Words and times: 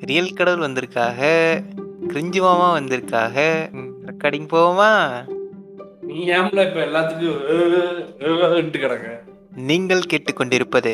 Real 0.00 0.32
கடவுள் 0.32 0.66
வந்திருக்காக 0.68 1.20
cringey 2.08 2.40
மாமா 2.40 2.68
வந்திருக்காக. 2.78 3.36
Recording 4.06 4.48
போவோமா? 4.52 4.92
நீ 6.00 6.18
ஏம்ல 6.28 6.60
இப்ப 6.68 6.80
எல்லாத்துக்கும் 6.86 8.70
கிடக்க? 8.70 9.22
நீங்கள் 9.56 10.08
கேட்டுக்கொண்டிருப்பது 10.12 10.92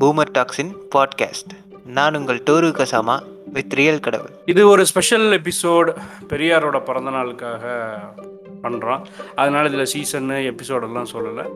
பூமர் 0.00 0.32
டாக்ஸின் 0.34 0.72
பாட்காஸ்ட். 0.94 1.54
நான் 1.84 2.16
உங்கள் 2.16 2.42
டோரு 2.50 2.70
கசாமா 2.80 3.16
வித் 3.52 3.72
ரியல் 3.72 4.00
கடவுள். 4.00 4.30
இது 4.46 4.68
ஒரு 4.68 4.86
ஸ்பெஷல் 4.86 5.26
எபிசோட் 5.40 5.90
பெரியாரோட 6.28 6.80
பிறந்த 6.80 7.10
நாளுக்காக 7.10 7.64
பண்ணுறோம் 8.62 9.02
அதனால 9.34 9.68
இதில் 9.68 9.92
சீசன்னு 9.94 10.38
எபிசோடெல்லாம் 10.52 11.10
சொல்லலை. 11.12 11.46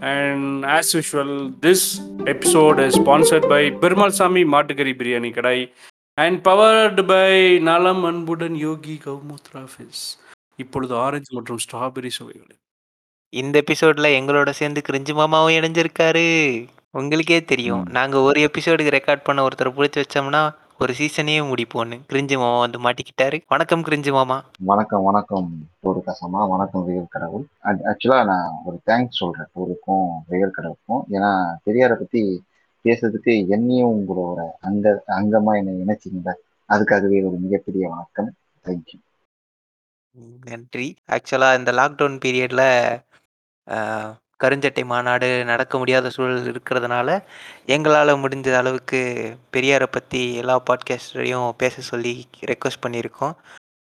And 0.00 0.64
as 0.64 0.92
usual 0.92 1.34
this 1.60 1.86
episode 2.24 2.80
sponsored 2.98 3.48
by 3.48 3.70
Perumal 3.70 4.10
Sami 4.10 4.44
மாட்டுக்கறி 4.44 4.94
பிரியாணி 5.00 5.32
கடை. 5.32 5.72
அண்ட் 6.14 6.42
பவர்டு 6.42 7.04
பை 7.04 7.58
நலம் 7.58 8.04
அன்புடன் 8.04 8.54
யோகி 8.54 9.00
கௌமுத்ரா 9.04 9.66
ஃபிஸ் 9.74 10.02
இப்பொழுது 10.56 10.96
ஆரஞ்சு 10.96 11.34
மற்றும் 11.34 11.58
ஸ்ட்ராபெரி 11.64 12.08
சுவைகள். 12.08 12.56
இந்த 13.28 13.62
எபிசோட்ல 13.64 14.08
எங்களோட 14.18 14.50
சேர்ந்து 14.50 14.82
கிரிஞ்சி 14.88 15.14
மாமாவும் 15.14 15.54
இணைஞ்சிருக்காரு. 15.54 16.24
உங்களுக்கே 16.90 17.44
தெரியும். 17.44 17.82
நாங்க 17.82 18.20
ஒரு 18.20 18.40
எபிசோடுக்கு 18.40 18.94
ரெக்கார்ட் 18.98 19.24
பண்ண 19.24 19.46
ஒருத்தர் 19.46 19.72
பிடிச்சி 19.76 20.02
வச்சோம்னா 20.02 20.54
ஒரு 20.78 20.94
சீசனையே 20.98 21.40
முடிப்போன்னு 21.52 22.00
கிரிஞ்சி 22.08 22.36
மாமா 22.36 22.58
வந்து 22.58 22.78
மாட்டிக்கிட்டாரு. 22.78 23.40
வணக்கம் 23.48 23.82
கிரிஞ்சி 23.82 24.12
மாமா. 24.12 24.44
வணக்கம் 24.58 25.02
வணக்கம். 25.02 25.50
ஒரு 25.80 26.02
கசமா 26.06 26.48
வணக்கம் 26.48 26.84
வெயில் 26.84 27.06
கடவுள். 27.10 27.44
ஆக்சுவலா 27.64 28.24
நான் 28.24 28.52
ஒரு 28.64 28.80
தேங்க்ஸ் 28.86 29.20
சொல்றேன். 29.22 29.46
ஊருக்கும் 29.52 30.08
வெயில் 30.26 30.50
கடவுளுக்கும். 30.50 31.04
ஏன்னா 31.10 31.54
பெரியாரை 31.66 31.94
பத்தி 31.94 32.42
பேசுறதுக்கு 32.84 33.34
என்னையும் 33.48 33.94
உங்களோட 33.96 34.40
அங்க 34.68 34.86
அங்கமா 35.20 35.52
என்னை 35.60 35.74
இணைச்சிங்க 35.82 36.30
அதுக்காகவே 36.68 37.18
ஒரு 37.28 37.36
மிகப்பெரிய 37.44 37.84
வணக்கம். 37.92 38.30
தேங்க்யூ 38.64 38.98
நன்றி. 40.50 40.86
ஆக்சுவலாக 41.14 41.58
இந்த 41.58 41.70
லாக்டவுன் 41.72 42.16
பீரியட்ல 42.24 42.62
கருஞ்சட்டை 44.40 44.82
மாநாடு 44.84 45.28
நடக்க 45.44 45.78
முடியாத 45.78 46.06
சூழல் 46.10 46.48
இருக்கிறதுனால 46.52 47.08
எங்களால் 47.66 48.20
முடிஞ்ச 48.22 48.48
அளவுக்கு 48.60 49.00
பெரியாரை 49.52 49.88
பற்றி 49.90 50.22
எல்லா 50.34 50.56
பாட்காஸ்டரையும் 50.68 51.48
பேச 51.56 51.82
சொல்லி 51.90 52.14
ரெக்வஸ்ட் 52.50 52.84
பண்ணியிருக்கோம். 52.86 53.34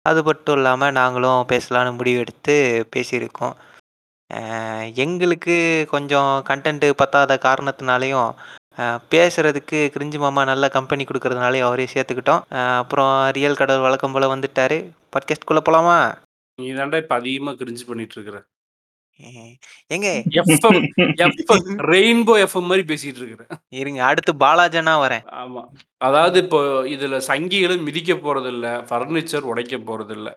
அது 0.06 0.20
மட்டும் 0.22 0.56
இல்லாமல் 0.56 0.96
நாங்களும் 1.00 1.48
பேசலான்னு 1.52 1.92
முடிவெடுத்து 1.98 2.56
பேசியிருக்கோம். 2.94 3.56
எங்களுக்கு 5.04 5.56
கொஞ்சம் 5.90 6.32
கண்டென்ட்டு 6.48 6.88
பத்தாத 7.02 7.38
காரணத்தினாலையும் 7.46 8.30
பேசுறதுக்கு 9.12 9.78
கிரிஞ்சி 9.94 10.18
மாமா 10.24 10.42
நல்ல 10.50 10.68
கம்பெனி 10.76 11.04
கொடுக்கறதுனாலே 11.06 11.60
அவரே 11.68 11.86
சேர்த்துக்கிட்டோம். 11.94 12.42
அப்புறம் 12.82 13.12
ரியல் 13.38 13.60
கடவுள் 13.60 13.86
வழக்கம் 13.86 14.14
போல் 14.14 14.32
வந்துட்டாரு. 14.34 14.78
பாட்காஸ்ட்குள்ளே 15.14 15.64
போகலாமா 15.66 15.98
நீ 16.58 16.70
தாண்டா 16.78 16.98
இப்போ 17.02 17.14
அதிகமாக 17.20 17.58
கிரிஞ்சு 17.60 17.84
பண்ணிட்டு 17.90 18.16
இருக்கிற 18.18 18.38
எங்க 19.90 20.08
எஃப்எம் 20.40 20.78
எஃப்எம் 21.24 21.64
ரெயின்போ 21.90 22.34
எஃப்எம் 22.44 22.68
மாதிரி 22.70 22.84
பேசிட்டு 22.90 23.20
இருக்கிறேன் 23.20 23.50
இருங்க 23.80 24.00
அடுத்து 24.04 24.32
பாலாஜனா 24.44 24.94
வரேன். 25.04 25.24
ஆமா. 25.42 25.62
அதாவது 25.98 26.38
இப்போ 26.44 26.60
இதுல 26.94 27.18
சங்கிகளும் 27.28 27.86
மிதிக்க 27.88 28.14
போறது 28.26 28.50
இல்ல 28.54 28.68
ஃபர்னிச்சர் 28.88 29.48
உடைக்க 29.52 29.76
போறது 29.90 30.14
இல்ல 30.18 30.30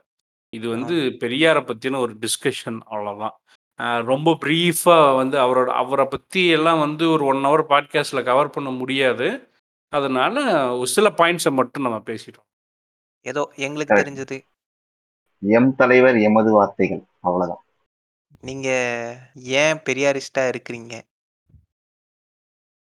இது 0.54 0.66
வந்து 0.70 0.96
பெரியார 1.22 1.58
பத்தின 1.70 2.00
ஒரு 2.00 2.14
டிஸ்கஷன் 2.24 2.80
அவ்வளவுதான். 2.94 3.36
ரொம்ப 3.80 4.38
ப்ரீஃபா 4.42 5.16
வந்து 5.16 5.38
அவரோட 5.38 5.66
அவரை 5.66 6.06
பத்தி 6.06 6.48
எல்லாம் 6.48 6.80
வந்து 6.80 7.10
ஒரு 7.10 7.26
ஒன் 7.26 7.36
ஹவர் 7.36 7.66
பாட்காஸ்ட்ல 7.70 8.24
கவர் 8.24 8.50
பண்ண 8.50 8.70
முடியாது. 8.70 9.48
அதனால 9.90 10.44
ஒரு 10.78 10.88
சில 10.88 11.10
பாயிண்ட்ஸை 11.10 11.52
மட்டும் 11.52 11.84
நம்ம 11.84 11.98
பேசிட்டோம். 11.98 12.48
ஏதோ 13.22 13.52
எங்களுக்கு 13.56 13.94
தெரிஞ்சது. 13.94 14.46
எம் 15.40 15.76
தலைவர் 15.76 16.18
எமது 16.18 16.52
வார்த்தைகள். 16.52 17.04
அவ்வளவுதான். 17.20 17.64
நீங்க 18.42 18.70
ஏன் 19.36 19.78
பெரியாரிஸ்டா 19.78 20.40
இருக்கிறீங்க? 20.40 21.02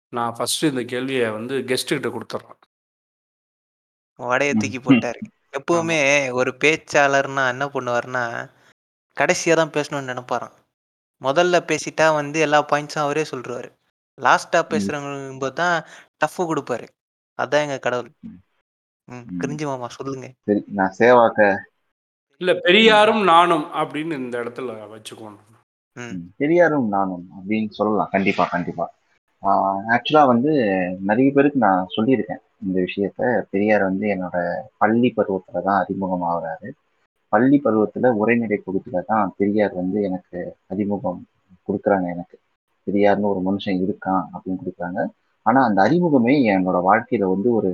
நான் 0.10 0.34
ஃபர்ஸ்ட் 0.34 0.64
இந்த 0.64 0.84
கேள்வியை 0.84 1.30
வந்து 1.30 1.58
கெஸ்ட் 1.60 1.86
கிட்ட 1.86 2.08
கொடுத்துட்றேன் 2.08 2.62
வடைய 4.20 4.52
தூக்கி 4.52 4.80
போட்டாரு. 4.80 5.22
எப்பவுமே 5.58 6.32
ஒரு 6.32 6.52
பேச்சாளர்னா 6.52 7.48
என்ன 7.48 7.66
பண்ணுவார்னா 7.66 8.52
கடைசியா 9.20 9.54
தான் 9.54 9.70
பேசணும்னு 9.70 10.10
நினைப்பாராம். 10.12 10.62
முதல்ல 11.24 11.60
பேசிட்டா 11.70 12.08
வந்து 12.20 12.38
எல்லா 12.46 12.60
பாயிண்ட்ஸும் 12.72 13.06
அவரே 13.06 13.24
சொல்றாரு. 13.32 13.70
லாஸ்டா 14.18 14.60
பேசுறவங்க 14.72 15.40
போது 15.44 15.56
தான் 15.62 15.76
டஃப் 16.22 16.42
கொடுப்பாரு. 16.50 16.88
அதான் 17.40 17.64
எங்க 17.66 17.78
கடவுள். 17.86 18.12
கிரிஞ்சி 19.42 19.66
மாமா 19.70 19.88
சொல்லுங்க. 19.98 20.28
சரி 20.48 20.62
நான் 20.80 20.98
சேவாக்க. 21.00 21.40
இல்ல 22.42 22.52
பெரியாரும் 22.68 23.24
நானும் 23.24 23.66
அப்படின்னு 23.82 24.14
இந்த 24.24 24.36
இடத்துல 24.44 24.76
வச்சுக்கோணும். 24.94 25.50
பெரியாரும் 26.42 26.88
நானும் 26.96 27.26
அப்படின்னு 27.38 27.70
சொல்லலாம். 27.80 28.12
கண்டிப்பா 28.16 28.46
கண்டிப்பா. 28.54 28.86
ஆக்சுவலா 29.94 30.24
வந்து 30.32 30.52
நிறைய 31.10 31.28
பேருக்கு 31.36 31.66
நான் 31.66 31.92
சொல்லியிருக்கேன் 31.96 32.42
இந்த 32.66 32.78
விஷயத்த. 32.88 33.22
பெரியார் 33.54 33.88
வந்து 33.90 34.06
என்னோட 34.14 34.38
பள்ளி 34.82 35.10
பருவத்துல 35.18 35.64
தான் 35.68 35.80
அறிமுகம் 35.84 36.26
ஆகுறாரு 36.30 36.70
பள்ளி 37.34 37.58
பருவத்துல 37.66 38.10
உரைநடை 38.22 38.58
பகுதியில 38.66 39.02
தான் 39.12 39.34
பெரியார் 39.40 39.74
வந்து 39.82 40.00
எனக்கு 40.10 40.40
அறிமுகம் 40.74 41.22
கொடுக்குறாங்க 41.68 42.08
எனக்கு. 42.16 42.36
பெரியார்னு 42.88 43.32
ஒரு 43.34 43.42
மனுஷன் 43.48 43.82
இருக்கான் 43.86 44.24
அப்படின்னு 44.34 44.62
கொடுக்குறாங்க. 44.64 45.00
ஆனா 45.46 45.60
அந்த 45.70 45.80
அறிமுகமே 45.88 46.34
என்னோட 46.54 46.78
வாழ்க்கையில 46.90 47.28
வந்து 47.36 47.50
ஒரு 47.60 47.72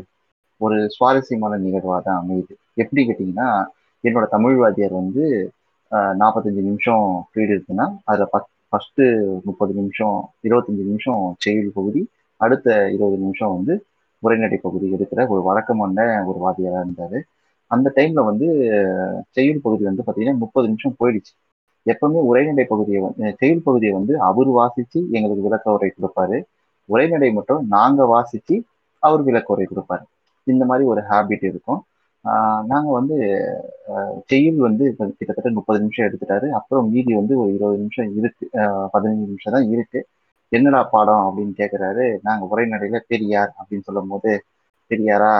ஒரு 0.61 0.77
சுவாரஸ்யமான 0.95 1.57
நிகழ்வாக 1.65 1.99
தான் 2.07 2.21
அமையுது. 2.21 2.53
எப்படி 2.81 3.01
கேட்டிங்கன்னா 3.07 3.49
என்னோட 4.03 4.25
தமிழ் 4.35 4.57
வாத்தியார் 4.61 4.95
வந்து 5.01 5.23
நாற்பத்தஞ்சு 6.21 6.61
நிமிஷம் 6.69 7.05
பீரியட் 7.33 7.53
இருக்குன்னா 7.55 7.85
அதில் 8.09 8.31
பத் 8.33 8.49
ஃபஸ்ட்டு 8.69 9.05
முப்பது 9.47 9.73
நிமிஷம் 9.79 10.17
இருபத்தஞ்சு 10.47 10.83
நிமிஷம் 10.89 11.21
செயல் 11.45 11.71
பகுதி 11.77 12.01
அடுத்த 12.41 12.67
இருபது 12.95 13.17
நிமிஷம் 13.23 13.53
வந்து 13.57 13.73
உரைநடை 14.23 14.57
பகுதி 14.65 14.85
எடுக்கிற 14.95 15.21
ஒரு 15.33 15.41
வழக்கமான 15.47 16.07
ஒரு 16.29 16.39
வாத்தியாராக 16.45 16.83
இருந்தார். 16.85 17.17
அந்த 17.71 17.87
டைமில் 17.97 18.27
வந்து 18.29 18.47
செயல் 19.35 19.63
பகுதி 19.65 19.83
வந்து 19.89 20.03
பார்த்தீங்கன்னா 20.05 20.41
முப்பது 20.43 20.67
நிமிஷம் 20.69 20.97
போயிடுச்சு. 21.01 21.33
எப்பவுமே 21.85 22.21
உரைநடை 22.29 22.65
பகுதியை 22.71 22.99
வந்து 23.05 23.29
செயல் 23.41 23.65
பகுதியை 23.67 23.93
வந்து 23.99 24.13
அவர் 24.29 24.49
வாசித்து 24.59 24.99
எங்களுக்கு 25.17 25.45
விளக்க 25.47 25.75
உரை 25.77 25.89
கொடுப்பாரு. 25.97 26.37
உரைநடை 26.89 27.29
மட்டும் 27.37 27.61
நாங்கள் 27.75 28.11
வாசித்து 28.15 28.55
அவர் 29.03 29.21
விளக்க 29.27 29.53
உரை 29.55 29.65
கொடுப்பாரு. 29.71 30.05
இந்த 30.47 30.63
மாதிரி 30.69 30.85
ஒரு 30.93 31.01
ஹேபிட் 31.09 31.45
இருக்கும். 31.51 31.81
நாங்கள் 32.71 32.95
வந்து 32.99 33.17
செய்யுள் 34.31 34.59
வந்து 34.67 34.85
கிட்டத்தட்ட 34.99 35.49
முப்பது 35.57 35.79
நிமிஷம் 35.83 36.07
எடுத்துட்டாரு. 36.07 36.47
அப்புறம் 36.59 36.87
மீதி 36.93 37.11
வந்து 37.19 37.33
ஒரு 37.41 37.49
இருபது 37.57 37.77
நிமிஷம் 37.83 38.09
இருக்கு. 38.19 38.45
பதினஞ்சு 38.93 39.25
நிமிஷம் 39.31 39.55
தான் 39.55 39.69
இருக்கு. 39.75 39.99
என்னடா 40.51 40.81
பாடம் 40.93 41.23
அப்படின்னு 41.27 41.53
கேட்குறாரு 41.61 42.05
நாங்கள் 42.27 42.49
உரைநடையில 42.53 42.99
பெரியார் 43.11 43.51
அப்படின்னு 43.59 43.87
சொல்லும் 43.87 44.11
போது 44.13 44.31
பெரியாரா? 44.91 45.33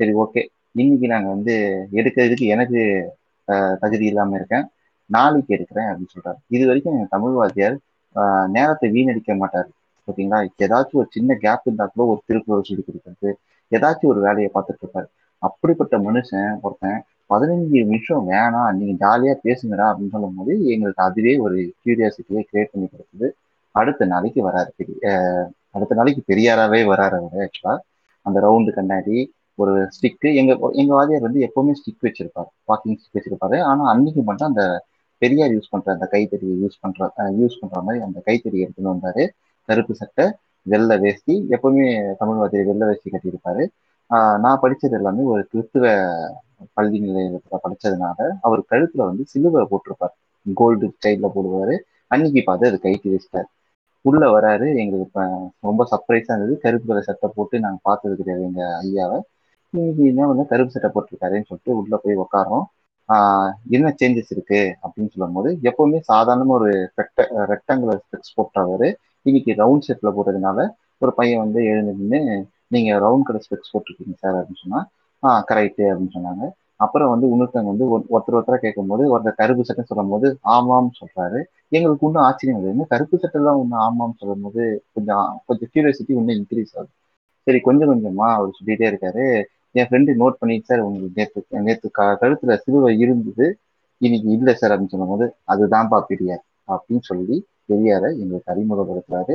சரி 0.00 0.12
ஓகே 0.24 0.42
இன்னைக்கு 0.82 1.06
நாங்கள் 1.12 1.34
வந்து 1.34 1.54
எடுக்கிறதுக்கு 1.98 2.46
எனக்கு 2.54 2.80
தகுதி 3.82 4.04
இல்லாமல் 4.10 4.36
இருக்கேன். 4.38 4.64
நாளைக்கு 5.10 5.50
எடுக்கிறேன் 5.56 5.88
அப்படின்னு 5.90 6.14
சொல்றாரு. 6.14 6.38
இது 6.56 6.64
வரைக்கும் 6.68 6.94
எங்கள் 6.94 7.12
தமிழ் 7.14 7.36
வாத்தியார் 7.38 7.76
நேரத்தை 8.56 8.88
வீணடிக்க 8.96 9.36
மாட்டார். 9.42 9.68
ஓகேங்களா 10.08 10.38
ஏதாச்சும் 10.64 11.00
ஒரு 11.02 11.08
சின்ன 11.16 11.36
கேப் 11.44 11.66
இருந்தால் 11.66 11.92
கூட 11.92 12.04
ஒரு 12.12 12.20
திருக்குறள் 12.28 12.66
சொல்லி 12.70 12.82
கொடுக்குறது 12.86 13.30
ஏதாச்சும் 13.72 14.10
ஒரு 14.12 14.20
வேலையை 14.26 14.48
பார்த்துட்டு 14.54 14.82
இருப்பாரு. 14.84 15.08
அப்படிப்பட்ட 15.42 15.94
மனுஷன் 16.08 16.50
ஒருத்தன் 16.66 16.98
பதினஞ்சு 17.32 17.78
நிமிஷம் 17.92 18.26
வேணாம் 18.32 18.74
நீங்க 18.78 18.94
ஜாலியா 19.04 19.34
பேசுங்கடா 19.46 19.86
அப்படின்னு 19.90 20.14
சொல்லும் 20.16 20.36
போது 20.38 20.52
எங்களுக்கு 20.74 21.02
அதுவே 21.08 21.32
ஒரு 21.44 21.56
கியூரியாசிட்டியை 21.82 22.42
கிரியேட் 22.50 22.72
பண்ணி 22.72 22.86
கொடுக்குது. 22.88 23.28
அடுத்த 23.74 24.04
நாளைக்கு 24.14 24.40
வராரு. 24.48 24.70
பெரிய 24.80 24.98
அடுத்த 25.76 25.92
நாளைக்கு 26.00 26.22
பெரியாராவே 26.30 26.82
வராரு 26.92 27.16
அவர் 27.20 27.46
ஆக்சுவலா 27.46 27.74
அந்த 28.26 28.38
ரவுண்டு 28.46 28.70
கண்ணாடி 28.76 29.16
ஒரு 29.62 29.72
ஸ்டிக்கு 29.96 30.28
எங்க 30.40 30.52
எங்க 30.72 30.92
வாதியார் 30.94 31.26
வந்து 31.26 31.40
எப்பவுமே 31.48 31.72
ஸ்டிக் 31.80 32.04
வச்சிருப்பாரு. 32.06 32.50
வாக்கிங் 32.68 32.96
ஸ்டிக் 33.02 33.18
வச்சிருப்பாரு. 33.18 33.58
ஆனா 33.70 33.82
அன்னைக்கு 33.92 34.22
மட்டும் 34.22 34.48
அந்த 34.48 34.64
பெரியார் 35.22 35.50
யூஸ் 35.50 35.70
பண்ற 35.70 35.92
அந்த 35.92 36.06
கைத்தறியை 36.12 36.56
யூஸ் 36.62 36.80
பண்ற 36.80 37.12
யூஸ் 37.40 37.60
பண்ற 37.60 37.80
மாதிரி 37.86 38.04
அந்த 38.08 38.22
கைத்தறி 38.26 38.58
எடுத்துன்னு 38.64 38.92
வந்தாரு. 38.94 39.24
கருப்பு 39.68 39.94
சட்டை 39.94 40.26
வெள்ளை 40.62 40.96
வேஷ்டி 40.98 41.34
எப்பவுமே 41.50 41.86
தமிழ் 42.18 42.40
வாத்தியார் 42.40 42.66
வெள்ளை 42.70 42.86
வேஷ்டி 42.88 43.10
கட்டியிருப்பாரு. 43.10 43.64
நான் 44.44 44.60
படிச்சது 44.62 44.96
எல்லாமே 45.00 45.22
ஒரு 45.34 45.42
கிறிஸ்துவ 45.50 45.86
பள்ளி 46.72 46.98
நிலையத்துல 47.06 47.58
படிச்சதுனால 47.64 48.28
அவர் 48.40 48.62
கழுத்துல 48.70 49.02
வந்து 49.08 49.24
சிலுவை 49.32 49.62
போட்டிருப்பார். 49.70 50.14
கோல்டு 50.54 50.86
ஸ்டைல்ல 50.96 51.28
போடுவாரு. 51.36 51.76
அன்னைக்கு 52.06 52.42
பார்த்து 52.44 52.68
அது 52.70 52.78
கைட்டு 52.82 53.12
வச்சிட்டார் 53.14 53.48
உள்ள 54.08 54.22
வராரு. 54.34 54.66
எங்களுக்கு 54.82 55.22
ரொம்ப 55.68 55.82
சர்ப்ரைஸா 55.92 56.32
இருந்தது. 56.32 56.58
கருப்பு 56.64 56.86
கலர் 56.88 57.08
சட்டை 57.08 57.30
போட்டு 57.34 57.60
நாங்க 57.64 57.78
பார்த்தது 57.82 58.16
கிடையாது 58.16 58.44
எங்க 58.48 58.62
ஐயாவை. 58.82 59.20
இன்னைக்கு 59.74 60.04
என்ன 60.04 60.26
வந்து 60.26 60.46
கருப்பு 60.46 60.70
சட்டை 60.70 60.90
போட்டிருக்காருன்னு 60.90 61.48
சொல்லிட்டு 61.48 61.76
உள்ள 61.76 61.96
போய் 61.96 62.16
உட்காரோம் 62.16 62.64
ஆஹ் 63.08 63.50
என்ன 63.68 63.94
சேஞ்சஸ் 64.02 64.30
இருக்கு 64.30 64.60
அப்படின்னு 64.82 65.08
சொல்லும் 65.14 65.32
போது 65.32 65.58
எப்பவுமே 65.62 66.00
சாதாரண 66.00 66.46
ஒரு 66.46 66.68
ரெக்ட 66.96 67.24
ரெக்டாங்குலர் 67.52 68.00
ஸ்பெக்ஸ் 68.04 68.34
போட்டவர் 68.36 68.86
இன்னைக்கு 69.26 69.52
ரவுண்ட் 69.52 69.86
ஷேப்ல 69.88 70.12
போட்டதுனால 70.16 70.68
ஒரு 70.98 71.14
பையன் 71.14 71.38
வந்து 71.38 71.64
எழுந்து 71.64 71.94
நின்று 71.98 72.20
நீங்க 72.66 72.98
ரவுண்ட் 72.98 73.22
கலர் 73.22 73.46
ஸ்பெக்ஸ் 73.46 73.72
போட்டிருக்கீங்க 73.72 74.14
சார் 74.16 74.34
அப்படின்னு 74.34 74.62
சொன்னா 74.62 74.80
ஆ 75.22 75.44
கரெக்டு 75.48 75.84
அப்படின்னு 75.88 76.14
சொன்னாங்க. 76.14 76.44
அப்புறம் 76.76 77.10
வந்து 77.10 77.26
இன்னொருத்தவங்க 77.26 77.70
வந்து 77.72 77.86
ஒருத்தர் 77.98 78.36
ஒருத்தரா 78.38 78.56
கேட்கும்போது, 78.56 79.04
ஒருத்தர் 79.10 79.34
கருப்பு 79.36 79.64
சட்டைன்னு 79.68 79.90
சொல்லும்போது, 79.90 80.38
ஆமாம் 80.40 80.90
சொல்றாரு. 81.00 81.40
எங்களுக்கு 81.68 82.06
இன்னும் 82.06 82.22
ஆச்சரியம் 82.22 82.68
இல்லை 82.68 82.86
கருப்பு 82.88 83.16
சட்டைலாம் 83.16 83.60
இன்னும் 83.60 83.78
சொல்லும் 83.78 84.14
சொல்லும்போது, 84.18 84.64
கொஞ்சம் 84.94 85.42
கொஞ்சம் 85.46 85.68
கியூரியாசிட்டி 85.74 86.08
இன்னும் 86.08 86.36
இன்க்ரீஸ் 86.36 86.72
ஆகுது. 86.74 86.92
சரி 87.46 87.60
கொஞ்சம் 87.60 87.90
கொஞ்சமா 87.90 88.26
அவர் 88.34 88.50
சொல்லிட்டே 88.58 88.86
இருக்காரு. 88.92 89.26
என் 89.74 89.88
ஃப்ரெண்டு 89.88 90.12
நோட் 90.20 90.40
பண்ணிட்டு 90.40 90.68
சார் 90.70 90.82
உங்களுக்கு 90.86 91.18
நேற்று 91.20 91.40
நேற்று 91.68 91.88
க 91.90 92.02
கழுத்துல 92.22 92.56
சிலுவை 92.64 92.92
இருந்தது. 93.04 93.46
இன்னைக்கு 94.00 94.28
இல்லை 94.36 94.52
சார் 94.54 94.72
அப்படின்னு 94.72 94.94
சொல்லும்போது, 94.94 95.26
அதுதான்ப்பா 95.52 95.98
பெரியார் 96.10 96.42
அப்படின்னு 96.68 97.04
சொல்லி 97.10 97.36
பெரியாரை 97.70 98.08
எங்களுக்கு 98.22 98.52
அறிமுகப்படுத்துறாரு. 98.54 99.34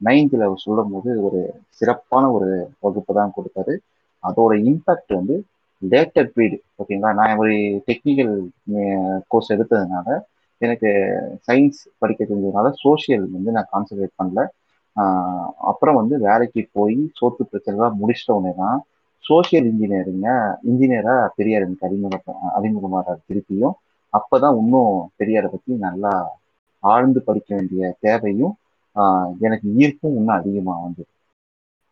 நைன்த்தில் 0.00 0.44
அவர் 0.46 0.64
சொல்லும்போது 0.66 1.10
ஒரு 1.28 1.40
சிறப்பான 1.78 2.24
ஒரு 2.36 2.48
வகுப்பு 2.84 3.12
தான் 3.18 3.34
கொடுத்தாரு. 3.36 3.74
அதோட 4.24 4.52
இம்பாக்ட் 4.68 5.12
வந்து 5.18 5.36
லேட்டர் 5.82 6.30
பீரியட் 6.36 6.64
ஓகேங்களா 6.80 7.10
நான் 7.18 7.40
ஒரு 7.42 7.52
டெக்னிக்கல் 7.88 8.32
கோர்ஸ் 9.30 9.52
எடுத்ததுனால 9.54 10.06
எனக்கு 10.60 10.88
சயின்ஸ் 11.48 11.80
படிக்க 12.00 12.20
தெரிஞ்சதுனால 12.22 12.70
சோஷியல் 12.82 13.26
வந்து 13.34 13.50
நான் 13.56 13.70
கான்சன்ட்ரேட் 13.72 14.18
பண்ணல 14.20 14.42
அப்புறம் 15.70 15.98
வந்து 16.00 16.14
வேலைக்கு 16.26 16.62
போய் 16.72 16.96
சோத்து 17.18 17.42
பிரச்சனைலாம் 17.50 17.98
முடிச்சிட்ட 18.00 18.32
உடனே 18.38 18.52
தான் 18.62 18.78
சோஷியல் 19.28 19.66
இன்ஜினியரிங்க 19.70 20.28
இன்ஜினியரா 20.70 21.14
பெரியார் 21.36 21.66
எனக்கு 21.66 21.86
அறிமுக 21.88 22.18
அறிமுகமாகிறார் 22.58 23.26
திருப்பியும் 23.28 23.76
அப்பதான் 24.12 24.58
இன்னும் 24.60 24.94
பெரியாரை 25.18 25.48
பத்தி 25.54 25.72
நல்லா 25.86 26.14
ஆழ்ந்து 26.84 27.20
படிக்க 27.28 27.50
வேண்டிய 27.56 27.90
தேவையும் 28.06 28.54
எனக்கு 29.46 29.68
ஈர்ப்பும் 29.82 30.16
இன்னும் 30.18 30.38
அதிகமா 30.40 30.74
வந்தது 30.84 31.10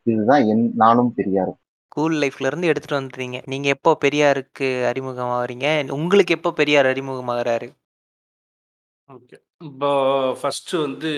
இதுதான் 0.06 0.44
என் 0.52 0.64
நானும் 0.74 1.12
பெரியாரும் 1.14 1.60
ஸ்கூல் 1.92 2.16
லைஃப்ல 2.22 2.48
இருந்து 2.50 2.70
எடுத்துட்டு 2.70 2.98
வந்துட்டீங்க. 2.98 3.38
நீங்க 3.52 3.68
எப்போ 3.74 3.90
பெரியாருக்கு 4.04 4.66
அறிமுகமாகறீங்க? 4.90 5.66
உங்களுக்கு 5.96 6.34
எப்போ 6.36 6.50
பெரியார் 6.58 6.88
அறிமுகமாகறாரு? 6.92 7.68
ஓகே. 9.10 9.36
இப்போ 9.68 9.90
ஃபர்ஸ்ட்டு 10.40 10.80
வந்து 10.84 11.10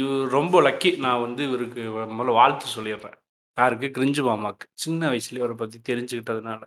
இவரு 0.00 0.24
ரொம்ப 0.36 0.60
லக்கி. 0.68 0.90
நான் 1.06 1.24
வந்து 1.26 1.42
இவருக்கு 1.48 1.82
முதல்ல 2.18 2.38
வாழ்த்து 2.40 2.66
சொல்லிடுறேன். 2.76 3.16
யாருக்கு? 3.56 3.86
கிரிஞ்சு 3.88 4.22
மாமாக்கு. 4.22 4.66
சின்ன 4.74 5.10
வயசுலேயே 5.10 5.38
அவரை 5.38 5.56
பற்றி 5.56 5.94
தெரிஞ்சுக்கிட்டதுனால. 5.94 6.62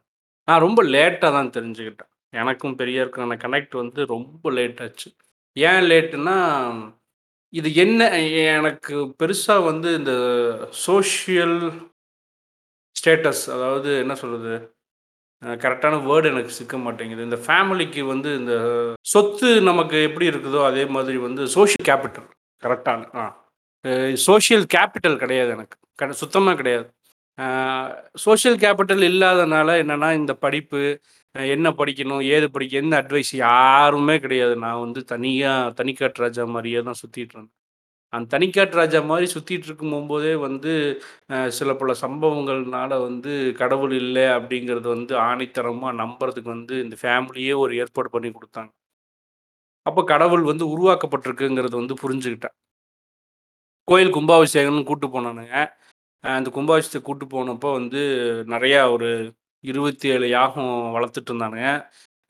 நான் 0.45 0.59
ரொம்ப 0.59 0.83
லேட்டாக 0.83 1.30
தான் 1.30 1.50
தெரிஞ்சுக்கிட்டேன். 1.50 2.09
எனக்கும் 2.30 2.77
பெரியாருக்கான 2.77 3.36
கனெக்ட் 3.38 3.75
வந்து 3.75 4.06
ரொம்ப 4.06 4.51
லேட் 4.51 4.81
ஆச்சு. 4.81 5.09
ஏன் 5.56 5.83
லேட்டுன்னா, 5.89 6.38
இது 7.53 7.74
என்ன 7.75 8.21
எனக்கு 8.56 9.15
பெருசாக 9.19 9.63
வந்து 9.65 9.95
இந்த 9.95 10.13
சோஷியல் 10.69 11.56
ஸ்டேட்டஸ் 12.95 13.44
அதாவது 13.56 13.97
என்ன 13.97 14.15
சொல்கிறது 14.15 14.74
கரெக்டான 15.42 15.95
வேர்டு 16.07 16.25
எனக்கு 16.25 16.50
சிக்க 16.50 16.77
மாட்டேங்குது. 16.77 17.24
இந்த 17.24 17.35
ஃபேமிலிக்கு 17.35 18.01
வந்து 18.07 18.38
இந்த 18.38 18.56
சொத்து 19.06 19.62
நமக்கு 19.62 20.03
எப்படி 20.03 20.27
இருக்குதோ, 20.30 20.65
அதே 20.65 20.85
மாதிரி 20.85 21.18
வந்து 21.18 21.47
சோஷியல் 21.47 21.88
கேபிட்டல் 21.89 22.30
கரெக்டான 22.63 23.15
ஆ. 23.18 23.25
சோஷியல் 24.13 24.65
கேபிட்டல் 24.74 25.18
கிடையாது 25.18 25.50
எனக்கு. 25.50 25.78
கட 26.01 26.13
சுத்தமாக 26.23 26.57
கிடையாது. 26.61 26.87
சோஷியல் 28.25 28.57
கேபிட்டல் 28.63 29.03
இல்லாதனால 29.11 29.69
என்னென்னா 29.83 30.09
இந்த 30.21 30.33
படிப்பு, 30.45 30.81
என்ன 31.55 31.67
படிக்கணும், 31.81 32.23
ஏது 32.35 32.47
படிக்க 32.55 32.83
எந்த 32.83 32.95
அட்வைஸ் 33.01 33.33
யாருமே 33.45 34.15
கிடையாது. 34.25 34.55
நான் 34.65 34.83
வந்து 34.85 35.01
தனியாக 35.13 35.73
தனிக்காட்டு 35.79 36.23
ராஜா 36.25 36.45
மாதிரியே 36.55 36.81
தான் 36.89 36.99
சுத்திட்டு 37.03 37.35
இருந்தேன். 37.35 37.55
அந்த 38.13 38.27
தனிக்காட்டு 38.35 38.75
ராஜா 38.81 38.99
மாதிரி 39.11 39.27
சுற்றிட்டு 39.35 39.67
இருக்கும் 39.69 39.95
வந்து, 40.47 40.73
சில 41.59 41.73
பல 41.81 41.95
சம்பவங்கள்னால 42.03 42.91
வந்து 43.07 43.33
கடவுள் 43.61 43.95
இல்லை 44.03 44.25
அப்படிங்கிறது 44.37 44.87
வந்து 44.95 45.15
ஆணித்தரமாக 45.29 45.99
நம்புறதுக்கு 46.03 46.51
வந்து 46.57 46.75
இந்த 46.85 46.97
ஃபேமிலியே 47.03 47.55
ஒரு 47.63 47.73
ஏற்பாடு 47.83 48.11
பண்ணி 48.15 48.31
கொடுத்தாங்க 48.37 48.71
அப்போ 49.85 50.01
கடவுள் 50.11 50.43
வந்து 50.51 50.65
உருவாக்கப்பட்டிருக்குங்கிறது 50.73 51.75
வந்து 51.81 51.95
புரிஞ்சுக்கிட்டேன். 52.03 52.55
கோயில் 53.87 54.15
கும்பாபிஷேகம்னு 54.17 54.83
கூட்டு 54.89 55.07
போனானுங்க. 55.13 55.55
அந்த 56.24 56.50
கும்பாபிஷேகத்துக்கு 56.56 57.07
கூட்டு 57.10 57.25
போனப்போ 57.33 57.69
வந்து 57.80 58.01
நிறையா 58.54 58.81
ஒரு 58.95 59.10
27 59.63 60.27
யாகம் 60.38 60.74
வளர்த்துட்டு 60.95 61.30
இருந்தானுங்க. 61.31 61.69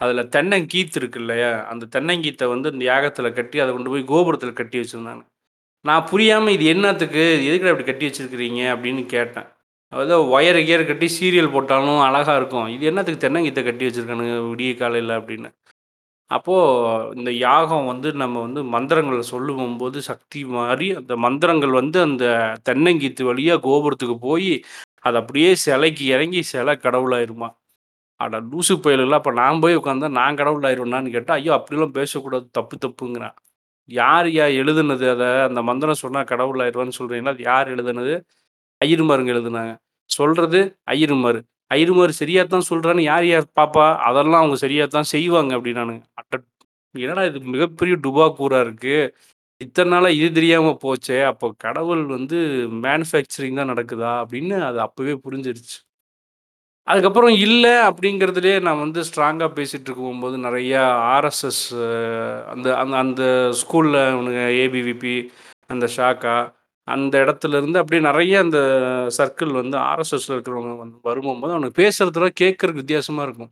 அதில் 0.01 0.29
தென்னங்கீத்து 0.35 0.97
இருக்கு 1.01 1.19
இல்லையா? 1.23 1.51
அந்த 1.71 1.87
தென்னங்கீத்தை 1.95 2.45
வந்து 2.53 2.67
இந்த 2.73 2.83
யாகத்தில் 2.91 3.35
கட்டி, 3.39 3.57
அதை 3.63 3.71
கொண்டு 3.73 3.93
போய் 3.93 4.03
கோபுரத்தில் 4.13 4.59
கட்டி 4.59 4.77
வச்சுருந்தாங்க 4.81 5.23
நான் 5.85 6.07
புரியாமல் 6.11 6.55
இது 6.55 6.65
என்னத்துக்கு 6.73 7.23
எதுக்குடா 7.49 7.73
இப்படி 7.73 7.87
கட்டி 7.89 8.05
வச்சிருக்கிறீங்க? 8.07 8.61
அப்படின்னு 8.73 9.03
கேட்டேன். 9.15 9.47
அதாவது 9.93 10.15
ஒயர் 10.35 10.59
கியர் 10.67 10.89
கட்டி 10.89 11.07
சீரியல் 11.17 11.53
போட்டாலும் 11.53 12.01
அழகாக 12.07 12.39
இருக்கும். 12.41 12.67
இது 12.75 12.83
என்னத்துக்கு 12.91 13.23
தென்னங்கீத்தை 13.25 13.63
கட்டி 13.67 13.85
வச்சிருக்கானுங்க 13.87 14.35
விடிய 14.49 14.71
காலையில் 14.81 15.13
அப்படின்னு. 15.19 15.49
அப்போ 16.31 16.55
இந்த 17.15 17.29
யாகம் 17.43 17.85
வந்து 17.91 18.09
நம்ம 18.21 18.41
வந்து 18.45 18.61
மந்திரங்கள 18.73 19.21
சொல்லும்போது 19.31 19.99
சக்தி 20.09 20.41
மாதிரி 20.53 20.87
அந்த 20.99 21.13
மந்திரங்கள் 21.25 21.73
வந்து 21.79 21.97
அந்த 22.05 22.25
தென்னங்கீத்து 22.67 23.23
வழியா 23.29 23.55
கோபுரத்துக்கு 23.65 24.17
போய் 24.25 24.51
அது 25.05 25.17
அப்படியே 25.21 25.51
சிலைக்கு 25.63 26.03
இறங்கி 26.13 26.41
சிலை 26.51 26.73
கடவுளாயிருமா. 26.79 27.49
அட 28.19 28.37
லூசு 28.47 28.75
பயலுகளா! 28.81 29.17
அப்போ 29.21 29.33
நான் 29.39 29.61
போய் 29.63 29.77
உட்காந்தா 29.77 30.09
நான் 30.17 30.37
கடவுளாயிருவேனான்னு 30.39 31.13
கேட்டால் 31.15 31.39
ஐயோ! 31.39 31.53
அப்படிலாம் 31.59 31.95
பேசக்கூடாது. 31.99 32.45
தப்பு 32.57 32.75
தப்புங்கிறான். 32.85 33.35
யார் 33.89 34.27
யா 34.33 34.45
எழுதுனது 34.61 35.05
அதை 35.13 35.29
அந்த 35.47 35.61
மந்திரம் 35.69 36.01
சொன்னால் 36.03 36.29
கடவுள் 36.31 36.61
ஆயிருவான்னு 36.63 36.97
அது 37.33 37.43
யார் 37.45 37.69
எழுதுனது? 37.75 38.15
ஐயருமாருங்க 38.81 39.33
எழுதுனாங்க. 39.35 39.73
சொல்கிறது 40.09 40.61
ஐயருமாரு. 40.89 41.41
ஐயருமாரு 41.71 42.13
சரியா 42.21 42.43
தான் 42.45 42.67
சொல்றான்னு 42.69 43.03
யார் 43.05 43.25
யார் 43.27 43.47
பாப்பா? 43.59 43.85
அதெல்லாம் 44.07 44.41
அவங்க 44.43 44.57
சரியா 44.63 44.85
தான் 44.95 45.09
செய்வாங்க 45.13 45.51
அப்படின்னானுங்க. 45.57 46.03
அட்ட 46.21 46.33
என்னடா 46.95 47.23
இது 47.29 47.39
மிகப்பெரிய 47.55 47.95
டுபாக்கூரா 48.05 48.59
இருக்கு. 48.65 48.95
இத்தனை 49.61 49.89
நாளாக 49.93 50.17
இது 50.19 50.29
தெரியாம 50.37 50.73
போச்சே! 50.83 51.17
அப்போ 51.31 51.47
கடவுள் 51.65 52.03
வந்து 52.15 52.37
மேனுஃபேக்சரிங் 52.85 53.59
தான் 53.61 53.71
நடக்குதா? 53.73 54.11
அப்படின்னு 54.23 54.57
அது 54.69 54.79
அப்பவே 54.87 55.15
புரிஞ்சிருச்சு. 55.25 55.77
அதுக்கப்புறம் 56.87 57.35
இல்லை 57.45 57.73
அப்படிங்கிறதுலே 57.89 58.53
நான் 58.67 58.83
வந்து 58.85 59.01
ஸ்ட்ராங்காக 59.09 59.51
பேசிகிட்டு 59.57 59.89
இருக்கும்போது 59.89 60.37
நிறையா 60.47 60.81
ஆர்எஸ்எஸ் 61.15 61.63
அந்த 62.53 62.67
அந்த 62.81 62.95
அந்த 63.03 63.23
ஸ்கூலில் 63.61 63.99
அவனுங்க 64.07 64.43
ஏபிவிபி, 64.63 65.15
அந்த 65.69 65.85
ஷாக்கா, 65.97 66.35
அந்த 66.95 67.15
இடத்துலருந்து 67.23 67.79
அப்படியே 67.81 68.01
நிறைய 68.09 68.33
அந்த 68.45 68.59
சர்க்கிள் 69.17 69.51
வந்து 69.61 69.77
ஆர்எஸ்எஸ்ல 69.91 70.35
இருக்கிறவங்க 70.35 70.75
வந்து 70.83 70.97
வரும்போது 71.09 71.53
அவனுக்கு 71.55 71.81
பேசுறதெல்லாம் 71.83 72.39
கேட்கறதுக்கு 72.41 72.83
வித்தியாசமா 72.83 73.23
இருக்கும். 73.27 73.51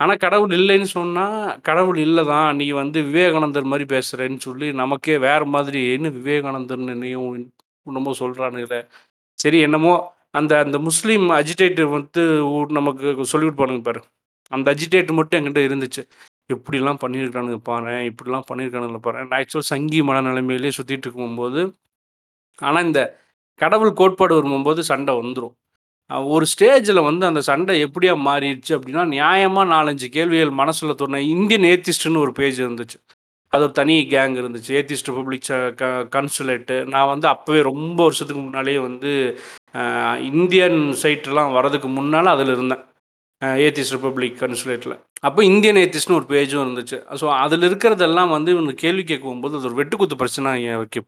ஆனால் 0.00 0.20
கடவுள் 0.24 0.52
இல்லைன்னு 0.58 0.88
சொன்னால் 0.98 1.36
கடவுள் 1.68 1.98
இல்லை 2.06 2.22
தான். 2.32 2.48
நீ 2.60 2.66
வந்து 2.82 2.98
விவேகானந்தர் 3.08 3.70
மாதிரி 3.72 3.86
பேசுகிறேன்னு 3.94 4.40
சொல்லி 4.48 4.68
நமக்கே 4.82 5.16
வேறு 5.26 5.46
மாதிரி 5.56 5.82
என்ன 5.96 6.10
விவேகானந்தர்னு 6.18 6.94
நீயும் 7.02 7.28
என்னமோ 7.86 8.12
சொல்றானுங்களே. 8.22 8.80
சரி 9.38 9.58
என்னமோ 9.66 9.94
அந்த 10.38 10.52
அந்த 10.64 10.76
முஸ்லீம் 10.88 11.26
அஜிடேட்டர் 11.40 11.90
வந்து 11.98 12.22
நமக்கு 12.78 13.26
சொல்லிவிட்டு 13.32 13.60
போனுங்க 13.60 13.82
பாரு. 13.88 14.00
அந்த 14.52 14.66
அஜிடேட்டர் 14.74 15.18
மட்டும் 15.18 15.38
என்கிட்ட 15.40 15.60
இருந்துச்சு. 15.68 16.02
இப்படிலாம் 16.54 17.00
பண்ணியிருக்கானுங்க 17.04 17.58
பாரேன், 17.70 18.02
இப்படிலாம் 18.10 18.46
பண்ணியிருக்கானுங்க 18.50 19.00
பாரேன். 19.06 19.26
நான் 19.28 19.38
ஆக்சுவலா 19.40 19.70
சங்கி 19.72 20.00
மனநிலைமையிலேயே 20.08 20.72
சுற்றிட்டு 20.78 21.06
இருக்கும்போது, 21.08 21.60
ஆனால் 22.58 22.84
இந்த 22.84 23.00
கடவுள் 23.60 23.98
கோட்பாடு 24.00 24.34
வரும்போது 24.38 24.80
சண்டை 24.92 25.14
வந்துடும் 25.20 25.54
ஒரு 26.34 26.46
ஸ்டேஜில் 26.52 27.06
வந்து 27.08 27.24
அந்த 27.26 27.40
சண்டை 27.48 27.74
எப்படியா 27.84 28.14
மாறிடுச்சு 28.28 28.72
அப்படின்னா, 28.76 29.02
நியாயமாக 29.14 29.66
நாலஞ்சு 29.74 30.06
கேள்விகள் 30.16 30.52
மனசில் 30.60 30.98
தோணுன 31.00 31.22
இந்தியன் 31.34 31.66
ஏத்திஸ்ட்னு 31.72 32.22
ஒரு 32.24 32.32
பேஜ் 32.32 32.58
இருந்துச்சு. 32.62 32.98
அது 33.52 33.64
ஒரு 33.66 33.74
தனி 33.80 33.96
கேங் 34.12 34.34
இருந்துச்சு. 34.40 34.70
ஏத்திஸ்ட் 34.78 35.08
ரிபப்ளிக் 35.10 35.48
ச 35.48 35.54
க 35.80 35.84
கன்சுலேட்டு. 36.16 36.76
நான் 36.94 37.10
வந்து 37.12 37.26
அப்போவே 37.32 37.60
ரொம்ப 37.70 37.98
வருஷத்துக்கு 38.02 38.42
முன்னாலேயே 38.42 38.78
வந்து 38.88 39.10
இந்தியன் 40.32 40.80
சைட்லாம் 41.02 41.54
வரதுக்கு 41.58 41.88
முன்னால் 41.98 42.32
அதில் 42.34 42.52
இருந்தேன். 42.56 42.82
ஏத்திஸ்ட் 43.66 43.94
ரிப்பப்ளிக் 43.96 44.38
கன்சுலேட்டில் 44.42 44.96
அப்போ 45.28 45.40
இந்தியன் 45.44 45.80
ஏத்திஸ்ட்னு 45.82 46.18
ஒரு 46.20 46.26
பேஜும் 46.32 46.64
இருந்துச்சு. 46.64 46.96
ஸோ 47.20 47.26
அதில் 47.44 47.66
இருக்கிறதெல்லாம் 47.68 48.32
வந்து 48.36 48.50
இவங்க 48.56 48.72
கேள்வி 48.82 49.04
கேட்கும்போது, 49.04 49.56
அது 49.58 49.68
ஒரு 49.70 49.78
வெட்டுக்குத்து 49.80 50.16
பிரச்சனை 50.22 50.50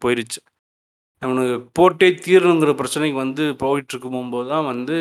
போயிருச்சு. 0.05 0.39
அவனுக்கு 1.21 1.55
போட்டே 1.77 2.07
தீரணுங்கிற 2.25 2.73
பிரச்சனைக்கு 2.79 3.17
வந்து 3.25 3.43
போயிட்டு 3.63 3.93
இருக்கும்போது 3.93 4.47
தான் 4.53 4.69
வந்து 4.73 4.97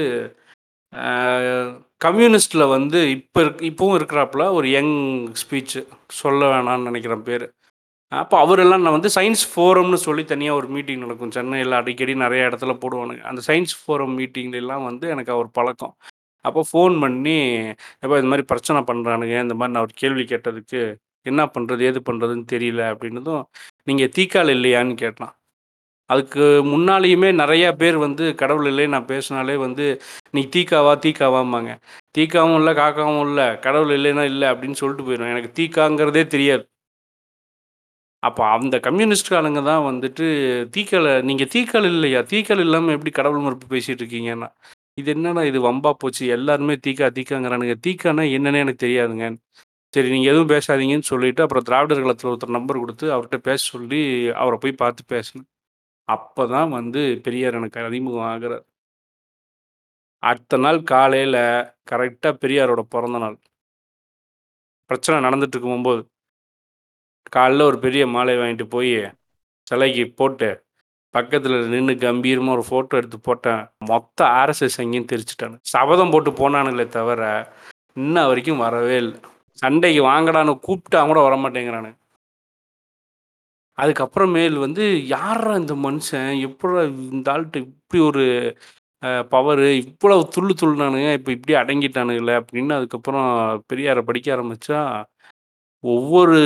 கம்யூனிஸ்டில் 2.00 2.72
வந்து 2.76 2.98
இப்போ 3.16 3.40
இருக் 3.44 3.62
இப்பவும் 3.70 3.98
இருக்கிறாப்புல 3.98 4.44
ஒரு 4.58 4.68
யங் 4.76 4.94
ஸ்பீச்சு 5.42 5.80
சொல்ல 6.20 6.40
வேணாம்னு 6.54 6.88
நினைக்கிறேன் 6.90 7.26
பேர் 7.30 7.46
அப்போ 8.12 8.36
அவரெல்லாம் 8.44 8.84
நான் 8.84 8.96
வந்து 8.96 9.10
சயின்ஸ் 9.16 9.44
ஃபோரம்னு 9.52 9.98
சொல்லி 10.06 10.24
தனியாக 10.32 10.58
ஒரு 10.60 10.68
மீட்டிங் 10.76 11.02
நடக்கும். 11.04 11.34
சென்னையில் 11.36 11.78
அடிக்கடி 11.80 12.14
நிறைய 12.24 12.48
இடத்துல 12.50 12.74
போடுவானுங்க. 12.82 13.22
அந்த 13.30 13.42
சயின்ஸ் 13.48 13.74
ஃபோரம் 13.80 14.14
மீட்டிங்லலாம் 14.20 14.84
வந்து 14.90 15.06
எனக்கு 15.14 15.32
அவர் 15.36 15.50
பழக்கம். 15.58 15.94
அப்போ 16.44 16.62
ஃபோன் 16.70 16.96
பண்ணி, 17.04 17.36
எப்போ 18.04 18.16
இது 18.20 18.30
மாதிரி 18.32 18.46
பிரச்சனை 18.52 18.80
பண்ணுறானுங்க 18.90 19.36
இந்த 19.46 19.56
மாதிரி 19.60 19.74
நான் 19.76 19.86
ஒரு 19.88 19.96
கேள்வி 20.02 20.24
கேட்டதுக்கு, 20.32 20.82
என்ன 21.26 21.42
பண்ணுறது 21.56 21.82
ஏது 21.90 22.00
பண்ணுறதுன்னு 22.10 22.46
தெரியல." 22.54 22.82
அப்படின்னதும், 22.94 23.44
நீங்கள் 23.90 24.14
தீக்கால் 24.18 24.54
இல்லையான்னு?" 24.56 24.96
கேட்டான். 25.04 25.35
அதுக்கு 26.10 26.42
முன்னாலேயுமே 26.72 27.30
நிறைய 27.42 27.64
பேர் 27.80 27.96
வந்து 28.06 28.24
கடவுள் 28.42 28.68
இல்லை 28.70 28.84
நான் 28.94 29.10
பேசினாலே 29.12 29.56
வந்து 29.66 29.86
நீ 30.36 30.42
தீக்காவா 30.56 30.92
தீக்காவாம்பாங்க. 31.06 31.70
தீக்காவும் 32.18 32.58
இல்லை 32.60 32.72
காக்காவும் 32.82 33.24
இல்லை 33.28 33.46
கடவுள் 33.66 33.92
இல்லைன்னா 33.98 34.24
இல்லை 34.32 34.46
அப்படின்னு 34.52 34.80
சொல்லிட்டு 34.82 35.06
போயிடும் 35.08 35.32
எனக்கு 35.34 35.50
தீக்காங்கிறதே 35.60 36.24
தெரியாது. 36.34 36.64
அப்போ 38.22 38.42
அந்த 38.56 38.76
கம்யூனிஸ்ட்காரங்க 38.86 39.60
தான் 39.70 39.84
வந்துட்டு 39.88 40.26
தீக்கலை 40.76 41.12
நீங்கள் 41.28 41.50
தீக்கல் 41.54 41.86
இல்லையா? 41.92 42.20
தீக்கல் 42.32 42.62
இல்லாமல் 42.66 42.94
எப்படி 42.96 43.12
கடவுள் 43.18 43.44
மறுப்பு 43.46 43.66
பேசிகிட்டு 43.74 44.02
இருக்கீங்கன்னா? 44.02 44.48
இது 45.00 45.10
என்னடா 45.16 45.42
இது 45.50 45.58
வம்பா 45.68 45.90
போச்சு. 46.02 46.24
எல்லாருமே 46.36 46.74
தீக்கா 46.86 47.08
தீக்காங்கிறானுங்க. 47.18 47.76
தீக்கானா 47.86 48.24
என்னன்னு 48.36 48.62
எனக்கு 48.64 48.84
தெரியாதுங்க. 48.86 49.26
சரி 49.94 50.08
நீங்கள் 50.14 50.32
எதுவும் 50.32 50.52
பேசாதீங்கன்னு 50.54 51.10
சொல்லிட்டு 51.12 51.44
அப்புறம் 51.44 51.66
திராவிடர் 51.68 52.00
கழகத்தில் 52.02 52.30
ஒருத்தர் 52.32 52.56
நம்பர் 52.58 52.82
கொடுத்து 52.84 53.06
அவர்கிட்ட 53.14 53.38
பேச 53.48 53.60
சொல்லி 53.74 54.00
அவரை 54.42 54.58
போய் 54.64 54.80
பார்த்து 54.82 55.04
பேசினேன். 55.14 55.48
அப்போ 56.08 56.42
தான் 56.54 56.70
வந்து 56.78 57.00
பெரியார் 57.24 57.58
எனக்கு 57.60 57.78
அறிமுகம் 57.86 58.28
ஆகிறார் 58.32 58.64
அடுத்த 60.22 60.58
நாள் 60.64 60.78
காலையில் 60.92 61.40
கரெக்டாக 61.90 62.40
பெரியாரோட 62.42 62.82
பிறந்த 62.94 63.18
நாள். 63.24 63.36
பிரச்சனை 64.90 65.16
நடந்துட்டு 65.26 65.56
இருக்கும்போது 65.56 66.02
காலைல 67.36 67.66
ஒரு 67.70 67.78
பெரிய 67.84 68.02
மாலை 68.14 68.34
வாங்கிட்டு 68.38 68.66
போய் 68.74 68.94
சிலைக்கு 69.66 70.04
போட்டு 70.20 70.48
பக்கத்தில் 71.14 71.56
நின்று 71.72 71.94
கம்பீரமாக 72.04 72.56
ஒரு 72.56 72.64
ஃபோட்டோ 72.68 72.98
எடுத்து 73.00 73.18
போட்டேன். 73.20 73.62
மொத்த 73.90 74.18
ஆர்எஸ்எஸ் 74.40 74.80
அங்கேயும் 74.82 75.10
தெரிச்சுட்டானு. 75.12 75.56
சபதம் 75.74 76.12
போட்டு 76.14 76.30
போனானுங்களே 76.40 76.86
தவிர 76.98 77.22
இன்ன 77.96 78.26
வரைக்கும் 78.28 78.62
வரவே 78.64 78.96
இல்லை. 79.02 79.18
சண்டைக்கு 79.58 80.02
வாங்கடான்னு 80.10 80.54
கூப்பிட்டா 80.66 81.00
கூட 81.10 81.20
வரமாட்டேங்கிறானு 81.28 81.90
அதுக்கப்புறமேல் 83.78 84.56
வந்து 84.64 84.84
யாரா 85.14 85.52
இந்த 85.62 85.74
மனுஷன்? 85.86 86.30
எப்படா 86.48 86.82
இந்த 87.16 87.26
ஆள்கிட்ட 87.34 87.58
இப்படி 87.66 88.00
ஒரு 88.10 88.24
பவரு 89.34 89.66
இவ்வளவு 89.82 90.22
துள்ளு 90.34 90.52
துள்ளுனானுங்க 90.60 91.10
இப்போ 91.18 91.30
இப்படி 91.36 91.54
அடங்கிட்டானுங்களே? 91.62 92.34
அப்படின்னு 92.40 92.72
அதுக்கப்புறம் 92.78 93.28
பெரியாரை 93.70 94.02
படிக்க 94.08 94.28
ஆரம்பிச்சா 94.36 94.80
ஒவ்வொரு 95.84 96.38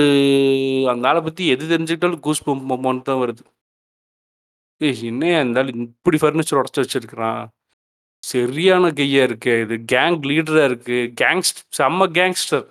அந்த 0.91 1.05
ஆளை 1.09 1.21
பற்றி 1.27 1.43
எது 1.53 1.65
தெரிஞ்சுக்கிட்டாலும் 1.73 2.23
கூஸ் 2.27 2.45
பம்ப் 2.47 3.07
தான் 3.09 3.21
வருது. 3.23 3.43
ஏய் 4.81 5.01
என்னையா 5.11 5.39
இருந்தாலும் 5.43 5.79
இப்படி 5.87 6.17
ஃபர்னிச்சர் 6.21 6.59
உடச்சி 6.61 6.81
வச்சிருக்கிறான்? 6.83 7.41
சரியான 8.23 8.85
கையா 8.99 9.21
இருக்கு 9.29 9.53
இது 9.65 9.75
கேங் 9.93 10.19
லீடரா 10.31 10.63
இருக்கு. 10.69 10.97
கேங்ஸ்ட் 11.21 11.61
செம்ம 11.79 12.07
கேங்ஸ்டர் 12.19 12.65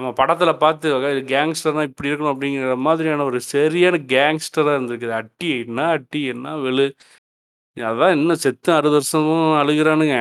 நம்ம 0.00 0.12
படத்துல 0.20 0.58
பார்த்து 0.58 0.90
கேங்ஸ்டர்னா 1.30 1.82
இப்படி 1.82 2.08
இருக்கணும் 2.10 2.32
அப்படிங்கிற 2.34 2.76
மாதிரியான 2.76 3.24
ஒரு 3.24 3.40
சரியான 3.40 3.96
கேங்ஸ்டரா 4.12 4.72
இருந்திருக்குது. 4.74 5.14
அட்டி 5.20 5.48
என்ன 5.58 5.88
அட்டி 5.88 6.20
என்ன 6.24 6.54
வெளு. 6.56 6.86
அதான் 7.76 8.10
இன்னும் 8.10 8.42
செத்து 8.44 8.70
அறுபது 8.72 8.92
வருஷமும் 8.92 9.50
அழுகிறானுங்க. 9.62 10.16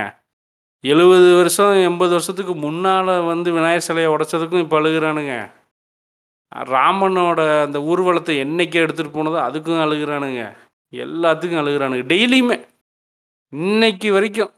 எழுபது 0.84 1.36
வருஷம் 1.36 1.74
எண்பது 1.84 2.12
வருஷத்துக்கு 2.12 2.56
முன்னால் 2.56 3.14
வந்து 3.22 3.52
விநாயகர் 3.52 3.88
சிலையை 3.88 4.12
உடைச்சதுக்கும் 4.12 4.60
இப்போ 4.60 4.80
அழுகிறானுங்க. 4.80 5.34
ராமனோட 6.76 7.62
அந்த 7.62 7.80
ஊர்வலத்தை 7.80 8.36
என்னைக்கு 8.46 8.78
எடுத்துகிட்டு 8.84 9.16
போனதோ 9.18 9.40
அதுக்கும் 9.50 9.84
அழுகிறானுங்க. 9.86 10.44
எல்லாத்துக்கும் 10.94 11.62
அழுகிறானுங்க. 11.64 12.06
டெய்லியுமே. 12.14 12.58
இன்னைக்கு 13.54 14.12
வரைக்கும். 14.14 14.52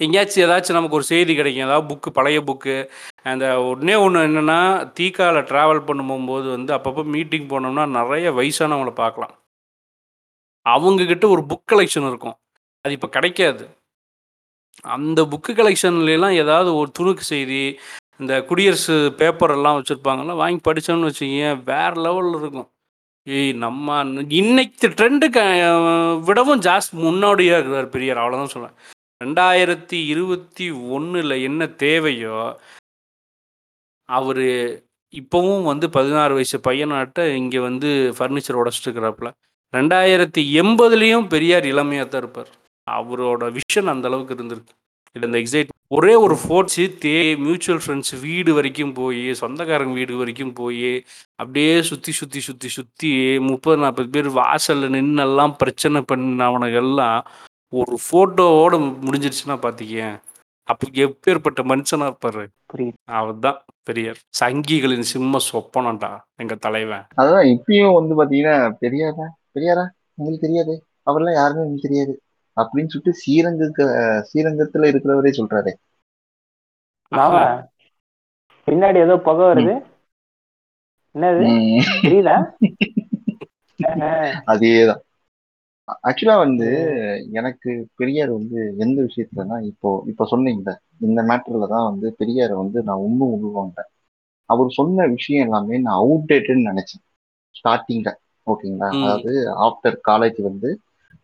எங்கேயாச்சும் 0.00 0.44
ஏதாச்சும் 0.44 0.78
நமக்கு 0.78 0.94
ஒரு 0.94 1.04
செய்தி 1.04 1.34
கிடைக்கும். 1.34 1.66
ஏதாவது 1.66 1.86
புக்கு 1.90 2.10
பழைய 2.12 2.40
புக்கு 2.40 2.76
அந்த 3.26 3.44
uh, 3.50 3.60
உடனே 3.68 3.94
ஒன்று 4.04 4.24
என்னென்னா 4.28 4.58
தீக்காவில் 4.96 5.46
ட்ராவல் 5.50 5.86
பண்ணும்போது 5.88 6.46
வந்து 6.56 6.72
அப்பப்போ 6.76 7.02
மீட்டிங் 7.14 7.46
போனோம்னா 7.52 7.84
நிறைய 7.98 8.26
வயசானவங்கள 8.38 8.92
பார்க்கலாம். 9.02 9.34
அவங்கக்கிட்ட 10.66 11.26
ஒரு 11.34 11.42
புக் 11.50 11.70
கலெக்ஷன் 11.72 12.08
இருக்கும். 12.10 12.36
அது 12.84 12.96
இப்போ 12.98 13.08
கிடைக்காது. 13.16 13.64
அந்த 14.96 15.20
புக்கு 15.32 15.52
கலெக்ஷன்லாம் 15.60 16.36
ஏதாவது 16.42 16.70
ஒரு 16.80 16.90
துணுக்கு 16.98 17.24
செய்தி 17.32 17.62
இந்த 18.20 18.34
குடியரசு 18.48 18.96
பேப்பர் 19.20 19.54
எல்லாம் 19.56 19.76
வச்சுருப்பாங்கல்ல 19.78 20.36
வாங்கி 20.42 20.60
படித்தோம்னு 20.68 21.10
வச்சுக்கிங்க 21.10 21.48
வேறு 21.70 21.96
லெவலில் 22.06 22.38
இருக்கும். 22.40 22.68
ஏய் 23.26 23.52
நம்ம 23.64 23.96
இன்னைக்கு 24.40 24.86
ட்ரெண்டுக்கு 24.98 25.42
விடவும் 26.28 26.64
ஜாஸ்தி 26.68 26.94
முன்னோடியாக 27.04 27.58
இருக்கிறார் 27.58 27.92
பெரியார் 27.94 28.22
அவ்வளோதான் 28.22 28.54
சொல்லுவேன் 28.54 28.76
ரெண்டாயிரத்தி 29.20 29.98
இருபத்தி 30.12 30.66
ஒன்றில் 30.96 31.34
என்ன 31.48 31.66
தேவையோ 31.84 32.38
அவர் 34.14 34.46
இப்போவும் 35.14 35.64
வந்து 35.70 35.86
பதினாறு 35.90 36.32
வயசு 36.34 36.58
பையனாட்ட 36.68 37.26
இங்கே 37.40 37.60
வந்து 37.68 37.88
ஃபர்னிச்சர் 38.16 38.60
உடச்சிட்டு 38.62 38.88
இருக்கிறாப்புல 38.88 39.30
ரெண்டாயிரத்தி 39.74 40.42
எண்பதுலேயும் 40.60 41.28
பெரியார் 41.28 41.66
இளமையாக 41.72 42.06
தான் 42.08 42.22
இருப்பார். 42.22 42.50
அவரோட 42.86 43.44
விஷன் 43.58 43.92
அந்த 43.92 44.08
அளவுக்கு 44.10 44.34
இருந்திருக்கு. 44.36 44.74
இல்லை 45.16 45.26
இந்த 45.28 45.38
எக்ஸைட் 45.42 45.70
ஒரே 45.90 46.14
ஒரு 46.24 46.36
ஃபோர்ட்ஸு 46.42 46.84
தே 47.02 47.14
மியூச்சுவல் 47.42 47.80
ஃப்ரெண்ட்ஸ் 47.82 48.14
வீடு 48.22 48.50
வரைக்கும் 48.52 48.92
போய் 48.92 49.22
சொந்தக்காரங்க 49.40 49.94
வீடு 49.94 50.14
வரைக்கும் 50.20 50.52
போய் 50.52 50.90
அப்படியே 51.40 51.74
சுற்றி 51.90 52.12
சுற்றி 52.12 52.40
சுற்றி 52.40 52.68
சுற்றி 52.68 53.10
முப்பது 53.48 53.78
நாற்பது 53.82 54.08
பேர் 54.08 54.28
வாசலில் 54.38 54.94
நின்னெல்லாம் 54.96 55.54
பிரச்சனை 55.62 56.00
பண்ணவனுங்கெல்லாம் 56.12 57.20
ஒரு 57.72 57.96
ஃபோட்டோவோட 58.04 58.74
முடிஞ்சிருச்சுன்னா 59.06 59.58
பார்த்திக்க 59.58 60.08
அப்போ 60.68 60.86
எப்பேற்பட்ட 60.94 61.60
மனுஷனா 61.62 62.06
இருப்பாரு? 62.10 62.44
அவர் 63.12 63.38
தான் 63.38 63.58
பெரியார். 63.82 64.20
சங்கிகளின் 64.40 65.06
சிம்ம 65.12 65.38
சொப்பனம்டா 65.48 66.10
எங்க 66.36 66.54
தலைவன். 66.56 67.04
அதான் 67.16 67.48
இப்பயும் 67.54 67.92
வந்து 67.92 68.14
பாத்தீங்கன்னா 68.20 68.54
பெரியாரா? 68.80 69.26
பெரியாரா? 69.56 69.84
உங்களுக்கு 70.14 70.46
தெரியாது? 70.46 70.74
அவர்லாம் 71.06 71.32
யாருமே 71.32 71.62
உங்களுக்கு 71.62 71.88
தெரியாது. 71.88 72.14
அப்படின்னு 72.56 72.92
சொல்லிட்டு 72.92 73.18
ஸ்ரீரங்க 73.20 73.64
ஸ்ரீரங்கத்துல 74.28 74.90
இருக்கிறவரே 74.92 75.32
சொல்றாரு. 75.38 75.72
பின்னாடி 78.68 78.96
ஏதோ 78.96 79.16
புகை 79.18 79.46
வருது. 79.46 79.74
என்னது? 81.14 81.48
தெரியல 82.02 82.30
அதேதான். 84.52 85.00
ஆக்சுவலா 86.08 86.34
வந்து 86.38 86.66
எனக்கு 87.32 87.70
பெரியார் 87.96 88.30
வந்து 88.30 88.58
எந்த 88.78 88.98
விஷயத்துலன்னா 89.08 89.56
இப்போ 89.70 89.90
இப்போ 90.06 90.24
சொன்னீங்க 90.24 90.72
இந்த 91.00 91.20
மேட்டர்ல 91.30 91.66
தான் 91.68 91.88
வந்து 91.90 92.08
பெரியாரை 92.20 92.54
வந்து 92.62 92.78
நான் 92.82 93.04
இன்னும் 93.04 93.34
உருவாங்கிட்டேன் 93.36 93.90
அவர் 94.50 94.68
சொன்ன 94.70 95.06
விஷயம் 95.08 95.44
எல்லாமே 95.46 95.76
நான் 95.78 96.00
அவுடேட்டட்னு 96.02 96.68
நினைச்சேன். 96.70 97.02
ஸ்டார்டிங்ல 97.54 98.10
ஓகேங்களா? 98.46 98.88
அதாவது 99.02 99.32
ஆஃப்டர் 99.66 99.96
காலேஜ் 100.08 100.40
வந்து 100.42 100.70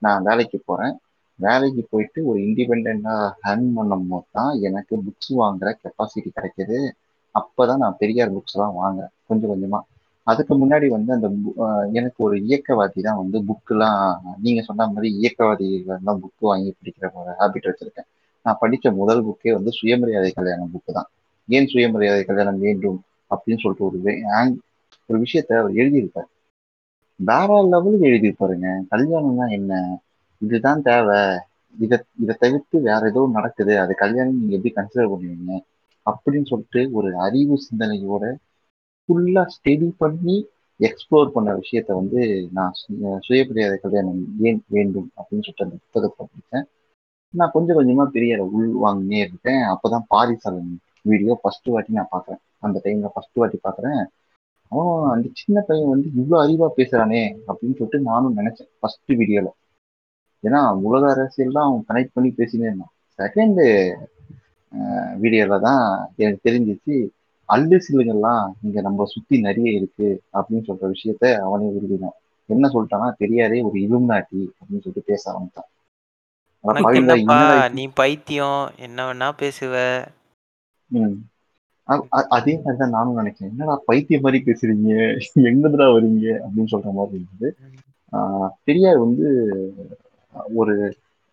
நான் 0.03 0.23
வேலைக்கு 0.23 0.59
போறேன். 0.67 0.95
வேலைக்கு 1.39 1.83
போயிட்டு 1.91 2.21
ஒரு 2.27 2.39
இண்டிபெண்டா 2.47 3.15
ஹேண்ட் 3.45 3.69
பண்ணும் 3.77 4.09
போது 4.09 4.27
தான் 4.31 4.53
எனக்கு 4.61 4.95
புக்ஸ் 5.07 5.33
வாங்குற 5.41 5.69
கெப்பாசிட்டி 5.83 6.31
கிடைக்கிது. 6.31 6.79
அப்போதான் 7.35 7.83
நான் 7.85 7.99
பெரியார் 7.99 8.35
புக்ஸ் 8.35 8.57
எல்லாம் 8.57 8.79
வாங்குறேன் 8.81 9.13
கொஞ்சம் 9.27 9.53
கொஞ்சமா. 9.53 9.81
அதுக்கு 10.31 10.55
முன்னாடி 10.63 10.87
வந்து 10.95 11.11
அந்த 11.17 11.29
எனக்கு 11.93 12.19
ஒரு 12.27 12.37
இயக்கவாதி 12.49 13.01
தான் 13.01 13.21
வந்து 13.23 13.39
புக்கெலாம் 13.49 14.01
நீங்க 14.37 14.61
சொன்ன 14.63 14.89
மாதிரி 14.95 15.09
இயக்கவாதிகள் 15.21 16.07
தான் 16.09 16.21
புக்கு 16.25 16.45
வாங்கி 16.51 16.71
படிக்கிற 16.79 17.11
ஒரு 17.21 17.33
ஹேபிட் 17.41 17.69
வச்சிருக்கேன். 17.71 18.09
நான் 18.47 18.61
படித்த 18.61 18.93
முதல் 18.93 19.25
புக்கே 19.27 19.53
வந்து 19.59 19.71
சுயமரியாதை 19.79 20.31
கல்யாணம் 20.31 20.73
புக்கு 20.75 20.93
தான். 20.99 21.09
ஏன் 21.49 21.71
சுயமரியாதை 21.73 22.23
கல்யாணம் 22.25 22.61
வேண்டும் 22.67 22.99
அப்படின்னு 23.31 23.63
சொல்லிட்டு 23.65 23.89
ஒரு 23.89 23.99
ஒரு 25.11 25.19
விஷயத்த 25.25 25.53
அவர் 25.61 25.79
எழுதியிருப்பார். 25.81 26.29
வேற 27.21 27.49
லெவலுக்கு 27.73 28.11
எழுதியிருப்பாருங்க. 28.11 28.69
கல்யாணம்னா 28.93 29.47
என்ன? 29.59 29.73
இதுதான் 30.43 30.83
தேவை. 30.83 31.19
இதை 31.75 31.97
இதை 32.23 32.35
தவிர்த்து 32.39 32.77
வேற 32.81 33.03
ஏதோ 33.09 33.23
நடக்குது. 33.33 33.73
அது 33.79 33.93
கல்யாணம் 33.95 34.39
நீங்க 34.41 34.55
எப்படி 34.59 34.73
கன்சிடர் 34.77 35.11
பண்ணுவீங்க? 35.13 35.53
அப்படின்னு 36.07 36.51
சொல்லிட்டு 36.53 36.83
ஒரு 36.99 37.09
அறிவு 37.27 37.57
சிந்தனையோட 37.67 38.25
ஃபுல்லா 39.11 39.43
ஸ்டடி 39.55 39.87
பண்ணி 40.03 40.35
எக்ஸ்ப்ளோர் 40.81 41.33
பண்ண 41.37 41.51
விஷயத்த 41.61 41.95
வந்து 41.99 42.21
நான் 42.57 42.77
சுயமரியாதை 43.27 43.77
கல்யாணம் 43.85 44.21
ஏன் 44.49 44.61
வேண்டும் 44.75 45.09
அப்படின்னு 45.19 45.45
சொல்லிட்டு 45.47 45.67
அந்த 45.67 45.77
புத்தகத்தை 45.85 46.25
படித்தேன் 46.27 46.67
நான் 47.35 47.53
கொஞ்சம் 47.55 47.79
கொஞ்சமா 47.79 48.05
பெரிய 48.15 48.39
உள் 48.57 48.71
வாங்கினே 48.85 49.19
இருக்கேன் 49.27 49.63
அப்பதான் 49.73 50.07
பாரிசாலன் 50.13 50.71
வீடியோ 51.11 51.33
ஃபர்ஸ்ட் 51.43 51.69
வாட்டி 51.75 51.99
நான் 51.99 52.13
பாக்குறேன். 52.15 52.41
அந்த 52.67 52.77
டைம்ல 52.85 53.11
ஃபர்ஸ்ட் 53.15 53.41
வாட்டி 53.41 53.59
பாக்குறேன். 53.67 54.01
அவன் 54.73 55.11
அந்த 55.15 55.27
சின்ன 55.41 55.59
பையன் 55.69 55.93
வந்து 55.93 56.09
இவ்வளோ 56.21 56.39
அறிவா 56.45 56.69
பேசுறானே 56.81 57.23
அப்படின்னு 57.49 57.77
சொல்லிட்டு 57.79 58.01
நானும் 58.11 58.39
நினைச்சேன் 58.41 58.71
ஃபர்ஸ்ட் 58.81 59.13
வீடியோல 59.21 59.51
ஏன்னா 60.45 60.61
உலக 60.87 61.05
அரசியல் 61.15 61.57
தான் 61.59 61.69
அவன் 61.69 61.87
கனெக்ட் 61.89 62.17
பண்ணி 62.17 62.31
பேசினே 62.41 62.69
இருந்தான். 62.71 62.95
செகண்ட் 63.19 63.61
வீடியோல 65.25 65.59
தான் 65.69 65.83
எனக்கு 66.23 66.47
தெரிஞ்சிச்சு 66.49 66.97
அல்லு 67.55 67.77
சில்லுங்கள்லாம் 67.87 68.45
இங்க 68.63 68.79
நம்ம 68.81 69.05
சுத்தி 69.05 69.41
நிறைய 69.41 69.71
இருக்கு 69.71 70.09
அப்படின்னு 70.33 70.67
சொல்ற 70.69 70.93
விஷயத்த 70.95 71.25
அவனே 71.47 71.69
விரும்பினான். 71.75 72.17
என்ன 72.47 72.69
சொல்லிட்டானா 72.69 73.09
தெரியாதே 73.23 73.59
ஒரு 73.69 73.77
இலும்நாட்டி 73.81 74.41
அப்படின்னு 74.59 74.85
சொல்லிட்டு 74.85 75.11
பேச 75.11 75.23
ஆரம்பித்தான் 75.31 75.69
நீ 77.73 77.85
பைத்தியம் 78.01 78.63
என்ன 78.77 78.99
வேணா 79.09 79.29
பேசுவ. 79.43 79.75
அதே 82.37 82.53
மாதிரிதான் 82.57 82.95
நானும் 82.97 83.19
நினைச்சேன். 83.19 83.51
என்னடா 83.53 83.75
பைத்தியம் 83.85 84.25
மாதிரி 84.25 84.41
பேசுறீங்க? 84.47 84.91
எங்கதுடா 85.51 85.87
வரீங்க? 85.95 86.27
அப்படின்னு 86.47 86.73
சொல்ற 86.75 86.93
மாதிரி 86.99 87.17
இருந்தது. 87.23 87.49
பெரியார் 88.65 88.99
வந்து 88.99 89.29
ஒரு 90.55 90.75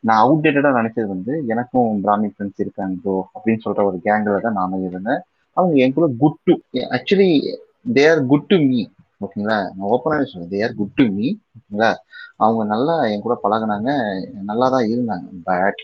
நான் 0.03 0.23
அவுடேட்டடா 0.25 0.71
நினைச்சது 0.79 1.13
வந்து 1.15 1.33
எனக்கும் 1.47 1.89
பிராமின் 2.03 2.33
ஃப்ரெண்ட்ஸ் 2.35 2.63
இருக்காங்க 2.65 3.25
அப்படின்னு 3.35 3.65
சொல்ற 3.65 3.83
ஒரு 3.89 3.99
கேங்கில் 4.03 4.45
தான் 4.45 4.59
நானும் 4.61 4.85
இருந்தேன். 4.89 5.21
அவங்க 5.57 5.75
என் 5.83 5.95
கூட 5.95 6.07
good 6.21 6.39
to 6.45 6.53
actually 6.95 7.29
they 7.95 8.03
are 8.11 8.21
good 8.31 8.49
to 8.49 8.57
me 8.65 8.79
ஓகேங்களா 9.21 9.57
நான் 9.69 9.89
ஓப்பனாகவே 9.91 10.25
சொல்றேன். 10.25 10.51
They 10.51 10.59
are 10.63 10.77
good 10.79 10.95
to 10.97 11.05
me 11.13 11.27
ஓகேங்களா 11.55 11.91
அவங்க 12.39 12.63
நல்லா 12.73 12.95
என் 13.11 13.25
கூட 13.25 13.35
பழகினாங்க 13.43 13.89
நல்லா 14.49 14.67
தான் 14.75 14.89
இருந்தாங்க. 14.91 15.27
பட் 15.47 15.81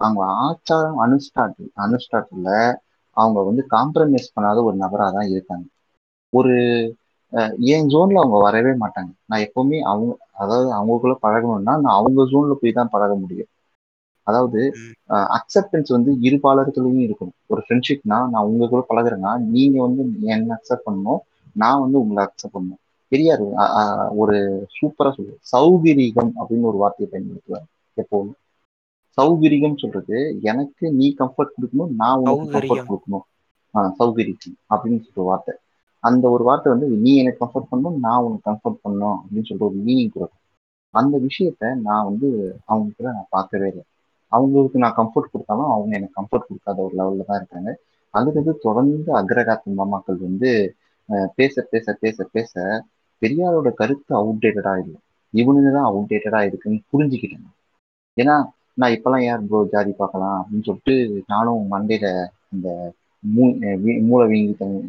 அவங்க 0.00 0.22
ஆச்சாரம் 0.44 1.00
அனுஷ்டாட்டு 1.04 1.64
அனுஷ்டாட்டில் 1.84 2.52
அவங்க 3.16 3.38
வந்து 3.48 3.62
காம்ப்ரமைஸ் 3.74 4.34
பண்ணாத 4.34 4.58
ஒரு 4.64 4.76
நபராக 4.76 5.12
தான் 5.16 5.30
இருக்காங்க. 5.32 5.66
ஒரு 6.32 6.54
என் 7.70 7.88
ஜோன்ல 7.88 8.22
அவங்க 8.22 8.38
வரவே 8.44 8.72
மாட்டாங்க. 8.82 9.10
நான் 9.26 9.44
எப்பவுமே 9.46 9.78
அவங்க 9.90 10.10
அதாவது 10.42 10.68
அவங்களுக்குள்ள 10.78 11.16
பழகணும்னா 11.24 11.74
நான் 11.84 11.98
அவங்க 11.98 12.26
ஜோன்ல 12.32 12.54
போய் 12.60 12.78
தான் 12.78 12.92
பழக 12.94 13.14
முடியும். 13.22 13.50
அதாவது. 14.30 14.60
அக்செப்டன்ஸ் 15.38 15.92
வந்து 15.96 16.12
இரு 16.20 16.38
பாலர்களையும் 16.42 17.02
இருக்கணும் 17.02 17.36
ஒரு 17.46 17.62
ஃப்ரெண்ட்ஷிப்னா 17.68 18.18
நான் 18.30 18.44
உங்க 18.44 18.68
கூட 18.68 18.84
பழகுறேன்னா 18.88 19.38
நீங்க 19.38 19.82
வந்து 19.82 20.02
என்ன 20.20 20.50
அக்செப்ட் 20.54 20.88
பண்ணணும் 20.88 21.20
நான் 21.52 21.80
வந்து 21.80 22.00
உங்களை 22.00 22.20
அக்செப்ட் 22.24 22.56
பண்ணணும். 22.56 22.80
பெரியார் 23.08 23.42
ஒரு 24.14 24.36
சூப்பரா 24.76 25.10
சொல்லு. 25.12 25.38
சௌகரியம் 25.52 26.32
அப்படின்னு 26.40 26.62
ஒரு 26.62 26.76
வார்த்தையை 26.76 27.08
பயன்படுத்துவார் 27.12 27.66
எப்போதும். 27.94 28.34
சௌகரியம் 29.20 29.78
சொல்றது 29.78 30.38
எனக்கு 30.42 30.92
நீ 30.92 31.14
கம்ஃபர்ட் 31.18 31.54
கொடுக்கணும் 31.56 31.94
நான் 31.96 32.18
உனக்கு 32.18 32.58
கம்ஃபர்ட். 32.58 32.88
கொடுக்கணும். 32.88 33.26
ஆஹ் 33.74 33.90
சௌகரியம் 33.98 34.54
அப்படின்னு 34.70 34.98
சொல்ற 34.98 35.22
வார்த்தை. 35.22 35.54
அந்த 35.98 36.30
ஒரு 36.30 36.44
வார்த்தை 36.44 36.72
வந்து 36.72 36.88
நீ 36.96 37.16
எனக்கு 37.16 37.44
கம்ஃபர்ட் 37.44 37.66
பண்ணணும் 37.70 37.98
நான் 37.98 38.22
உனக்கு 38.22 38.50
கம்ஃபர்ட் 38.50 38.78
பண்ணணும் 38.88 39.16
அப்படின்னு 39.16 39.44
சொல்ற 39.48 39.58
ஒரு 39.58 39.74
மீனிங் 39.86 40.12
கொடுக்கும். 40.12 40.38
அந்த 40.90 41.18
விஷயத்த 41.18 41.74
நான் 41.82 42.04
வந்து 42.04 42.58
அவங்க 42.64 42.90
கூட 42.96 43.12
நான் 43.12 43.26
பார்க்கவே 43.30 43.68
இல்லை. 43.68 43.82
அவங்களுக்கு 44.32 44.78
நான் 44.78 44.96
கம்ஃபர்ட் 44.96 45.32
கொடுத்தாலும் 45.32 45.72
அவங்க 45.74 45.96
எனக்கு 45.96 46.18
கம்ஃபர்ட் 46.18 46.48
கொடுக்காத 46.48 46.82
ஒரு 46.82 46.94
லெவலில் 46.94 47.26
தான் 47.26 47.38
இருக்காங்க. 47.40 47.70
அதுலேருந்து 48.14 48.54
தொடர்ந்து 48.60 49.10
அக்ரகாத்த 49.20 49.74
மாமாக்கள் 49.76 50.18
வந்து 50.18 50.50
பேச 51.34 51.62
பேச 51.70 51.86
பேச 52.00 52.24
பேச 52.32 52.52
பெரியாரோட 53.22 53.72
கருத்து 53.72 54.12
அவுட்டேட்டடாக 54.20 54.82
இல்லை. 54.84 54.98
இவனுங்க 55.34 55.72
தான் 55.72 55.88
அவுட்டேட்டடாக 55.92 56.46
இருக்குன்னு 56.46 56.80
புரிஞ்சுக்கிட்டேன் 56.92 57.48
ஏன்னா 58.16 58.34
நான் 58.74 58.92
இப்பெல்லாம் 58.92 59.24
யார் 59.24 59.46
ப்ரோ 59.46 59.64
ஜாதி 59.70 59.92
பார்க்கலாம் 59.92 60.36
அப்படின்னு 60.40 60.66
சொல்லிட்டு 60.68 60.94
நானும் 61.26 61.72
மண்டையில 61.72 62.06
இந்த 62.52 62.68
மூ 63.22 63.44
மூளை 64.08 64.26
வீங்கி 64.28 64.54
தங்க- 64.54 64.84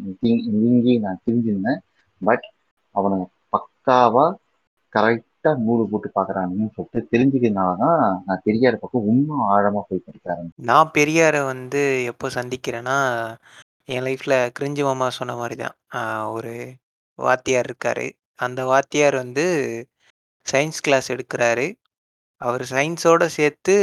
வீங்கி 0.62 0.98
நான் 0.98 1.20
தெரிஞ்சிருந்தேன். 1.26 1.80
பட் 2.20 2.44
அவனை 2.94 3.18
பக்காவா 3.52 4.24
கரெக்ட் 4.92 5.28
மூடு 5.66 5.82
போட்டு 5.90 6.08
பார்க்கறானுன்னு 6.16 6.68
சொல்லிட்டு 6.76 7.10
தெரிஞ்சுக்கிறதுனால 7.12 7.70
தான் 7.84 8.00
நான் 8.26 8.42
பெரியார் 8.44 8.80
பக்கம் 8.82 9.08
இன்னும் 9.12 9.44
ஆழமா 9.54 9.80
போய் 9.88 10.04
படிக்க 10.06 10.34
ஆரம்பிச்சேன். 10.34 10.66
நான் 10.70 10.92
பெரியாரை 10.98 11.40
வந்து 11.52 11.82
எப்போ 12.12 12.28
சந்திக்கிறேன்னா 12.38 12.98
என் 13.94 14.04
லைஃப்பில் 14.06 14.36
கிரிஞ்சு 14.58 14.82
மாமா 14.88 15.06
சொன்ன 15.18 15.36
மாதிரி 15.36 15.56
தான் 15.62 15.76
ஒரு 16.36 16.52
வாத்தியார் 17.18 17.68
இருக்காரு. 17.68 18.06
அந்த 18.44 18.60
வாத்தியார் 18.64 19.16
வந்து 19.22 19.46
சயின்ஸ் 20.46 20.82
கிளாஸ் 20.86 21.12
எடுக்கிறாரு. 21.14 21.66
அவர் 22.40 22.64
சயின்ஸோட 22.74 23.24
சேர்த்து 23.38 23.74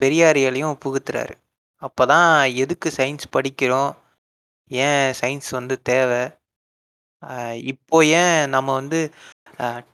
பெரியாரியலையும் 0.00 0.80
புகுத்துறாரு. 0.84 1.34
அப்போ 1.82 2.02
தான் 2.06 2.30
எதுக்கு 2.62 2.88
சயின்ஸ் 2.96 3.26
படிக்கிறோம்? 3.36 3.92
ஏன் 4.70 5.12
சயின்ஸ் 5.20 5.50
வந்து 5.50 5.74
தேவை? 5.82 6.22
இப்போ 7.72 7.98
ஏன் 8.22 8.38
நம்ம 8.50 8.68
வந்து 8.72 9.00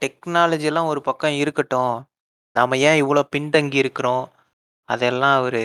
டெக்னாலஜியெல்லாம் 0.01 0.91
ஒரு 0.91 1.01
பக்கம் 1.01 1.39
இருக்கட்டும். 1.43 1.95
நாம 2.55 2.77
ஏன் 2.89 2.99
இவ்வளோ 3.03 3.23
பின்தங்கி 3.35 3.77
இருக்கிறோம்? 3.83 4.25
அதெல்லாம் 4.89 5.35
அவர் 5.41 5.61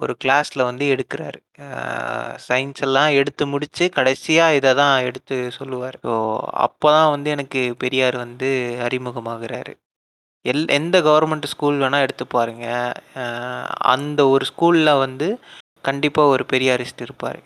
ஒரு 0.00 0.12
கிளாஸில் 0.22 0.68
வந்து 0.68 0.84
எடுக்கிறாரு. 0.94 1.38
சயின்ஸ் 2.46 2.82
எல்லாம் 2.86 3.10
எடுத்து 3.20 3.44
முடிச்சு 3.52 3.84
கடைசியாக 3.96 4.56
இதை 4.58 4.70
தான் 4.80 4.94
எடுத்து 5.08 5.36
சொல்லுவார். 5.58 5.96
ஸோ 6.06 6.14
அப்போ 6.66 6.88
தான் 6.96 7.12
வந்து 7.14 7.28
எனக்கு 7.36 7.60
பெரியார் 7.82 8.16
வந்து 8.24 8.50
அறிமுகமாகிறாரு. 8.86 9.74
எல் 10.44 10.66
எந்த 10.78 10.96
கவர்மெண்ட் 11.08 11.52
ஸ்கூல் 11.52 11.76
வேணால் 11.82 12.04
எடுத்து 12.06 12.24
பாருங்க. 12.36 12.66
அந்த 13.94 14.20
ஒரு 14.34 14.44
ஸ்கூலில் 14.50 15.00
வந்து 15.04 15.28
கண்டிப்பாக 15.88 16.32
ஒரு 16.34 16.44
பெரியாரிஸ்ட் 16.52 17.04
இருப்பார். 17.06 17.40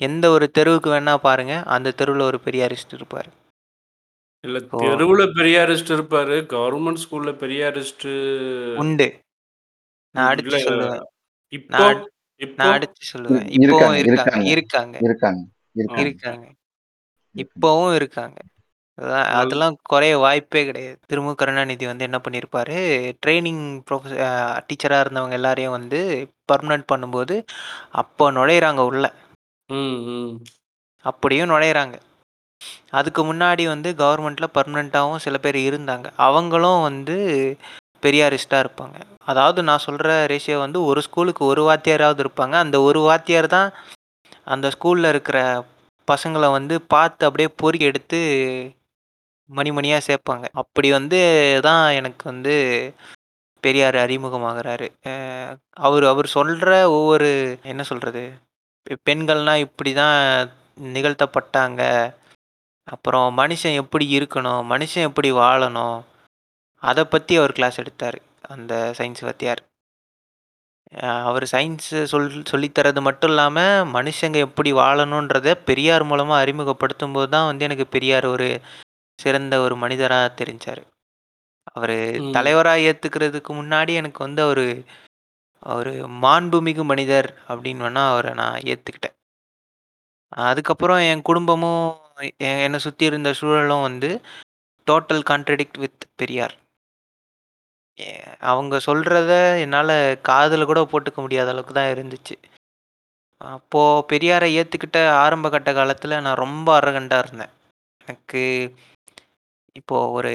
எந்த 0.00 0.24
ஒரு 0.30 0.46
தெருவுக்கு 0.58 0.88
வேணா 0.94 1.14
பாருங்க. 1.28 1.54
அந்த 1.74 1.94
தெருவில் 2.00 2.28
ஒரு 2.30 2.40
பெரியாரிஸ்ட் 2.46 2.94
இருப்பார். 2.98 3.28
இல்ல 4.40 4.58
ஓ. 4.70 4.78
தெருவுல 4.78 5.22
பெரியாரிஸ்ட் 5.34 5.92
இருப்பாரு. 5.94 6.36
கவர்மெண்ட் 6.54 7.02
ஸ்கூல்ல 7.04 7.32
பெரியாரிஸ்ட் 7.42 8.08
உண்டு. 8.76 9.20
நான் 10.10 10.38
இல்ல, 10.38 10.56
அடிச்சு 10.56 10.68
சொல்லுவேன். 10.68 11.02
இப்போ 11.48 11.78
நான் 11.78 12.10
இப்போ 12.36 12.64
நான் 12.64 12.78
அடிச்சு 12.78 13.04
சொல்லுவேன். 13.12 13.48
இப்போவும் 13.48 13.58
இருக்காங்க, 13.58 13.98
இருக்காங்க. 13.98 14.48
இருக்காங்க. 14.48 14.98
இருக்காங்க 14.98 14.98
இருக்காங்க. 15.00 15.44
இருக்காங்க. 15.74 16.02
இருக்காங்க. 16.02 16.46
இப்போவும் 17.36 17.94
இருக்காங்க. 17.94 18.36
அதான் 18.98 19.24
அதெல்லாம் 19.24 19.76
குறைய 19.82 20.18
வாய்ப்பே 20.18 20.64
கிடையாது. 20.64 20.98
திருமு 21.08 21.34
கருணாநிதி 21.34 21.86
வந்து 21.86 22.04
என்ன 22.04 22.20
பண்ணியிருப்பாரு 22.28 22.78
ட்ரைனிங் 23.26 23.82
ப்ரொஃபஸர் 23.90 24.62
டீச்சராக 24.66 25.04
இருந்தவங்க 25.04 25.30
எல்லாரையும் 25.30 25.70
வந்து 25.70 26.28
பர்மனன்ட் 26.52 26.84
பண்ணும்போது 26.92 27.44
அப்போ 27.90 28.32
நுழையிறாங்க 28.32 28.78
உள்ள. 28.78 29.14
ம் 29.66 29.98
ம். 30.08 30.42
அப்படியும் 31.04 31.50
நுழையிறாங்க. 31.50 31.94
அதுக்கு 32.98 33.22
முன்னாடி 33.30 33.64
வந்து 33.74 33.88
கவர்மெண்ட்டில் 34.02 34.54
பர்மனெண்ட்டாகவும் 34.56 35.24
சில 35.26 35.36
பேர் 35.44 35.58
இருந்தாங்க. 35.68 36.06
அவங்களும் 36.28 36.80
வந்து 36.88 37.16
பெரியாரிஸ்டாக 38.04 38.64
இருப்பாங்க. 38.64 38.96
அதாவது 39.30 39.60
நான் 39.68 39.84
சொல்கிற 39.86 40.10
ரேஷியோ 40.32 40.58
வந்து 40.64 40.80
ஒரு 40.90 41.00
ஸ்கூலுக்கு 41.06 41.42
ஒரு 41.52 41.62
வாத்தியாராவது 41.68 42.20
இருப்பாங்க. 42.24 42.54
அந்த 42.64 42.76
ஒரு 42.88 43.00
வாத்தியார் 43.08 43.48
தான் 43.56 43.70
அந்த 44.54 44.66
ஸ்கூலில் 44.74 45.12
இருக்கிற 45.12 45.38
பசங்களை 46.08 46.48
வந்து 46.58 46.74
பார்த்து 46.94 47.26
அப்படியே 47.28 47.48
பொறுக்கி 47.60 47.88
எடுத்து 47.90 48.20
மணி 49.50 49.70
சேர்ப்பாங்க. 50.08 50.46
அப்படி 50.62 50.88
வந்து 50.98 51.18
தான் 51.68 51.84
எனக்கு 52.00 52.24
வந்து 52.32 52.54
பெரியார் 53.64 53.96
அறிமுகமாகிறாரு. 54.04 54.86
அவர் 55.86 56.04
அவர் 56.12 56.26
சொல்கிற 56.36 56.72
ஒவ்வொரு 56.96 57.28
என்ன 57.72 57.82
சொல்கிறது 57.82 58.22
பெண்கள்னால் 59.08 59.64
இப்படி 59.66 59.90
தான் 59.92 60.16
நிகழ்த்தப்பட்டாங்க. 60.96 61.82
அப்புறம் 62.88 63.38
மனுஷன் 63.38 63.74
எப்படி 63.74 64.18
இருக்கணும் 64.18 64.62
மனுஷன் 64.70 65.06
எப்படி 65.06 65.30
வாழணும் 65.34 65.98
அதை 66.82 67.04
பற்றி 67.04 67.36
அவர் 67.36 67.52
கிளாஸ் 67.52 67.78
எடுத்தார் 67.78 68.18
அந்த 68.48 68.72
சயின்ஸ் 68.98 69.20
வாத்தியார். 69.20 69.62
அஹ் 70.98 71.24
அவர் 71.24 71.44
சயின்ஸு 71.52 71.98
சொல் 72.04 72.28
சொல்லித்தரது 72.50 73.00
மட்டும் 73.00 73.30
இல்லாமல் 73.30 73.88
மனுஷங்க 73.92 74.36
எப்படி 74.46 74.70
வாழணுன்றத 74.72 75.54
பெரியார் 75.64 76.04
மூலமாக 76.04 76.42
அறிமுகப்படுத்தும் 76.42 77.12
போது 77.12 77.28
தான் 77.28 77.46
வந்து 77.46 77.64
எனக்கு 77.64 77.86
பெரியார் 77.86 78.26
ஒரு 78.26 78.48
சிறந்த 79.18 79.60
ஒரு 79.60 79.76
மனிதராக 79.76 80.34
தெரிஞ்சார். 80.40 80.82
அவர் 81.72 81.94
ம். 82.20 82.32
தலைவராக 82.32 82.84
ஏற்றுக்கிறதுக்கு 82.88 83.52
முன்னாடி 83.54 83.92
எனக்கு 83.94 84.20
வந்து 84.24 84.42
அவர் 84.42 84.64
ஒரு 85.72 85.92
மாண்புமிகு 86.22 86.82
மனிதர் 86.84 87.28
அப்படின்னு 87.48 87.84
வேணா 87.84 88.02
அவரை 88.08 88.32
நான் 88.34 88.62
ஏற்றுக்கிட்டேன் 88.64 89.16
அதுக்கப்புறம் 90.42 91.00
என் 91.04 91.22
குடும்பமும் 91.22 91.84
எ- 92.18 92.34
என்னை 92.64 92.78
சுற்றி 92.78 93.04
இருந்த 93.06 93.32
சூழலும் 93.32 93.80
வந்து 93.80 94.10
டோட்டல் 94.86 95.22
கான்ட்ரடிக்ட் 95.30 95.78
வித் 95.78 96.04
பெரியார். 96.16 96.54
ஏ- 97.98 98.22
அவங்க 98.52 98.76
சொல்கிறத 98.86 99.32
என்னால் 99.60 99.96
காதில் 100.20 100.64
கூட 100.64 100.80
போட்டுக்க 100.84 101.16
முடியாத 101.16 101.50
அளவுக்கு 101.50 101.74
தான் 101.74 101.92
இருந்துச்சு. 101.94 102.36
அப்போது 103.40 104.06
பெரியாரை 104.10 104.48
ஏற்றுக்கிட்ட 104.58 104.98
ஆரம்ப 105.16 105.50
கட்ட 105.50 105.72
காலத்தில் 105.72 106.20
நான் 106.20 106.42
ரொம்ப 106.44 106.80
அரகண்டாக 106.80 107.24
இருந்தேன். 107.24 107.52
எனக்கு 108.06 108.42
இப்போது 109.76 110.12
ஒரு 110.12 110.32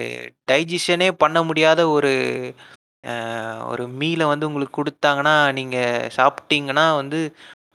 டைஜஷனே 0.52 1.12
பண்ண 1.14 1.44
முடியாத 1.44 1.90
ஒரு 1.90 2.12
ஒரு 3.68 3.88
மீலை 4.00 4.26
வந்து 4.26 4.48
உங்களுக்கு 4.48 4.78
கொடுத்தாங்கன்னா 4.78 5.54
நீங்கள் 5.54 6.10
சாப்பிட்டீங்கன்னா 6.18 6.96
வந்து 6.96 7.20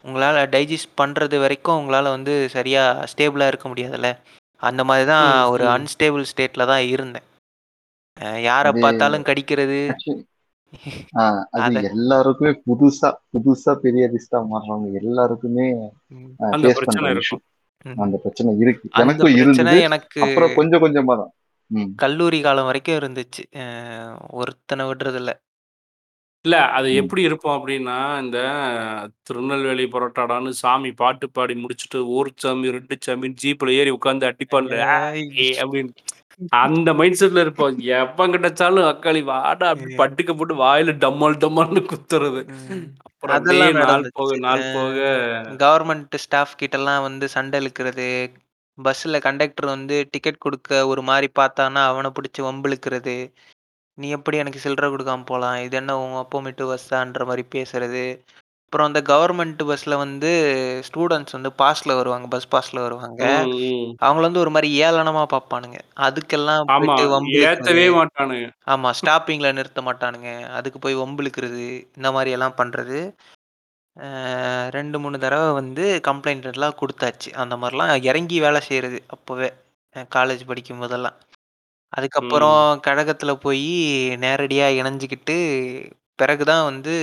உங்களால் 0.02 0.48
டைஜஸ்ட் 0.48 0.96
பண்ணுறது 1.00 1.40
வரைக்கும் 1.40 1.76
உங்களால் 1.76 2.04
வந்து 2.04 2.48
சரியாக 2.48 3.06
ஸ்டேபிளாக 3.06 3.46
இருக்க 3.46 3.68
முடியாதுல்ல? 3.68 4.10
அந்த 4.56 4.84
மாதிரி 4.84 5.06
தான் 5.06 5.46
ம், 5.46 5.50
ஒரு 5.50 5.64
ம். 5.64 5.68
அன்ஸ்டேபிள் 5.68 6.24
ஸ்டேட்டில் 6.24 6.66
தான் 6.66 6.82
இருந்தேன். 6.86 7.22
அஹ், 8.20 8.40
யாரை 8.40 8.72
அது- 8.72 8.80
பார்த்தாலும் 8.80 9.22
கடிக்கிறது. 9.22 9.80
அது 11.12 11.78
அத- 11.78 11.80
எல்லாருக்குமே 11.88 12.50
புதுசா 12.66 13.08
புதுசா 13.32 13.70
பெரியாரிஸ்டா 13.82 14.44
மாறுறவங்க 14.48 14.92
எல்லாருக்குமே 14.92 15.72
ம், 15.72 16.34
அந்த 16.38 16.68
ஃபேஸ் 16.68 16.72
பிரச்சனை 16.72 17.10
இருக்கும். 17.10 17.14
விஷயம் 17.14 17.42
ம். 17.84 18.00
அந்த 18.00 18.16
பிரச்சனை 18.16 18.58
இருக்கு. 18.58 18.88
அந்த 18.90 19.02
எனக்கும் 19.02 19.24
பிரச்சனை 19.24 19.42
இருந்தது. 19.42 19.80
எனக்கு 19.80 20.22
அப்புறம் 20.22 20.54
கொஞ்சம் 20.54 20.82
கொஞ்சமா 20.82 21.16
தான். 21.16 21.32
ம். 21.70 21.90
கல்லூரி 21.96 22.40
காலம் 22.40 22.64
வரைக்கும் 22.64 22.94
இருந்துச்சு. 22.94 23.42
அஹ், 23.52 24.16
ஒருத்தனை 24.30 24.86
விடுறதில்ல. 24.86 25.32
இல்ல 26.44 26.56
அது 26.72 26.88
ம். 26.88 26.98
எப்படி 27.00 27.22
இருக்கும் 27.22 27.56
அப்படின்னா 27.56 27.94
இந்த 28.20 28.38
திருநெல்வேலி 29.22 29.84
பரோட்டாடான்னு 29.86 30.50
சாமி 30.58 30.90
பாட்டு 30.94 31.26
பாடி 31.30 31.54
முடிச்சுட்டு 31.54 32.00
ஒரு 32.14 32.30
சாமி 32.36 32.70
ரெண்டு 32.70 32.96
சாமி 33.00 33.28
ஜீப்ல 33.42 33.74
ஏறி 33.76 33.90
உட்காந்து 33.90 34.28
அடிப்பான்ல 34.28 34.76
ஐய். 35.12 35.50
அப்படின்னு 35.62 35.92
அந்த 36.58 36.90
மைண்ட் 36.94 37.18
செட்ல 37.20 37.40
இருப்போம் 37.40 37.78
எப்ப 37.94 38.26
கிடைச்சாலும் 38.28 38.88
அக்காளி 38.90 39.22
வாடா 39.24 39.68
அப்படி 39.68 39.92
ம். 39.92 39.98
பட்டுக்க 39.98 40.32
போட்டு 40.34 40.54
வாயில 40.56 40.92
டம்மல் 40.98 41.38
டம்மால்னு 41.38 41.82
குத்துறது 41.88 42.40
ம். 42.50 42.84
அப்புறம் 43.06 43.34
அப்படியே 43.36 43.62
அதெல்லாம் 43.62 43.78
நாள் 43.78 43.84
நடந்துச்சு. 43.84 44.18
போக 44.20 44.36
நாள் 44.38 44.62
போக 44.74 44.98
கவர்மெண்ட் 45.60 46.16
ஸ்டாஃப் 46.18 46.58
கிட்டலாம் 46.60 47.02
வந்து 47.02 47.28
சண்டை 47.28 47.60
இழுக்கிறது. 47.60 48.08
பஸ்ல 48.78 49.18
கண்டக்டர் 49.20 49.66
வந்து 49.66 49.96
டிக்கெட் 50.10 50.42
குடுக்க 50.44 50.86
ஒரு 50.86 51.02
மாரி 51.02 51.28
பார்த்தான்னா, 51.38 51.80
அவன 51.90 52.10
புடிச்சு 52.14 52.40
வம்பிழுக்கிறது. 52.42 53.14
"நீ 53.98 54.08
எப்படி 54.16 54.36
எனக்கு 54.38 54.60
சில்லற 54.62 54.86
குடுக்காம 54.90 55.26
போலாம்? 55.26 55.56
இது 55.64 55.76
என்ன 55.80 55.92
உன் 56.00 56.16
அப்பன் 56.20 56.46
வீட்டு 56.46 56.64
பஸ்ஸான்ற" 56.70 57.24
மாரி 57.28 57.44
பேசுறது. 57.54 58.04
அப்புறம் 58.66 58.88
அந்த 58.88 59.00
கவர்மெண்ட் 59.08 59.62
பஸ்ல 59.68 59.96
வந்து 60.00 60.30
ஸ்டூடண்ட்ஸ் 60.88 61.36
வந்து 61.36 61.50
பாஸ்ல 61.60 61.96
வருவாங்க. 61.98 62.26
பஸ் 62.34 62.50
பாஸ்ல 62.52 62.80
வருவாங்க. 62.86 63.22
ம், 63.22 63.52
ம். 63.60 63.98
அவங்கள 64.02 64.26
வந்து 64.28 64.42
ஒரு 64.44 64.52
மாரி 64.54 64.70
ஏளனமா 64.82 65.24
பார்ப்பானுங்க. 65.32 65.78
அதுக்கெல்லாம் 66.06 66.66
ஆமா 66.68 66.94
போயிட்டு 66.94 67.04
வம்பிழுக்கிறது. 67.12 67.78
ஏத்தவே 67.78 67.86
மாட்டானுங்க 67.96 68.48
ஆமா. 68.68 68.90
ஸ்டாப்பிங்ல 68.98 69.50
நிறுத்த 69.56 69.80
மாட்டானுங்க. 69.84 70.30
அதுக்கு 70.58 70.78
போய் 70.80 71.00
வம்பிழுக்கிறது. 71.00 71.64
இந்த 71.96 72.10
மாரி 72.16 72.32
எல்லாம் 72.36 72.58
பண்றது. 72.58 72.98
அ 73.96 74.08
2, 74.72 74.98
3 75.00 75.18
தடவ 75.22 75.44
வந்து 75.58 75.84
கம்ப்ளைண்ட் 76.06 76.50
எல்லாம் 76.52 76.78
குடுத்தாச்சு. 76.80 77.30
அந்த 77.42 77.56
மாரிலாம் 77.62 77.92
இறங்கி 78.08 78.38
வேலை 78.42 78.62
செய்றது 78.68 79.00
அப்பவே. 79.14 79.50
அ 79.96 80.10
காலேஜ் 80.16 80.44
படிக்கும்போதெல்லாம். 80.50 81.18
அதுக்கப்புறம் 81.92 82.58
ம். 82.68 82.80
கழகத்துல 82.86 83.32
போயி 83.42 83.70
நேரடியா 84.22 84.66
இணைஞ்சுக்கிட்டு, 84.80 85.36
பிறகு 86.18 86.44
தான் 86.46 86.64
வந்து 86.70 86.94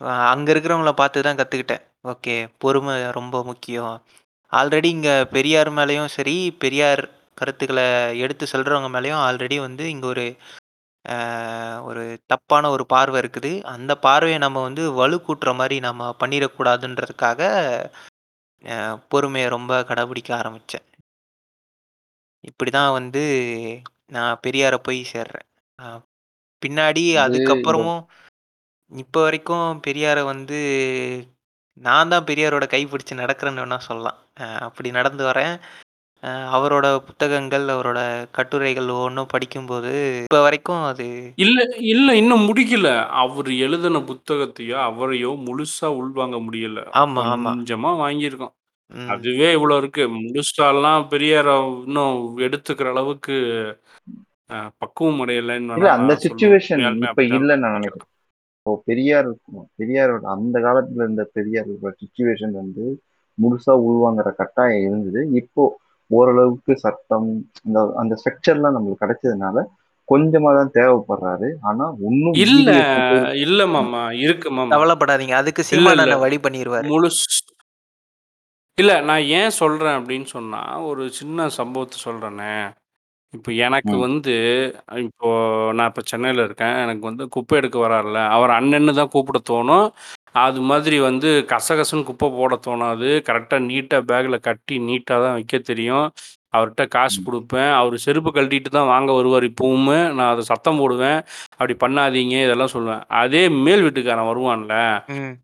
அ 0.00 0.22
அங்க 0.30 0.48
இருக்கிறவங்கள 0.52 0.92
பார்த்து 0.96 1.26
தான் 1.26 1.38
கத்துக்கிட்டேன். 1.38 1.82
ஓகே. 2.10 2.34
பொறுமை 2.62 2.94
ரொம்ப 3.16 3.36
முக்கியம். 3.48 3.94
ஆல்ரெடி 4.52 4.88
இங்க 4.96 5.10
பெரியார் 5.34 5.70
மேலயும் 5.76 6.10
சரி, 6.14 6.34
பெரியார் 6.62 7.02
கருத்துக்கள 7.38 7.80
எடுத்து 8.22 8.44
சொல்றவங்க 8.52 8.88
மேலயும் 8.94 9.22
ஆல்ரெடி 9.26 9.56
வந்து 9.62 9.84
இங்க 9.94 10.06
ஒரு 10.08 10.24
அ 11.04 11.16
ஒரு 11.88 12.02
தப்பான 12.32 12.70
ஒரு 12.72 12.84
பார்வை 12.90 13.18
இருக்குது. 13.22 13.52
அந்த 13.74 13.92
பார்வைய 14.02 14.38
நம்ம 14.40 14.62
வந்து 14.66 14.84
வலுக்கூட்டுற 14.98 15.52
மாரி 15.58 15.78
நம்ம 15.86 16.02
பண்ணிறக்கூடாதுன்றதுக்காக, 16.20 17.40
அ 18.64 18.76
பொறுமைய 19.10 19.46
ரொம்ப 19.54 19.72
கடைபிடிக்க 19.88 20.30
ஆரம்பிச்சேன். 20.38 20.86
இப்படிதான் 22.44 22.90
வந்து 22.92 23.22
நான் 24.10 24.40
பெரியார 24.42 24.74
போய் 24.82 25.00
சேர்றேன். 25.12 25.46
அ 25.78 25.86
பின்னாடி 26.62 27.04
அதுக்கப்புறமும் 27.24 28.02
இப்ப 28.92 29.22
வரைக்கும் 29.22 29.66
பெரியார 29.86 30.18
வந்து 30.26 30.58
நான் 31.76 32.10
தான் 32.10 32.26
பெரியாரோட 32.28 32.66
கை 32.68 32.82
பிடிச்சு 32.86 33.14
நடக்கிறேன்னு 33.16 33.62
வேணா 33.62 33.78
சொல்லலாம். 33.86 34.18
அ 34.40 34.64
அப்படி 34.68 34.90
நடந்து 34.92 35.24
வரேன். 35.28 35.54
அ 36.22 36.28
அவரோட 36.56 36.86
புத்தகங்கள், 37.08 37.66
அவரோட 37.70 38.00
கட்டுரைகள் 38.32 38.90
ஒவ்வொன்னும் 38.94 39.32
படிக்கும்போது, 39.34 39.92
இப்ப 40.26 40.40
வரைக்கும் 40.42 40.84
அது 40.86 41.06
இல்ல 41.38 41.58
இல்ல 41.90 42.08
இன்னும் 42.16 42.46
முடிக்கல. 42.48 42.88
அவரு 43.22 43.52
எழுதின 43.60 44.00
புத்தகத்தையோ, 44.08 44.76
அவரையோ 44.86 45.32
முழுசா 45.46 45.88
உள்வாங்க 45.98 46.38
முடியல. 46.46 46.80
ஆமா, 47.00 47.24
ஆமா. 47.28 47.54
கொஞ்சமா 47.56 47.92
வாங்கியிருக்கோம். 48.00 48.54
ம். 48.92 49.08
அதுவே 49.12 49.48
இவ்வளோ 49.56 49.76
இருக்கு. 49.80 50.04
முழுசாலாம் 50.16 51.04
பெரியார 51.12 51.48
இன்னும் 51.80 52.16
எடுத்துக்கிற 52.46 52.88
அளவுக்கு 52.94 53.36
அ 54.50 54.58
பக்குவம் 54.82 55.20
அடையலைன்னு 55.22 55.72
இல்ல 55.72 55.86
வேணா 55.86 55.96
அந்த 55.96 56.12
நான். 56.12 56.22
சிச்சுவேஷன் 56.24 56.84
உண்மையாலுமே 56.84 57.06
இப்ப 57.06 57.12
அப்படிதான் 57.12 57.38
இல்லன்னு 57.38 57.64
நான் 57.64 57.76
நினைக்கிறேன். 57.78 58.10
இப்போ 58.56 58.72
பெரியார் 58.86 59.28
பெரியாரோட 59.78 60.24
அந்த 60.34 60.56
காலத்துல 60.64 61.04
இருந்த 61.04 61.24
பெரியாரோட 61.36 61.92
சிச்சுவேஷன் 62.00 62.54
வந்து 62.54 62.84
முழுசா 63.38 63.72
உள்வாங்குற 63.84 64.28
கட்டாயம் 64.38 64.86
இருந்தது. 64.88 65.20
இப்போ 65.40 65.64
ஓரளவுக்கு 66.10 66.72
சட்டம் 66.82 67.28
இந்த 67.66 67.78
அந்த 68.02 68.14
ஸ்ட்ரக்சர்லாம் 68.20 68.76
நம்மளுக்கு 68.76 69.04
கிடைச்சதுனால 69.04 69.64
கொஞ்சமா 70.08 70.50
தான் 70.56 70.74
தேவைப்படுறாரு. 70.74 71.48
ஆனா 71.62 71.84
இன்னும் 72.08 72.38
இல்ல, 72.44 72.66
மீதி 72.66 72.74
எத்தன 72.80 73.04
பேர் 73.08 73.26
இல்ல 73.44 73.60
மாமா. 73.74 74.02
இருக்கு 74.24 74.50
மாமா. 74.52 74.72
கவலைப்படாதீங்க. 74.74 75.34
அதுக்கு 75.40 75.62
இல்ல, 75.70 75.70
சீமான் 75.70 75.98
இல்ல. 75.98 76.06
அண்ணன் 76.06 76.22
வழி 76.24 76.38
பண்ணிருவாரு. 76.40 76.90
முழுஸ் 76.90 77.22
இல்ல 78.78 78.94
நான் 79.02 79.22
ஏன் 79.36 79.50
சொல்றேன் 79.58 79.96
அப்படின்னு 79.98 80.28
சொன்னா, 80.32 80.58
ஒரு 80.88 81.02
சின்ன 81.18 81.46
சம்பவத்த 81.56 81.94
சொல்றேனே. 82.04 82.48
இப்ப 83.34 83.50
எனக்கு 83.66 83.94
ம். 83.94 84.02
வந்து 84.02 84.34
இப்போ 85.04 85.28
நான் 85.74 85.90
இப்ப 85.90 86.02
சென்னையில 86.06 86.44
இருக்கேன். 86.44 86.76
எனக்கு 86.84 87.02
வந்து 87.02 87.24
குப்பை 87.36 87.56
எடுக்க 87.58 87.78
வரார்ல, 87.80 88.18
அவர 88.34 88.50
அண்ணன்னு 88.60 88.94
தான் 88.94 89.12
கூப்பிட 89.14 89.40
தோணும். 89.50 89.86
அது 90.40 90.60
மாதிரி 90.68 90.98
வந்து 91.02 91.30
கசகசன்னு 91.50 92.08
குப்பை 92.08 92.28
போட 92.32 92.56
தோணாது. 92.66 93.10
கரெக்ட்டா 93.28 93.58
நீட்டா 93.68 94.00
பேக்ல 94.10 94.38
கட்டி 94.42 94.78
நீட்டா 94.88 95.16
தான் 95.24 95.36
வைக்க 95.36 95.58
தெரியும். 95.70 96.06
அவர்ட்ட 96.52 96.84
காசு 96.90 97.18
ம். 97.18 97.26
குடுப்பேன். 97.26 97.72
அவரு 97.78 97.96
செருப்பு 98.04 98.30
கழட்டிட்டு 98.32 98.70
தான் 98.72 98.90
வாங்க 98.90 99.10
வருவாரு 99.14 99.48
இப்பவுமே. 99.52 100.00
நான் 100.16 100.32
அத 100.32 100.44
சத்தம் 100.52 100.80
போடுவேன். 100.80 101.20
அப்படி 101.52 101.76
பண்ணாதீங்க 101.84 102.36
இதெல்லாம் 102.44 102.74
சொல்லுவேன். 102.76 103.04
அதே 103.20 103.44
மேல் 103.62 103.84
வீட்டுக்காரன் 103.86 104.30
வருவான்ல, 104.30 104.74
ம். 105.08 105.36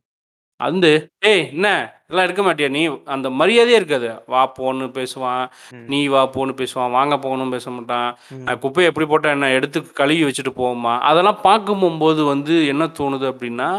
வந்து 0.64 0.90
"ஏய் 1.25 1.48
என்ன 1.53 1.68
இதெல்லாம் 2.05 2.27
எடுக்க 2.27 2.42
மாட்டியா 2.42 2.70
நீ?" 2.70 2.83
அந்த 3.05 3.31
மரியாதையே 3.31 3.75
இருக்காது. 3.75 4.22
வா 4.27 4.53
போன்னு 4.59 4.88
பேசுவான். 4.92 5.44
ம். 5.72 5.85
நீ 5.87 6.07
வா 6.07 6.31
போன்னு 6.35 6.55
பேசுவான். 6.57 6.90
வாங்க 6.90 7.16
போன்னு 7.16 7.51
பேச 7.51 7.70
மாட்டான். 7.70 8.09
ம். 8.31 8.46
குப்பைய 8.61 8.83
எப்படி 8.85 9.07
போட்டா 9.07 9.31
என்ன? 9.31 9.51
எடுத்து 9.51 9.92
கழுவி 9.92 10.25
வச்சுட்டு 10.25 10.55
போம்மா. 10.57 10.98
அதெல்லாம் 11.03 11.40
பார்க்கும்போது 11.42 12.25
வந்து 12.25 12.66
என்ன 12.66 12.85
தோணுது 12.98 13.29
அப்படின்னா, 13.33 13.70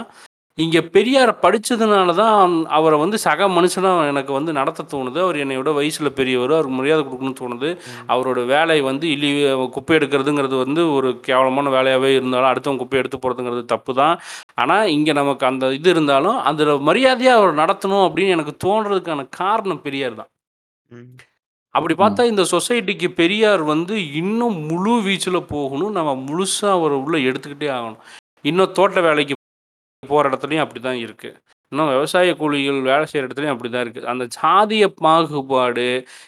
இங்க 0.58 0.80
பெரியார 0.94 1.30
படிச்சதுனால 1.42 2.16
தான் 2.16 2.52
அவர 2.70 2.98
வந்து 2.98 3.18
சக 3.18 3.48
மனுஷனா 3.50 4.08
எனக்கு 4.08 4.34
வந்து 4.34 4.52
நடத்த 4.54 4.84
தோணுது. 4.92 5.20
அவர் 5.22 5.36
என்னை 5.36 5.56
விட 5.58 5.72
வயசுல 5.72 6.10
பெரியவரு. 6.12 6.52
அவருக்கு 6.52 6.70
மரியாதை 6.72 7.06
குடுக்கணும்னு 7.06 7.40
தோணுது. 7.40 7.70
அவரோட 8.08 8.46
வேலை 8.46 8.82
வந்து 8.82 9.10
இழி 9.10 9.30
குப்பை 9.72 9.98
எடுக்கிறதுங்கிறது 9.98 10.58
வந்து 10.58 10.94
ஒரு 10.94 11.20
கேவலமான 11.20 11.70
வேலையாவே 11.70 12.12
இருந்தாலும், 12.14 12.50
அடுத்தவங்க 12.50 12.82
குப்பைய 12.84 13.02
எடுத்து 13.04 13.20
போறதுங்கிறது 13.20 13.66
தப்பு 13.66 13.94
தான். 13.94 14.16
ஆனா, 14.56 14.84
இங்க 14.90 15.14
நமக்கு 15.14 15.46
அந்த 15.46 15.74
இது 15.74 15.90
இருந்தாலும், 15.90 16.38
அதுல 16.44 16.74
மரியாதையா 16.90 17.34
அவர் 17.34 17.56
நடத்தணும் 17.56 18.06
அப்படின்னு 18.06 18.30
எனக்கு 18.30 18.56
தோன்றதுக்கான 18.66 19.28
காரணம் 19.32 19.82
பெரியார் 19.82 20.16
தான். 20.16 20.32
அப்படி. 21.76 21.94
பார்த்தா 21.98 22.28
இந்த 22.28 22.44
சொசைட்டிக்கு 22.52 23.10
பெரியார் 23.14 23.64
வந்து 23.64 23.96
இன்னும் 24.14 24.58
முழு 24.66 24.94
வீச்சுல 25.02 25.40
போகணும். 25.48 25.92
நம்ம 25.92 26.12
முழுசா 26.28 26.70
அவர 26.72 26.96
உள்ள 26.98 27.18
எடுத்துக்கிட்டே 27.30 27.70
ஆகணும். 27.78 28.02
இன்னும் 28.46 28.72
தோட்ட 28.72 29.02
வேலைக்கு 29.02 29.36
போற 30.08 30.30
இடத்துலயும் 30.30 30.64
அப்படிதான் 30.64 30.94
இருக்கு. 30.94 31.30
இன்னும் 31.72 31.90
விவசாய 31.90 32.36
கூலிகள் 32.36 32.82
வேலை 32.82 33.06
செய்ற 33.12 33.28
இடத்துலயும் 33.28 33.54
அப்படிதான் 33.54 33.80
இருக்கு. 33.80 34.08
அந்த 34.08 34.28
சாதிய 34.42 34.88
பாகுபாடு, 35.02 35.86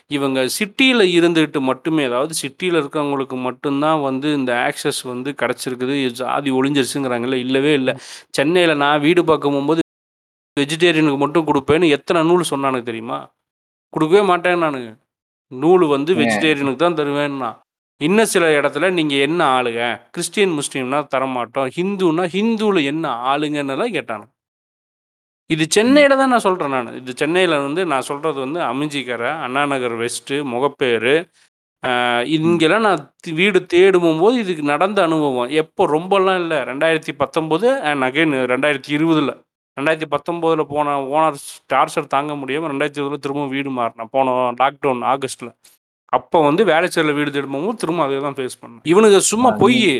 இவங்க 0.08 0.46
சிட்டியில 0.60 1.02
இருந்துட்டு 1.18 1.60
மட்டுமே 1.62 2.04
அதாவது 2.04 2.34
சிட்டியில 2.42 2.80
இருக்கவங்களுக்கு 2.82 3.36
மட்டும் 3.42 3.80
தான் 3.80 4.02
வந்து 4.02 4.34
இந்த 4.34 4.54
ஆக்சஸ் 4.68 5.04
வந்து 5.04 5.32
கிடைச்சிருக்குது. 5.32 6.12
ஜாதி 6.14 6.52
ஒழிஞ்சிருச்சுங்கிறாங்கல்ல. 6.52 7.34
இல்லவே 7.34 7.74
இல்ல. 7.74 7.94
சென்னையில 8.32 8.74
நான் 8.76 9.00
வீடு 9.00 9.24
பார்க்க 9.24 9.50
போம்போது 9.50 9.82
வெஜிடேரியனுக்கு 10.58 11.18
மட்டும் 11.18 11.48
குடுப்பேன்னு 11.48 11.88
எத்தன 11.98 12.24
நூல் 12.24 12.50
சொன்னானுங்க 12.50 12.84
தெரியுமா? 12.84 13.20
குடுக்கவே 13.94 14.24
மாட்டேன்னானுங்க. 14.30 14.92
நூலு 15.52 15.88
வந்து 15.88 16.12
வெஜிடேரியனுக்கு 16.16 16.76
தான் 16.76 16.94
தருவேன்னான். 16.94 17.58
இன்னும் 18.02 18.32
சில 18.34 18.46
இடத்துல 18.60 18.86
நீங்கள் 18.98 19.22
என்ன 19.28 19.42
ஆளுங்க? 19.58 19.84
கிறிஸ்டியன், 20.16 20.54
முஸ்லீம்னா 20.60 21.00
தரமாட்டோம். 21.14 21.70
ஹிந்துன்னா 21.78 22.24
ஹிந்துவில் 22.36 22.80
என்ன 22.92 23.06
ஆளுங்கன்னெல்லாம் 23.32 23.94
கேட்டானு 23.98 24.26
இது 25.50 25.64
சென்னையில் 25.76 26.20
தான் 26.20 26.32
நான் 26.34 26.46
சொல்கிறேன் 26.48 26.74
நான் 26.76 26.96
இது 27.00 27.12
சென்னையில் 27.22 27.56
வந்து 27.66 27.82
நான் 27.92 28.06
சொல்கிறது 28.10 28.40
வந்து 28.46 28.60
அமிஞ்சிக்கரை, 28.70 29.32
அண்ணா 29.46 29.62
நகர் 29.74 29.96
வெஸ்ட்டு, 30.04 30.38
முகப்பேரு 30.54 31.16
இங்கெல்லாம் 32.36 32.86
நான் 32.88 33.02
வீடு 33.26 33.36
வீடு 33.40 33.60
தேடும்போது 33.74 34.36
இதுக்கு 34.44 34.64
நடந்த 34.74 35.00
அனுபவம். 35.08 35.52
எப்போ 35.62 35.84
ரொம்பலாம் 35.96 36.40
இல்லை 36.44 36.60
ரெண்டாயிரத்தி 36.70 37.14
பத்தொம்போது 37.22 37.68
அண்ட் 37.90 38.06
அகைன் 38.08 38.34
2020ல. 38.54 39.34
2019ல 39.78 40.64
போன 40.74 40.96
ஓனர் 41.16 41.38
டார்ச்சர் 41.74 42.14
தாங்க 42.16 42.34
முடியாமல் 42.42 42.72
ரெண்டாயிரத்தி 42.74 43.02
இருபதில் 43.02 43.24
திரும்பவும் 43.26 43.54
வீடு 43.56 43.72
மாறினேன் 43.80 44.12
போனோம் 44.16 44.42
லாக்டவுன் 44.62 45.04
ஆகஸ்ட்டில் 45.14 45.52
அப்போ 46.14 46.42
வந்து 46.42 46.66
வேளச்சேரியில 46.66 47.14
வீடு 47.14 47.32
தேடும்போது 47.32 47.82
திரும்ப 47.82 48.04
அதே 48.04 48.20
தான் 48.20 48.38
ஃபேஸ் 48.38 48.62
பண்ணேன். 48.62 48.84
இவனுங்க 48.92 49.18
சும்மா 49.18 49.52
பொய்யி. 49.62 49.94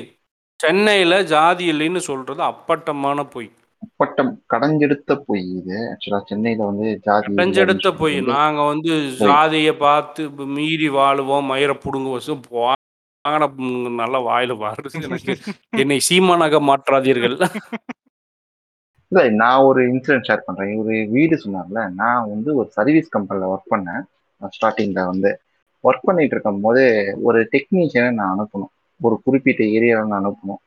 சென்னையில 0.60 1.24
ஜாதி 1.24 1.72
இல்லைன்னு 1.72 1.98
சொல்றது 1.98 2.42
அப்பட்டமான 2.44 3.24
பொய். 3.24 3.50
அப்பட்டம் 3.86 4.32
கடைஞ்செடுத்த 4.54 5.16
பொய் 5.28 5.44
இது. 5.58 5.78
ஆக்சுவலா 5.92 6.22
சென்னையில 6.30 6.66
வந்து 6.66 7.00
ஜாதி 7.08 7.28
கடைஞ்செடுத்த 7.28 7.90
பொய். 7.98 8.16
வந்து 8.16 8.32
நாங்க 8.32 8.62
வந்து 8.62 8.92
பொய். 9.20 9.30
ஜாதிய 9.30 9.72
பார்த்து 9.78 10.30
மீறி 10.30 10.90
வாழுவோம், 10.90 11.50
மயிர 11.52 11.74
புடுங்குவோம். 11.86 12.74
ம் 13.66 13.96
நல்லா 13.96 14.20
வாயில 14.22 14.56
வருது 14.64 15.04
எனக்கு. 15.08 15.34
என்னை 15.72 16.00
சீமானாக 16.10 16.60
மாற்றாதீர்கள். 16.70 17.36
இல்ல 19.12 19.30
நான் 19.30 19.62
ஒரு 19.62 19.82
இன்சிடென்ட் 19.94 20.28
ஷேர் 20.28 20.46
பண்றேன். 20.46 20.72
இவரு 20.76 21.10
வீடு 21.10 21.42
சொன்னார்ல, 21.44 21.94
நான் 21.94 22.30
வந்து 22.30 22.56
ஒரு 22.56 22.70
சர்வீஸ் 22.70 23.10
கம்பெனில 23.10 23.50
ஒர்க் 23.54 23.74
பண்ணேன். 23.74 24.04
ஸ்டார்ட்டிங்ல 24.42 25.06
வந்து. 25.06 25.32
ஒர்க் 25.88 26.08
பண்ணிட்டு 26.08 26.36
இருக்கும் 26.36 26.64
போது 26.66 26.84
ஒரு 27.28 27.40
டெக்னீஷியனை 27.54 28.10
நான் 28.20 28.34
அனுப்பணும். 28.36 28.72
ஒரு 29.02 29.16
குறிப்பிட்ட 29.26 29.62
ஏரியாவில் 29.78 30.12
நான் 30.12 30.22
அனுப்பணும். 30.24 30.62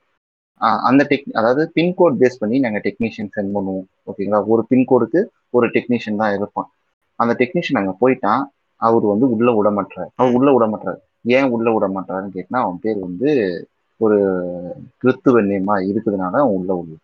அந்த 0.89 1.03
டெக் 1.11 1.27
அதாவது 1.41 1.63
பின்கோட் 1.77 2.17
பேஸ் 2.23 2.41
பண்ணி 2.43 2.57
நாங்கள் 2.65 2.85
டெக்னீஷியன் 2.87 3.33
சென்ட் 3.37 3.55
பண்ணுவோம். 3.57 3.87
ஓகேங்களா? 4.11 4.41
ஒரு 4.53 4.63
பின்கோடுக்கு 4.71 5.21
ஒரு 5.57 5.67
டெக்னீஷியன் 5.77 6.21
தான் 6.23 6.35
இருப்பான். 6.39 6.69
அந்த 7.19 7.33
டெக்னீஷியன் 7.41 7.81
அங்க 7.83 7.95
போயிட்டான். 8.03 8.43
அவர் 8.81 9.05
வந்து 9.13 9.27
உள்ள 9.35 9.51
விடமாட்றாரு. 9.59 10.11
அவர் 10.21 10.37
உள்ள 10.39 10.49
விட 10.57 10.67
மாட்டார் 10.73 10.99
ஏன் 11.37 11.51
உள்ள 11.55 11.69
விட 11.75 11.87
மாட்டாருன்னு 11.97 12.35
கேட்டினா 12.37 12.61
அவன் 12.65 12.83
பேர் 12.85 12.99
வந்து 13.07 13.29
ஒரு 14.01 14.17
கிறித்துவ 15.03 15.41
நேமா 15.51 15.77
இருக்கிறதுனால 15.91 16.35
அவன் 16.43 16.57
உள்ள 16.59 16.73
விடு 16.79 16.97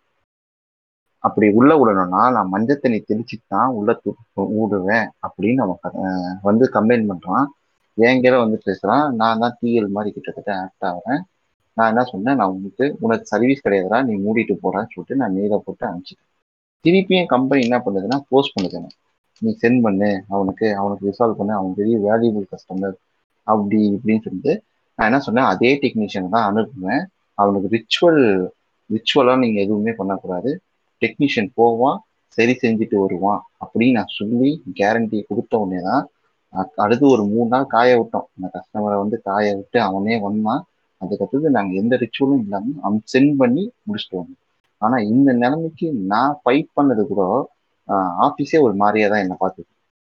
அப்படி 1.23 1.47
உள்ள 1.59 1.71
விடணும்னா 1.79 2.21
நான் 2.35 2.51
மஞ்சள் 2.53 2.81
தண்ணி 2.83 2.99
தெளிச்சுட்டு 3.01 3.45
தான் 3.55 3.71
உள்ள 3.77 3.91
விடுவேன் 4.59 5.07
அப்படின்னு 5.27 5.63
அவன் 5.65 5.79
வந்து 6.49 6.65
கம்ப்ளைண்ட் 6.75 7.09
பண்றான் 7.11 7.45
என்கிட்ட 7.97 8.37
வந்து 8.43 8.57
பேசுகிறான் 8.65 9.05
நான் 9.21 9.41
தான் 9.43 9.55
டிஎல் 9.59 9.89
மாதிரி 9.95 10.09
கிட்டத்தட்ட 10.15 10.51
ஆக்ட் 10.63 10.85
ஆகிறேன். 10.89 11.21
நான் 11.77 11.89
என்ன 11.91 12.03
சொன்னேன்? 12.11 12.37
நான் 12.39 12.51
உங்களுக்கு 12.53 12.85
உனக்கு 13.05 13.25
சர்வீஸ் 13.31 13.63
கிடையாதுடா 13.65 13.97
நீ 14.07 14.13
மூடிட்டு 14.25 14.53
போறான்னு 14.63 14.91
சொல்லிட்டு 14.93 15.19
நான் 15.21 15.35
நேரில் 15.37 15.63
போட்டு 15.65 15.85
அனுப்பிச்சிட்டேன். 15.89 16.29
திருப்பியும் 16.85 17.31
கம்பெனி 17.33 17.61
என்ன 17.67 17.77
பண்ணுதுன்னா 17.85 18.17
போஸ்ட் 18.31 18.55
பண்ணுதுன்னு 18.55 18.91
நீ 19.41 19.51
சென்ட் 19.63 19.81
பண்ணு 19.85 20.09
அவனுக்கு 20.35 20.67
அவனுக்கு 20.81 21.07
ரிசால்வ் 21.09 21.39
பண்ணு 21.39 21.53
அவன் 21.59 21.77
பெரிய 21.79 21.95
வேல்யூபிள் 22.07 22.45
கஸ்டமர் 22.53 22.95
அப்படி 23.47 23.79
இப்படின்னு 23.95 24.23
சொல்லிட்டு 24.25 24.53
நான் 24.99 25.07
என்ன 25.09 25.19
சொன்னேன்? 25.27 25.49
அதே 25.53 25.71
டெக்னீஷியன் 25.83 26.33
தான் 26.35 26.47
அனுப்புவேன். 26.49 27.03
அவனுக்கு 27.37 27.69
ரிச்சுவல் 27.75 28.21
ரிச்சுவலாக 28.89 29.41
நீங்கள் 29.43 29.63
எதுவுமே 29.65 29.93
பண்ணக்கூடாது. 29.99 30.51
டெக்னீஷியன் 31.01 31.49
போவான் 31.59 31.97
சரி 32.37 32.53
செஞ்சுட்டு 32.63 32.97
வருவான் 33.03 33.41
அப்படின்னு 33.63 33.97
நான் 33.99 34.15
சொல்லி 34.19 34.49
கேரண்டி 34.79 35.17
கொடுத்த 35.29 35.59
உடனே 35.63 35.81
தான் 35.89 36.03
அடுத்து 36.83 37.05
ஒரு 37.15 37.23
மூணு 37.33 37.47
நாள் 37.53 37.71
காய 37.75 37.91
விட்டோம். 37.99 38.27
அந்த 38.35 38.47
கஸ்டமரை 38.55 38.97
வந்து 39.03 39.17
காய 39.29 39.45
விட்டு 39.59 39.77
அவனே 39.89 40.15
வந்தான். 40.25 40.61
அதுக்கடுத்தது 41.01 41.47
நாங்கள் 41.57 41.79
எந்த 41.81 41.93
ரிச்சுவலும் 42.03 42.41
இல்லாமல் 42.45 42.77
அவன் 42.85 43.01
சென்ட் 43.13 43.33
பண்ணி 43.41 43.63
முடிச்சுட்டு 43.87 44.17
வந்தோம். 44.19 44.41
ஆனால் 44.81 45.05
இந்த 45.13 45.29
நிலைமைக்கு 45.43 45.87
நான் 46.13 46.35
ஃபைட் 46.41 46.69
பண்ணது 46.77 47.03
கூட 47.11 47.21
ஆஃபீஸே 48.25 48.59
ஒரு 48.67 48.75
மாதிரியாக 48.81 49.09
தான் 49.13 49.23
என்னை 49.23 49.37
பார்த்துது. 49.43 49.69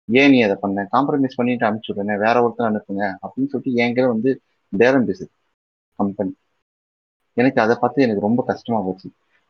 ஏன் 0.10 0.32
நீ 0.34 0.40
அதை 0.48 0.56
பண்ண? 0.64 0.80
காம்ப்ரமைஸ் 0.96 1.38
பண்ணிட்டு 1.40 1.68
அனுப்பிச்சு 1.68 1.92
விடுங்க 1.92 2.16
வேற 2.26 2.36
ஒருத்தர் 2.46 2.70
அனுப்புங்க 2.72 3.04
அப்படின்னு 3.24 3.52
சொல்லிட்டு 3.54 3.80
என்கிட்ட 3.84 4.08
வந்து 4.16 4.32
பேரம் 4.74 5.08
பேசுது 5.10 5.32
கம்பெனி 6.00 6.34
எனக்கு 7.38 7.60
அதை 7.64 7.76
பார்த்து 7.82 8.06
எனக்கு 8.06 8.26
ரொம்ப 8.28 8.42
கஷ்டமா 8.50 8.80
போச்சு. 8.88 9.08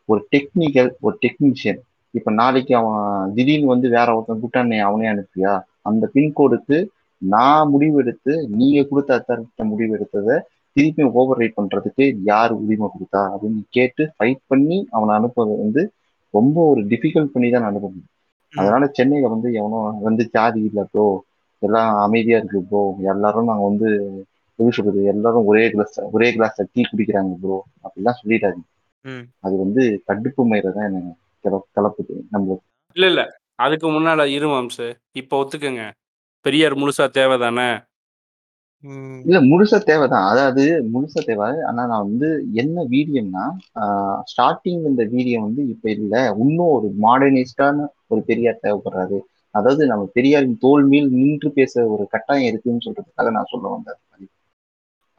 ஒரு 0.10 0.21
டெக்னிக்கல் 0.34 0.89
ஒரு 1.06 1.15
டெக்னீஷியன் 1.24 1.82
இப்போ 2.13 2.32
நாளைக்கு 2.41 2.74
அவன் 2.80 3.34
திடீர்னு 3.38 3.71
வந்து 3.74 3.88
வேற 3.98 4.08
ஒருத்தன் 4.15 4.41
கூட்டானே 4.43 4.78
அவனே 4.88 5.08
அனுப்பியா? 5.13 5.54
அந்த 5.86 6.06
பின்கோடுக்கு 6.13 6.78
நான் 7.21 7.69
முடிவு 7.74 7.98
எடுத்து 8.04 8.34
நீங்க 8.60 8.80
கொடுத்த 8.89 9.12
அத்தாரிட்ட 9.17 9.63
முடிவு 9.71 9.93
எடுத்ததை 9.98 10.36
திருப்பி 10.76 11.04
ஓவர் 11.19 11.39
ரைட் 11.41 11.58
பண்றதுக்கு 11.58 12.06
யார் 12.32 12.52
உரிமை 12.62 12.88
கொடுத்தா 12.88 13.21
அப்படின்னு 13.34 13.62
கேட்டு 13.69 14.04
ஃபைட் 14.15 14.41
பண்ணி 14.48 14.78
அவனை 14.95 15.12
அனுப்புறது 15.19 15.54
வந்து 15.63 15.82
ரொம்ப 16.34 16.58
ஒரு 16.71 16.82
டிஃபிகல்ட் 16.91 17.34
பண்ணி 17.34 17.50
தான் 17.50 17.67
அனுப்ப 17.69 17.88
முடியும். 17.88 18.12
அதனால 18.54 18.84
சென்னையில 18.98 19.30
வந்து 19.34 19.50
எவனோ 19.60 19.80
வந்து 20.08 20.24
ஜாதி 20.36 20.62
இல்லை 20.69 20.84
ப்ரோ 20.91 21.06
எல்லாம் 21.62 21.91
அமைதியா 22.06 22.38
இருக்கு 22.39 22.62
ப்ரோ 22.69 22.82
எல்லாரும் 23.12 23.50
நாங்க 23.50 23.65
வந்து 23.69 23.88
எப்படி 24.60 24.76
சொல்றது? 24.78 25.00
எல்லாரும் 25.13 25.48
ஒரே 25.52 25.63
கிளாஸ் 25.74 25.95
ஒரே 26.15 26.28
கிளாஸ் 26.36 26.62
டீ 26.74 26.82
குடிக்கிறாங்க 26.91 27.34
ப்ரோ 27.41 27.58
அப்படிலாம் 27.86 28.19
சொல்லிடாதீங்க. 28.21 28.67
அது 29.43 29.56
வந்து 29.63 29.82
தடுப்பு 30.10 30.43
மயிரை 30.52 30.71
தான் 30.78 30.88
என்ன 30.89 31.15
கலப்புது 31.76 32.13
நம்மளுக்கு 32.34 32.65
இல்ல 32.95 33.06
இல்ல. 33.12 33.24
அதுக்கு 33.59 33.87
முன்னால 33.89 34.21
இரு 34.31 34.47
மாம்சு 34.47 34.87
இப்ப 35.13 35.39
ஒத்துக்கங்க. 35.41 35.83
பெரியார் 36.45 36.75
முழுசா 36.77 37.05
தேவைதானே? 37.15 37.69
இல்ல 39.25 39.37
முழுசா 39.45 39.77
தேவைதான். 39.83 40.25
அதாவது 40.31 40.63
முழுசா 40.91 41.21
தேவை. 41.23 41.47
ஆனா 41.69 41.81
நான் 41.85 42.07
வந்து 42.07 42.27
என்ன 42.61 42.83
வீடியம்னா 42.91 43.45
ஸ்டார்டிங் 44.31 44.83
இந்த 44.89 45.03
வீடியம் 45.13 45.45
வந்து 45.47 45.61
இப்ப 45.73 45.85
இல்ல. 45.95 46.13
இன்னும் 46.43 46.73
ஒரு 46.75 46.89
மாடர்னைஸ்டான 47.05 47.87
ஒரு 48.07 48.21
பெரியார் 48.23 48.63
தேவைப்படுறாரு. 48.63 49.19
அதாவது 49.55 49.83
நம்ம 49.87 50.03
பெரியாரின் 50.15 50.57
தோல் 50.59 50.85
மேல் 50.85 51.09
நின்று 51.15 51.49
பேச 51.53 51.73
ஒரு 51.93 52.05
கட்டாயம் 52.13 52.49
இருக்குன்னு 52.51 52.85
சொல்றதுக்காக 52.85 53.29
நான் 53.31 53.51
சொல்ல 53.53 53.67
வந்தேன். 53.69 53.99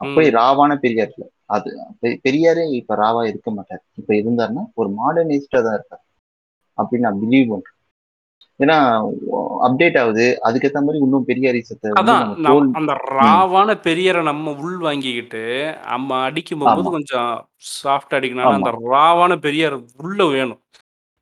அப்படி 0.01 0.27
ராவான 0.35 0.71
பெரியார் 0.79 1.13
இல்ல. 1.13 1.25
அது 1.49 1.69
பெரியாரே 2.25 2.65
இப்ப 2.79 2.95
ராவா 2.95 3.21
இருக்க 3.27 3.49
மாட்டார். 3.51 3.83
இப்ப 3.97 4.11
இருந்தாருன்னா 4.15 4.63
ஒரு 4.75 4.89
மாடர்னைஸ்டா 4.97 5.59
தான் 5.61 5.77
இருக்காரு. 5.79 6.03
அப்படின்னு 6.77 7.07
நான் 7.07 7.21
பிலீவ் 7.23 7.51
பண்றேன். 7.51 7.76
ஏன்னா 8.59 8.75
அப்டேட் 9.65 9.97
ஆகுது. 10.01 10.25
அதுக்கேற்ற 10.47 10.79
மாதிரி 10.85 11.03
இன்னும் 11.05 11.25
பெரிய 11.25 11.47
ரீசத்தை 11.53 11.89
அந்த 12.79 12.93
ராவான 13.17 13.75
பெரியரை 13.87 14.21
நம்ம 14.23 14.53
உள் 14.63 14.77
வாங்கிக்கிட்டு 14.77 15.43
நம்ம 15.85 16.19
அடிக்கும் 16.27 16.63
போது 16.63 16.89
கொஞ்சம் 16.95 17.29
சாஃப்ட் 17.83 18.15
அடிக்கணும் 18.17 18.55
அந்த 18.57 18.71
ராவான 18.93 19.35
பெரியார் 19.45 19.75
உள்ள 19.97 20.25
வேணும். 20.25 20.61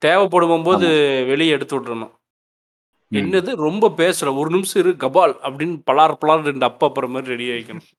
தேவைப்படும் 0.02 0.65
போது 0.69 0.88
வெளியே 1.28 1.52
எடுத்து 1.52 1.76
விட்டுறணும். 1.76 2.13
என்னது? 3.12 3.52
ரொம்ப 3.65 3.91
பேசுற. 3.98 4.28
ஒரு 4.38 4.50
நிமிஷம் 4.50 4.82
இரு 4.84 4.91
கபால் 5.04 5.34
அப்படின்னு 5.48 5.76
பலார் 5.91 6.19
பலார் 6.21 6.48
ரெண்டு 6.50 6.65
அப்பா 6.65 6.88
அப்புறம் 6.88 7.12
மாதிரி 7.12 7.32
ரெடி 7.34 7.48
ஆகிக்கணும் 7.54 7.89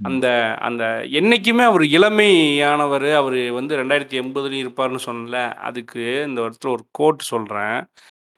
அந்த 0.00 0.26
அந்த 0.66 0.84
என்னைக்குமே 1.18 1.64
அவர் 1.70 1.84
இளமையானவர். 1.96 3.08
அவர் 3.20 3.38
வந்து 3.58 3.78
ரெண்டாயிரத்தி 3.80 4.16
எண்பதுலையும் 4.22 4.64
இருப்பார்னு 4.64 5.00
சொன்னல 5.06 5.38
அதுக்கு 5.68 6.02
இந்த 6.28 6.38
வருஷத்துல 6.40 6.74
ஒரு 6.76 6.84
கோட் 6.90 7.30
சொல்கிறேன் 7.32 7.78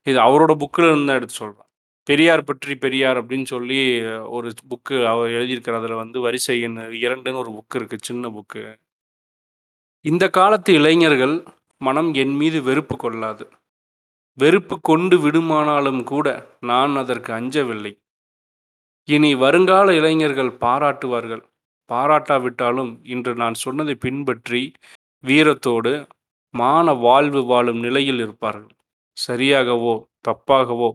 இது 0.06 0.18
அவரோட 0.26 0.52
புக்கில் 0.62 0.88
இருந்து 0.90 1.08
தான் 1.10 1.18
எடுத்து 1.20 1.36
சொல்கிறேன் 1.42 1.68
பெரியார் 2.06 2.48
பற்றி 2.48 2.74
பெரியார் 2.84 3.18
அப்படின்னு 3.20 3.48
சொல்லி 3.54 3.78
ஒரு 4.36 4.48
புக்கு 4.72 4.96
அவர் 5.12 5.34
எழுதியிருக்கிற 5.38 5.76
அதில் 5.80 6.00
வந்து 6.02 6.18
வரிசை 6.26 6.56
இரண்டுன்னு 7.04 7.42
ஒரு 7.44 7.52
புக்கு 7.58 7.78
இருக்குது 7.80 8.08
சின்ன 8.10 8.30
புக்கு 8.36 8.62
இந்த 10.04 10.24
காலத்து 10.38 10.70
இளைஞர்கள் 10.78 11.36
மனம் 11.80 12.10
என் 12.22 12.34
மீது 12.40 12.58
வெறுப்பு 12.68 12.96
கொள்ளாது. 12.96 13.44
வெறுப்பு 14.38 14.76
கொண்டு 14.88 15.16
விடுமானாலும் 15.24 16.02
கூட 16.12 16.26
நான் 16.70 16.92
அதற்கு 17.02 17.30
அஞ்சவில்லை. 17.38 17.92
இனி 19.08 19.30
வருங்கால 19.44 19.88
இளைஞர்கள் 20.00 20.52
பாராட்டுவார்கள். 20.64 21.42
பாராட்டாவிட்டாலும் 21.90 22.92
இன்று 23.14 23.32
நான் 23.42 23.56
சொன்னதை 23.64 23.94
பின்பற்றி 24.04 24.62
வீரத்தோடு 25.24 25.92
மான 26.54 26.92
வாழ்வு 27.06 27.42
வாழும் 27.50 27.80
நிலையில் 27.86 28.20
இருப்பார்கள். 28.24 28.75
சரியாகவோ 29.16 29.94
தப்பாகவோ 30.29 30.90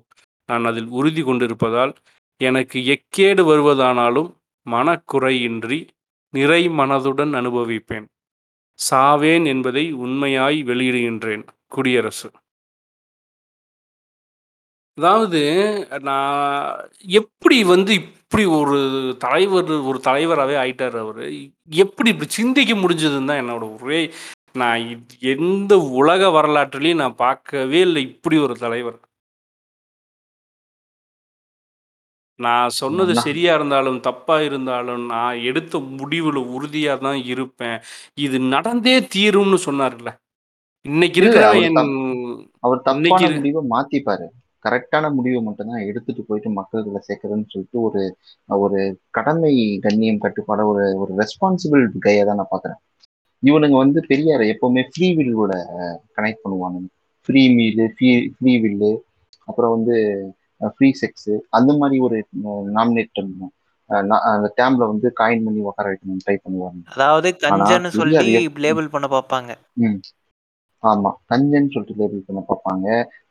நான் 0.50 0.66
அதில் 0.66 0.90
உறுதி 0.90 1.22
கொண்டிருப்பதால் 1.22 1.94
எனக்கு 2.42 2.78
எக்கேடு 2.96 3.42
வருவதானாலும் 3.52 4.30
மனக்குறையின்றி 4.66 5.80
நிறை 6.34 6.70
மனதுடன் 6.70 7.34
அனுபவிப்பேன். 7.36 8.06
சாவேன் 8.80 9.46
என்பதை 9.46 9.92
உண்மையாய் 10.06 10.60
வெளியிடுகின்றேன் 10.64 11.44
குடியரசு. 11.68 12.30
அதாவது 14.98 15.42
நான் 16.02 16.80
எப்படி 17.14 17.64
வந்து 17.64 17.92
இப்படி 17.94 18.46
ஒரு 18.58 18.78
தலைவர் 19.20 19.72
ஒரு 19.90 20.00
தலைவராகவே 20.00 20.56
ஆயிட்டார் 20.56 20.98
அவர்? 20.98 21.22
எப்படி 21.76 22.10
இப்படி 22.10 22.30
சிந்திக்க 22.30 22.74
முடிஞ்சதுன்னு 22.76 23.30
தான் 23.32 23.42
என்னோட 23.44 23.82
ஒரே 23.82 24.02
நான் 24.56 24.82
எந்த 25.34 25.74
உலக 26.00 26.30
வரலாற்றுலையும் 26.38 27.02
நான் 27.04 27.22
பார்க்கவே 27.26 27.80
இல்லை 27.88 28.02
இப்படி 28.12 28.38
ஒரு 28.46 28.56
தலைவர். 28.64 29.00
நான் 32.40 32.76
சொன்னது 32.82 33.14
சரியா 33.26 33.52
இருந்தாலும் 33.58 34.00
தப்பா 34.08 34.36
இருந்தாலும் 34.48 35.04
நான் 35.14 35.42
எடுத்த 35.50 35.80
முடிவுல 36.00 36.40
உறுதியா 36.56 36.94
தான் 37.06 37.20
இருப்பேன். 37.34 37.78
இது 38.26 38.38
நடந்தே 38.56 38.96
தீரும்னு 39.16 39.60
சொன்னார்ல. 39.68 40.12
இன்னைக்கு 40.86 41.20
இருக்கிற 41.22 41.46
அவர் 42.66 42.86
தப்பான 42.90 43.30
முடிவை 43.38 43.64
மாத்திப்பாரு. 43.76 44.28
கரெக்டான 44.66 45.06
முடிவை 45.18 45.40
மட்டும் 45.48 45.70
தான் 45.72 45.86
எடுத்துட்டு 45.90 46.24
போயிட்டு 46.30 46.50
மக்கள்களை 46.60 47.00
சேர்க்கறதுன்னு 47.08 47.52
சொல்லிட்டு 47.54 47.78
ஒரு 47.88 48.02
ஒரு 48.64 48.80
கடமை 49.18 49.54
கண்ணியம் 49.86 50.24
கட்டுப்பாட 50.26 50.64
ஒரு 50.72 50.84
ஒரு 51.04 51.14
ரெஸ்பான்சிபிள் 51.22 51.84
கையை 52.06 52.24
தான் 52.30 52.40
நான் 52.42 52.54
பாக்குறேன். 52.56 52.82
இவனுங்க 53.44 53.78
வந்து 53.78 54.00
பெரியார 54.10 54.42
எப்பவுமே 54.54 54.82
ஃப்ரீ 54.90 55.08
வில்லோட 55.18 55.54
கனெக்ட் 56.16 56.44
பண்ணுவாங்க 56.44 56.80
free 57.30 57.42
meal 57.56 57.86
free 57.94 58.10
free 58.34 58.54
will 58.64 58.92
அப்புறம் 59.48 59.74
வந்து 59.76 59.96
ஃப்ரீ 60.72 60.90
செக்ஸு 61.00 61.34
அந்த 61.58 61.72
மாதிரி 61.78 61.98
ஒரு 62.08 62.18
நாமினேட் 62.78 63.16
பண்ணணும். 63.16 63.54
அந்த 64.32 64.48
டேம்ல 64.58 64.84
வந்து 64.92 65.08
காயின் 65.20 65.46
பண்ணி 65.46 65.62
உட்கார 65.70 65.88
வைக்கணும் 65.92 66.24
ட்ரை 66.24 66.38
பண்ணுவாங்க 66.40 66.82
அதாவது 66.94 67.30
கஞ்சன்னு 67.46 67.92
சொல்லி 67.92 68.20
லேபிள் 68.66 68.94
பண்ண 68.94 69.08
பார்ப்பாங்க. 69.14 69.52
ஆமா 70.84 71.10
கஞ்சன்னு 71.30 71.72
சொல்லிட்டு 71.74 72.00
லேபிள் 72.00 72.28
பண்ண 72.28 72.42
பார்ப்பாங்க. 72.46 72.86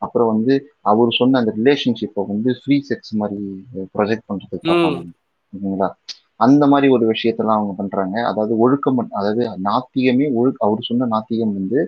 அப்புறம் 0.05 0.31
வந்து 0.33 0.53
அவர் 0.91 1.17
சொன்ன 1.19 1.39
அந்த 1.41 1.51
ரிலேஷன்ஷிப்பை 1.57 2.23
வந்து 2.31 2.51
ஃப்ரீ 2.59 2.77
செக்ஸ் 2.89 3.13
மாதிரி 3.21 3.39
ப்ரொஜெக்ட் 3.95 4.27
பண்றதுக்கு 4.29 4.69
பார்ப்பாங்க. 4.71 4.99
ஓகேங்களா 5.53 5.89
அந்த 6.41 6.63
மாதிரி 6.67 6.87
ஒரு 6.89 7.05
விஷயத்தெல்லாம் 7.11 7.59
அவங்க 7.59 7.73
பண்றாங்க. 7.77 8.15
அதாவது 8.29 8.53
ஒழுக்கம் 8.57 8.99
அதாவது 9.11 9.43
நாத்திகமே 9.67 10.27
ஒழு 10.39 10.51
அவர் 10.59 10.87
சொன்ன 10.89 11.07
நாத்திகம் 11.07 11.55
வந்து 11.59 11.79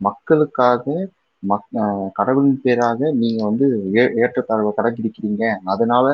மக்களுக்காக 0.00 0.84
மக் 1.42 1.68
கடவுளின் 2.18 2.60
பேராக 2.60 3.10
நீங்க 3.14 3.40
வந்து 3.44 3.66
ஏ 3.96 4.02
ஏற்றத்தாழ்வை 4.22 4.72
கடைபிடிக்கிறீங்க. 4.74 5.44
அதனால 5.72 6.06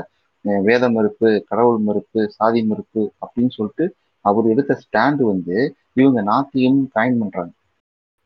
வேத 0.64 0.84
மறுப்பு 0.90 1.28
கடவுள் 1.48 1.80
மறுப்பு 1.80 2.20
சாதி 2.36 2.60
மறுப்பு 2.64 3.02
அப்படின்னு 3.22 3.52
சொல்லிட்டு 3.56 3.86
அவர் 4.24 4.46
எடுத்த 4.46 4.72
ஸ்டாண்டு 4.82 5.22
வந்து 5.24 5.56
இவங்க 5.96 6.20
நாத்தியம் 6.24 6.80
காயின் 6.94 7.20
பண்றாங்க. 7.20 7.52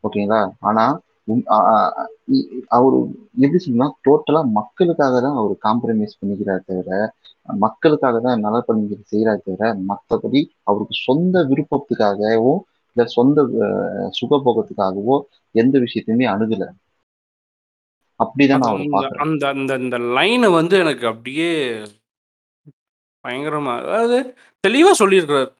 ஓகேங்களா? 0.03 0.39
ஆனா 0.61 0.85
அவரு 2.71 2.97
எப்படி 3.37 3.59
சொல்லணும்னா 3.59 3.89
டோட்டலா 4.05 4.41
மக்களுக்காக 4.57 5.21
தான் 5.21 5.37
அவர் 5.37 5.53
காம்ப்ரமைஸ் 5.65 6.19
பண்ணிக்கிறார் 6.19 6.65
தவிர 6.65 6.89
மக்களுக்காக 7.59 8.19
தான் 8.19 8.43
நலப்பணிகள் 8.45 9.09
செய்யறாரு 9.11 9.41
தவிர 9.41 9.71
மற்றபடி 9.89 10.41
அவருக்கு 10.63 10.97
சொந்த 11.07 11.43
விருப்பத்துக்காகவோ 11.49 12.53
இல்ல 12.95 13.05
சொந்த 13.15 13.41
சுகபோகத்துக்காகவோ 14.19 15.15
எந்த 15.55 15.75
விஷயத்தையுமே 15.85 16.25
அணுகல. 16.33 16.63
அப்படிதான் 18.19 18.63
நான் 18.63 18.71
அவரை 18.97 19.19
அந்த 19.25 19.43
அந்த 19.53 19.73
அந்த 19.79 19.97
லைனை 20.17 20.49
வந்து 20.59 20.75
எனக்கு 20.83 21.05
அப்படியே 21.11 21.49
பயங்கரமா 23.23 23.73
அதாவது 23.83 24.17
தெளிவா 24.63 24.91
சொல்லியிருக்கிறார். 25.01 25.51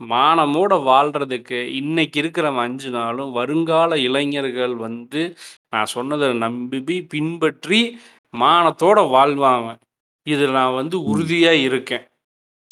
மானமோட 0.00 0.74
வாழ்றதுக்கு 0.84 1.62
இன்னைக்கு 1.72 2.20
இருக்கிற 2.20 2.52
அஞ்சு 2.52 2.90
நாளும் 2.90 3.32
வருங்கால 3.32 3.98
இளைஞர்கள் 3.98 4.76
வந்து 4.76 5.22
நான் 5.70 5.86
சொன்னதை 5.86 6.32
நம்பி 6.34 7.02
பின்பற்றி 7.02 7.80
மானத்தோட 8.34 8.98
வாழ்வாங்க. 9.14 9.70
இதில் 10.26 10.50
நான் 10.50 10.74
வந்து 10.74 10.98
ம். 10.98 11.06
உறுதியா 11.06 11.50
இருக்கேன். 11.60 12.06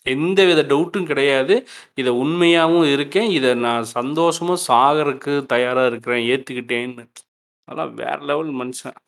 எந்த 0.06 0.44
வித 0.44 0.62
டவுட்டும் 0.64 1.06
கிடையாது. 1.06 1.66
இதை 1.94 2.12
உண்மையாகவும் 2.14 2.92
இருக்கேன். 2.92 3.30
இதை 3.30 3.54
நான் 3.54 3.86
சந்தோஷமா 3.94 4.56
சாகறதுக்கு 4.68 5.46
தயாரா 5.46 5.86
இருக்கிறேன். 5.86 6.24
ஏத்துக்கிட்டேன்னு. 6.28 7.04
அதெல்லாம் 7.68 7.94
வேற 7.94 8.18
லெவல் 8.22 8.54
மனுஷன். 8.54 8.98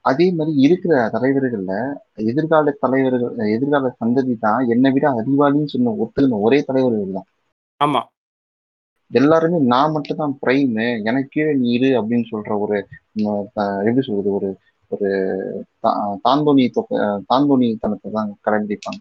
அதே 0.00 0.32
மாதிரி 0.32 0.60
இருக்கிற 0.60 1.10
தலைவர்கள்ல 1.12 1.72
எதிர்கால 2.22 2.70
தலைவர்கள் 2.80 3.48
எதிர்கால 3.48 3.96
சந்ததி 4.00 4.38
தான் 4.38 4.68
என்னை 4.68 4.90
விட 4.90 5.10
அறிவாளின்னு 5.10 5.64
சொன்ன 5.64 5.94
ஒத்துக்கின 5.98 6.40
ஒரே 6.40 6.62
தலைவர்கள் 6.62 7.12
தான். 7.12 7.28
ஆமா. 7.80 8.00
எல்லாருமே 9.10 9.58
நான் 9.66 9.92
மட்டும் 9.92 10.16
தான் 10.16 10.38
பிரைம் 10.42 10.74
எனக்கு 11.04 11.28
கீழே 11.28 11.54
நீ 11.54 11.70
இரு 11.70 12.00
அப்படின்னு 12.00 12.24
சொல்ற 12.30 12.58
ஒரு 12.58 12.76
எப்படி 13.84 14.00
சொல்றது 14.00 14.32
ஒரு 14.32 14.48
ஒரு 14.90 15.08
தா- 15.82 15.96
தாந்தோணி 16.24 16.70
தொக்க- 16.70 17.00
தாந்தோணித்தனத்தை 17.28 18.10
தான் 18.12 18.38
கடைபிடிப்பாங்க. 18.44 19.00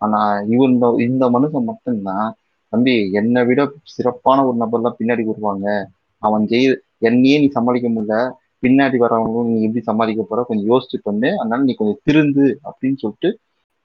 ஆனா 0.00 0.18
இவன் 0.48 0.70
இந்த 0.70 0.94
இந்த 0.98 1.30
மனுஷன் 1.30 1.64
மட்டும்தான் 1.64 2.28
தம்பி 2.72 3.10
என்னை 3.12 3.44
விட 3.44 3.60
சிறப்பான 3.84 4.46
ஒரு 4.46 4.56
நபர் 4.56 4.82
தான் 4.82 4.96
பின்னாடி 4.98 5.24
வருவாங்க. 5.24 5.66
அவன் 6.22 6.46
ஜெயி 6.46 6.66
என்னையே 6.98 7.38
நீ 7.38 7.46
சமாளிக்க 7.48 7.88
முடியல. 7.88 8.14
பின்னாடி 8.62 8.96
வரவங்களும் 9.02 9.50
நீ 9.50 9.58
எப்படி 9.64 9.82
சமாளிக்க 9.84 10.22
போற? 10.24 10.40
கொஞ்சம் 10.48 10.70
யோசிச்சு 10.70 10.98
பண்ணு. 11.04 11.28
அதனால 11.40 11.60
நீ 11.64 11.74
கொஞ்சம் 11.74 12.00
திருந்து 12.06 12.46
அப்படின்னு 12.68 12.98
சொல்லிட்டு 13.02 13.30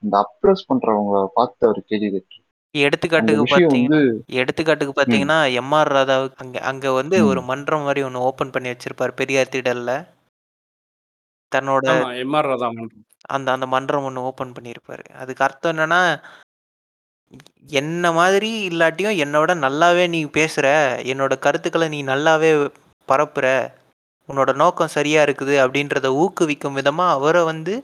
இந்த 0.04 0.16
அப்ரஸ் 0.24 0.68
பண்றவங்கள 0.70 1.20
பார்த்து 1.36 1.68
அவர் 1.68 1.82
கேள்வி 1.90 2.10
கேட்டு 2.12 2.40
எடுத்துக்காட்டுக்கு 2.76 3.44
பார்த்தீங்கன்னா 3.46 3.98
வந்து 3.98 4.38
எடுத்துக்காட்டுக்கு 4.40 4.94
பார்த்தீங்கன்னா 4.94 5.40
எம்ஆர் 5.60 5.92
ராதாவுக்கு 5.94 6.42
அங்கே 6.44 6.62
அங்கே 6.70 6.92
வந்து 6.96 7.18
ஒரு 7.28 7.42
மன்றம் 7.50 7.86
மாதிரி 7.86 8.02
ஒன்று 8.08 8.26
ஓப்பன் 8.30 8.54
பண்ணி 8.54 8.72
வச்சிருப்பார் 8.72 9.18
பெரியார் 9.20 9.52
திடல்ல. 9.54 9.92
தன்னோட 11.52 11.88
ஆமா 11.94 12.14
எம்ஆர் 12.24 12.50
ராதா 12.52 12.70
மன்றம். 12.72 13.04
அந்த 13.36 13.48
அந்த 13.56 13.66
மன்றம் 13.74 14.08
ஒன்று 14.08 14.26
ஓப்பன் 14.30 14.56
பண்ணியிருப்பாரு 14.56 15.06
அதுக்கு 15.22 15.46
அர்த்தம் 15.48 15.74
என்னன்னா 15.74 16.02
என்ன 17.78 18.12
மாதிரி 18.14 18.50
இல்லாட்டியும் 18.70 19.20
என்னோட 19.24 19.52
நல்லாவே 19.62 20.06
நீ 20.14 20.20
பேசுற 20.34 20.66
என்னோட 21.12 21.34
கருத்துக்களை 21.46 21.88
நீ 21.94 22.00
நல்லாவே 22.10 22.52
பரப்புற 23.10 23.46
உன்னோட 24.30 24.56
நோக்கம் 24.56 24.88
சரியா 24.88 25.24
இருக்குது 25.24 25.56
அப்படின்றத 25.64 26.08
ஊக்குவிக்கும் 26.24 26.78
விதமா 26.80 27.08
அவரை 27.10 27.44
வந்து 27.44 27.84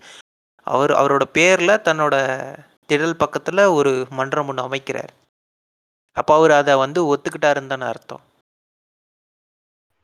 அவர் 0.68 0.92
அவரோட 0.92 1.24
பேர்ல 1.34 1.72
தன்னோட 1.88 2.16
திடல் 2.90 3.20
பக்கத்துல 3.20 3.74
ஒரு 3.74 4.06
மன்றம் 4.10 4.48
ஒன்று 4.48 4.64
அமைக்கிறார். 4.64 5.12
அப்போ 6.18 6.36
அவர் 6.36 6.52
அதை 6.52 6.76
வந்து 6.76 7.16
ஒத்துக்கிட்டாருன்னு 7.16 7.68
தானே 7.68 7.86
அர்த்தம். 7.86 8.24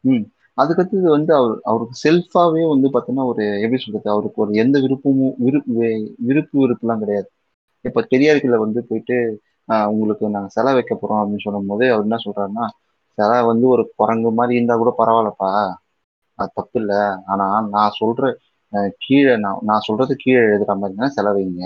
ம். 0.04 0.26
அதுக்கடுத்தது 0.62 1.10
வந்து 1.10 1.36
அவர் 1.36 1.60
அவருக்கு 1.64 1.96
செல்ஃபாவே 2.04 2.64
வந்து 2.70 2.88
பார்த்தீங்கன்னா 2.90 3.26
ஒரு 3.26 3.62
எப்படி 3.62 3.82
சொல்றது 3.82 4.10
அவருக்கு 4.10 4.42
ஒரு 4.42 4.52
எந்த 4.54 4.80
விருப்பமும் 4.80 5.34
விருப்பு 5.38 5.74
வே- 5.82 6.14
விருப்பு 6.18 6.56
வெறுப்புலாம் 6.60 7.00
கிடையாது. 7.00 7.30
இப்போ 7.82 8.08
பெரியார்களை 8.10 8.58
வந்து 8.58 8.86
போயிட்டு 8.86 9.18
உங்களுக்கு 9.90 10.30
நாங்கள் 10.30 10.50
சிலை 10.50 10.74
வைக்க 10.74 10.94
போறோம் 10.96 11.20
அப்படின்னு 11.20 11.44
சொல்லும் 11.44 11.68
போது 11.68 11.86
அவர் 11.94 12.06
என்ன 12.06 12.18
சொல்றாருன்னா 12.26 12.68
சிலை 13.18 13.44
வந்து 13.44 13.68
ஒரு 13.68 13.94
குரங்கு 13.96 14.32
மாதிரி 14.32 14.56
இருந்தா 14.56 14.76
கூட 14.78 14.92
பரவாயில்லப்பா. 14.98 15.52
அது 16.40 16.50
தப்பு 16.54 16.78
இல்லை 16.82 17.00
ஆனா 17.26 17.46
நான் 17.70 17.98
சொல்ற 18.00 18.24
கீழே 19.00 19.34
நான் 19.38 19.60
நான் 19.64 19.86
சொல்றது 19.88 20.14
கீழே 20.18 20.40
எழுதுற 20.48 20.72
மாதிரி 20.76 20.96
தான் 20.98 21.16
செலவைங்க. 21.18 21.62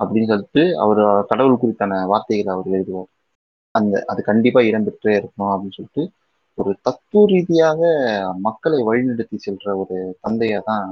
அப்படின்னு 0.00 0.30
சொல்லிட்டு 0.30 0.62
அவர் 0.76 1.00
கடவுள் 1.26 1.60
குறித்தான 1.60 2.00
வார்த்தைகளை 2.06 2.50
அவர் 2.54 2.68
எழுதுவார். 2.70 3.10
அந்த 3.74 4.04
அது 4.06 4.20
கண்டிப்பா 4.22 4.60
இடம்பெற்றே 4.60 5.12
இருக்கணும் 5.18 5.52
அப்படின்னு 5.52 5.78
சொல்லிட்டு 5.78 6.04
ஒரு 6.58 6.70
தத்துவ 6.82 7.22
ரீதியாக 7.26 7.80
மக்களை 8.46 8.78
வழிநடத்தி 8.82 9.38
செல்ற 9.46 9.66
ஒரு 9.82 9.96
தந்தையா 10.24 10.60
தான் 10.62 10.86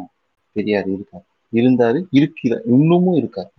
பெரியார் 0.57 0.89
இருக்கார். 0.89 1.27
இருந்தாரு 1.53 1.99
இருக்கிற 2.11 2.55
இன்னமும் 2.75 3.17
இருக்கார் 3.17 3.51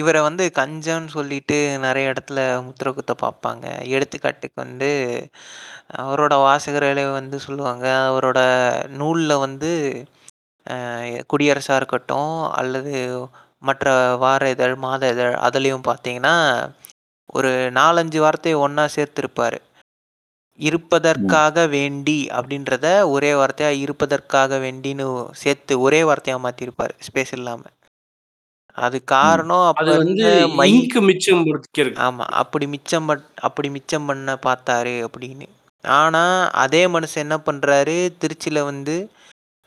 இவரை 0.00 0.20
வந்து 0.22 0.44
கஞ்சன்னு 0.58 1.08
சொல்லிட்டு 1.08 1.56
நிறைய 1.78 2.12
இடத்துல 2.12 2.40
முத்திர 2.66 2.90
குத்த 2.92 3.14
பார்ப்பாங்க. 3.22 3.64
எடுத்துக்காட்டுக்கு 3.94 4.58
வந்து 4.64 4.90
அவரோட 6.02 6.34
வாசகர்களே 6.46 7.04
வந்து 7.12 7.38
சொல்லுவாங்க 7.40 7.86
அவரோட 8.10 8.40
நூலில் 9.00 9.42
வந்து 9.46 9.70
குடியரசாக 11.32 11.78
இருக்கட்டும் 11.80 12.34
அல்லது 12.52 12.94
மற்ற 13.62 13.86
வார 14.16 14.42
இதழ் 14.50 14.76
மாத 14.76 15.10
இதழ் 15.10 15.34
அதுலேயும் 15.46 15.86
பார்த்தீங்கன்னா 15.88 16.34
ஒரு 17.34 17.50
நாலஞ்சு 17.74 18.18
வார்த்தையை 18.18 18.56
ஒன்றா 18.60 18.84
சேர்த்துருப்பார். 18.96 19.58
இருப்பதற்காக 20.58 21.66
வேண்டி 21.66 22.18
அப்படின்றத 22.32 22.86
ஒரே 23.08 23.32
வார்த்தையா 23.32 23.70
இருப்பதற்காக 23.84 24.58
வேண்டின்னு 24.58 25.06
சேர்த்து 25.42 25.80
ஒரே 25.80 26.00
வார்த்தையா 26.02 26.38
மாத்திருப்பாரு 26.46 26.94
ஸ்பேஸ் 27.06 27.32
இல்லாம. 27.32 27.62
அது 28.76 28.98
காரணம் 29.10 29.64
அப்ப 29.70 29.84
வந்து 29.94 30.24
இருந்த 30.24 30.48
மை 30.58 30.68
இங்கு 30.74 31.00
மிச்சம் 31.02 31.42
ஆமா 32.06 32.24
அப்படி 32.42 32.66
மிச்சம் 32.66 33.08
அப்படி 33.40 33.68
மிச்சம் 33.70 34.06
பண்ண 34.06 34.36
பார்த்தாரு 34.46 34.94
அப்படின்னு. 35.06 35.46
ஆனா 35.84 36.22
அதே 36.64 36.82
மனுஷன் 36.86 37.24
என்ன 37.26 37.36
பண்றாரு 37.46 37.96
திருச்சியில 38.22 38.60
வந்து 38.64 38.96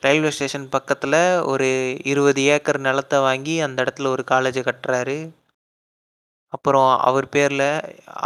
ரயில்வே 0.04 0.32
ஸ்டேஷன் 0.32 0.69
பக்கத்துல 0.71 1.15
ஒரு 1.45 1.67
இருபது 2.04 2.41
ஏக்கர் 2.56 2.80
நிலத்தை 2.80 3.19
வாங்கி 3.19 3.56
அந்த 3.67 3.78
இடத்துல 3.84 4.08
ஒரு 4.08 4.24
காலேஜை 4.32 4.63
கட்டுறாரு. 4.65 5.17
அப்புறம் 6.53 6.91
அவர் 7.08 7.25
பேர்ல 7.36 7.63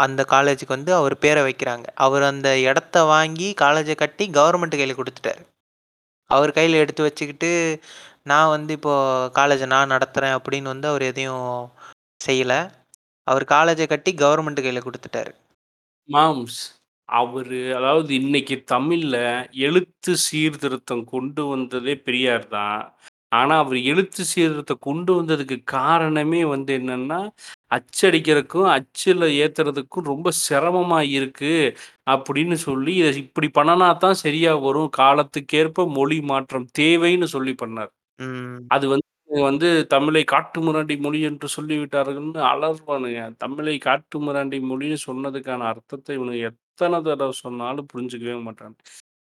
அந்த 0.03 0.21
காலேஜுக்கு 0.31 0.75
வந்து 0.77 0.91
அவர் 0.93 1.15
பேரை 1.17 1.41
வைக்கிறாங்க. 1.47 1.85
அவர் 1.97 2.23
அந்த 2.23 2.49
இடத்த 2.61 3.03
வாங்கி 3.05 3.47
காலேஜை 3.61 3.95
கட்டி 3.95 4.25
கவர்மெண்ட் 4.31 4.79
கையில 4.79 4.95
கொடுத்துட்டாரு. 4.99 5.41
அவர் 6.29 6.51
கையில 6.51 6.81
எடுத்து 6.83 7.01
வச்சுக்கிட்டு 7.03 7.51
நான் 8.25 8.53
வந்து 8.55 8.71
இப்போ 8.73 8.93
காலேஜை 9.35 9.67
நான் 9.67 9.93
நடத்துறேன் 9.95 10.35
அப்படின்னு 10.37 10.73
வந்து 10.73 10.87
அவர் 10.87 11.03
எதையும் 11.11 11.47
செய்யல. 12.21 12.53
அவர் 13.27 13.45
காலேஜை 13.55 13.87
கட்டி 13.87 14.11
கவர்மெண்ட் 14.23 14.63
கையில 14.65 14.81
கொடுத்துட்டாரு. 14.85 15.31
மாம்ஸ் 16.09 16.59
அவரு 17.09 17.59
அதாவது 17.77 18.11
இன்னைக்கு 18.21 18.55
தமிழ்ல 18.71 19.15
எழுத்து 19.67 20.11
சீர்திருத்தம் 20.27 21.05
கொண்டு 21.05 21.43
வந்ததே 21.47 21.95
பெரியார் 22.07 22.47
தான். 22.49 22.81
ஆனா 23.31 23.55
அவர் 23.63 23.79
எழுத்து 23.91 24.21
சீர்திருத்தம் 24.33 24.85
கொண்டு 24.87 25.11
வந்ததுக்கு 25.19 25.57
காரணமே 25.75 26.41
வந்து 26.53 26.71
என்னன்னா 26.79 27.19
அச்சடிக்கிறதுக்கும் 27.71 28.67
அச்சில் 28.75 29.23
ஏத்துறதுக்கும் 29.39 30.07
ரொம்ப 30.07 30.29
சிரமமா 30.41 30.99
இருக்கு 31.11 31.51
அப்படின்னு 32.07 32.55
சொல்லி 32.63 32.93
இதை 32.95 33.11
இப்படி 33.23 33.47
பண்ணனா 33.57 33.89
தான் 33.97 34.17
சரியா 34.23 34.53
வரும். 34.63 34.89
காலத்துக்கேற்ப 34.97 35.85
மொழி 35.93 36.17
மாற்றம் 36.31 36.67
தேவைன்னு 36.79 37.29
சொல்லி 37.35 37.53
பண்ணார். 37.61 37.91
ம். 38.19 38.59
அது 38.69 38.85
வந்து 38.89 39.07
வந்து 39.43 39.67
தமிழை 39.91 40.23
காட்டு 40.25 40.59
முராண்டி 40.65 40.95
மொழி 40.99 41.19
என்று 41.27 41.47
சொல்லிவிட்டார்கள்னு 41.55 42.41
அலறுவானுங்க. 42.49 43.21
தமிழை 43.39 43.75
காட்டு 43.79 44.17
முராண்டி 44.21 44.59
மொழின்னு 44.69 44.97
சொன்னதுக்கான 45.05 45.67
அர்த்தத்தை 45.71 46.15
இவனுக்கு 46.17 46.41
எத்தனை 46.49 46.99
தடவை 47.03 47.35
சொன்னாலும் 47.41 47.89
புரிஞ்சுக்கவே 47.93 48.37
மாட்டாங்க. 48.45 48.75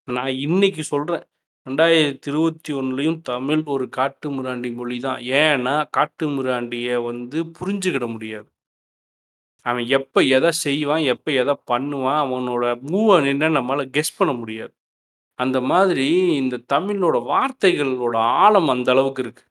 நான் 0.08 0.34
இன்னைக்கு 0.46 0.82
சொல்றேன். 0.92 1.24
ரெண்டாயிரத்தி 1.68 2.28
இருபத்தி 2.32 2.72
ஒன்றுலையும் 2.80 3.20
தமிழ் 3.30 3.62
ஒரு 3.74 3.86
காட்டு 3.96 4.28
முராண்டி 4.36 4.68
மொழி 4.74 4.96
தான் 5.06 5.20
ஏன்னா 5.40 5.74
காட்டு 5.96 6.26
முராண்டியை 6.36 6.96
வந்து 7.08 7.38
புரிஞ்சுக்கிட 7.58 8.06
முடியாது. 8.14 8.48
அவன் 9.66 9.86
எப்போ 9.98 10.20
எதை 10.36 10.50
செய்வான் 10.64 11.04
எப்போ 11.14 11.30
எதை 11.42 11.54
பண்ணுவான் 11.72 12.20
அவனோட 12.24 12.64
மூவை 12.90 13.16
என்ன 13.32 13.50
நம்மளால் 13.58 13.92
கெஸ் 13.96 14.16
பண்ண 14.18 14.32
முடியாது. 14.32 14.72
அந்த 15.38 15.58
மாதிரி 15.72 16.06
இந்த 16.42 16.62
தமிழோட 16.74 17.16
வார்த்தைகளோட 17.32 18.16
ஆழம் 18.44 18.70
அந்த 18.74 18.90
அளவுக்கு 18.94 19.22
இருக்கு. 19.22 19.44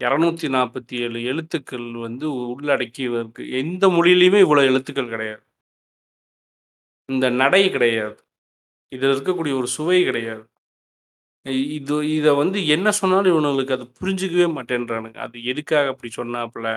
இரநூத்தி 0.00 0.48
நாற்பத்தி 0.56 0.94
ஏழு 1.04 1.18
எழுத்துக்கள் 1.32 1.88
வந்து 2.06 2.26
உள்ளடக்கி 2.52 3.04
இருக்கு 3.10 3.44
எந்த 3.62 3.88
மொழியிலையுமே 3.88 4.40
இவ்வளோ 4.46 4.62
எழுத்துக்கள் 4.70 5.12
கிடையாது. 5.14 5.42
இந்த 7.08 7.26
நடை 7.42 7.62
கிடையாது. 7.70 8.16
இதில் 8.92 9.12
இருக்கக்கூடிய 9.14 9.54
ஒரு 9.60 9.68
சுவை 9.76 9.98
கிடையாது. 10.04 10.44
இது 11.76 11.94
இதை 12.16 12.32
வந்து 12.40 12.58
என்ன 12.74 12.88
சொன்னாலும் 12.98 13.32
இவனுங்களுக்கு 13.32 13.74
அது 13.76 13.84
புரிஞ்சுக்கவே 13.98 14.46
மாட்டேன்றானுங்க 14.56 15.18
அது 15.24 15.36
எதுக்காக 15.52 15.90
அப்படி 15.92 16.10
சொன்னாப்புல 16.18 16.68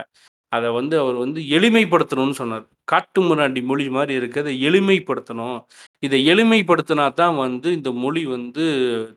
அத 0.52 0.66
வந்து 0.78 0.96
அவர் 1.02 1.18
வந்து 1.24 1.42
எளிமைப்படுத்தணும்னு 1.56 2.38
சொன்னார். 2.40 2.64
காட்டுமிராண்டி 2.88 3.62
மொழி 3.70 3.86
மாரி 3.90 4.14
இருக்கு. 4.20 4.42
அத 4.44 4.52
எளிமைப்படுத்தணும். 4.68 5.58
இத 6.04 6.16
எளிமைப்படுத்தினா 6.32 7.06
தான் 7.16 7.36
வந்து 7.42 7.70
இந்த 7.78 7.92
மொழி 8.04 8.24
வந்து 8.30 8.66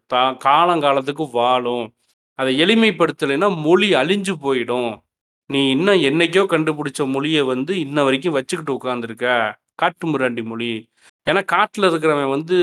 தா 0.09 0.23
காலங்காலத்துக்கு 0.47 1.27
வாழும். 1.39 1.87
அத 2.39 2.49
எளிமைப்படுத்தலைன்னா 2.65 3.51
மொழி 3.67 3.89
அழிஞ்சு 4.03 4.35
போயிடும். 4.45 4.93
நீ 5.51 5.61
இன்னும் 5.75 6.03
என்னைக்கோ 6.09 6.45
கண்டுபிடிச்ச 6.53 7.03
மொழிய 7.15 7.41
வந்து 7.53 7.73
இன்ன 7.85 8.05
வரைக்கும் 8.09 8.37
வச்சுக்கிட்டு 8.39 8.77
உட்கார்ந்துருக்க. 8.79 9.29
காட்டுமிராண்டி 9.83 10.45
மொழி. 10.51 10.73
ஏன்னா 11.29 11.45
காட்டில் 11.45 11.87
இருக்கிறவன் 11.89 12.31
வந்து 12.35 12.57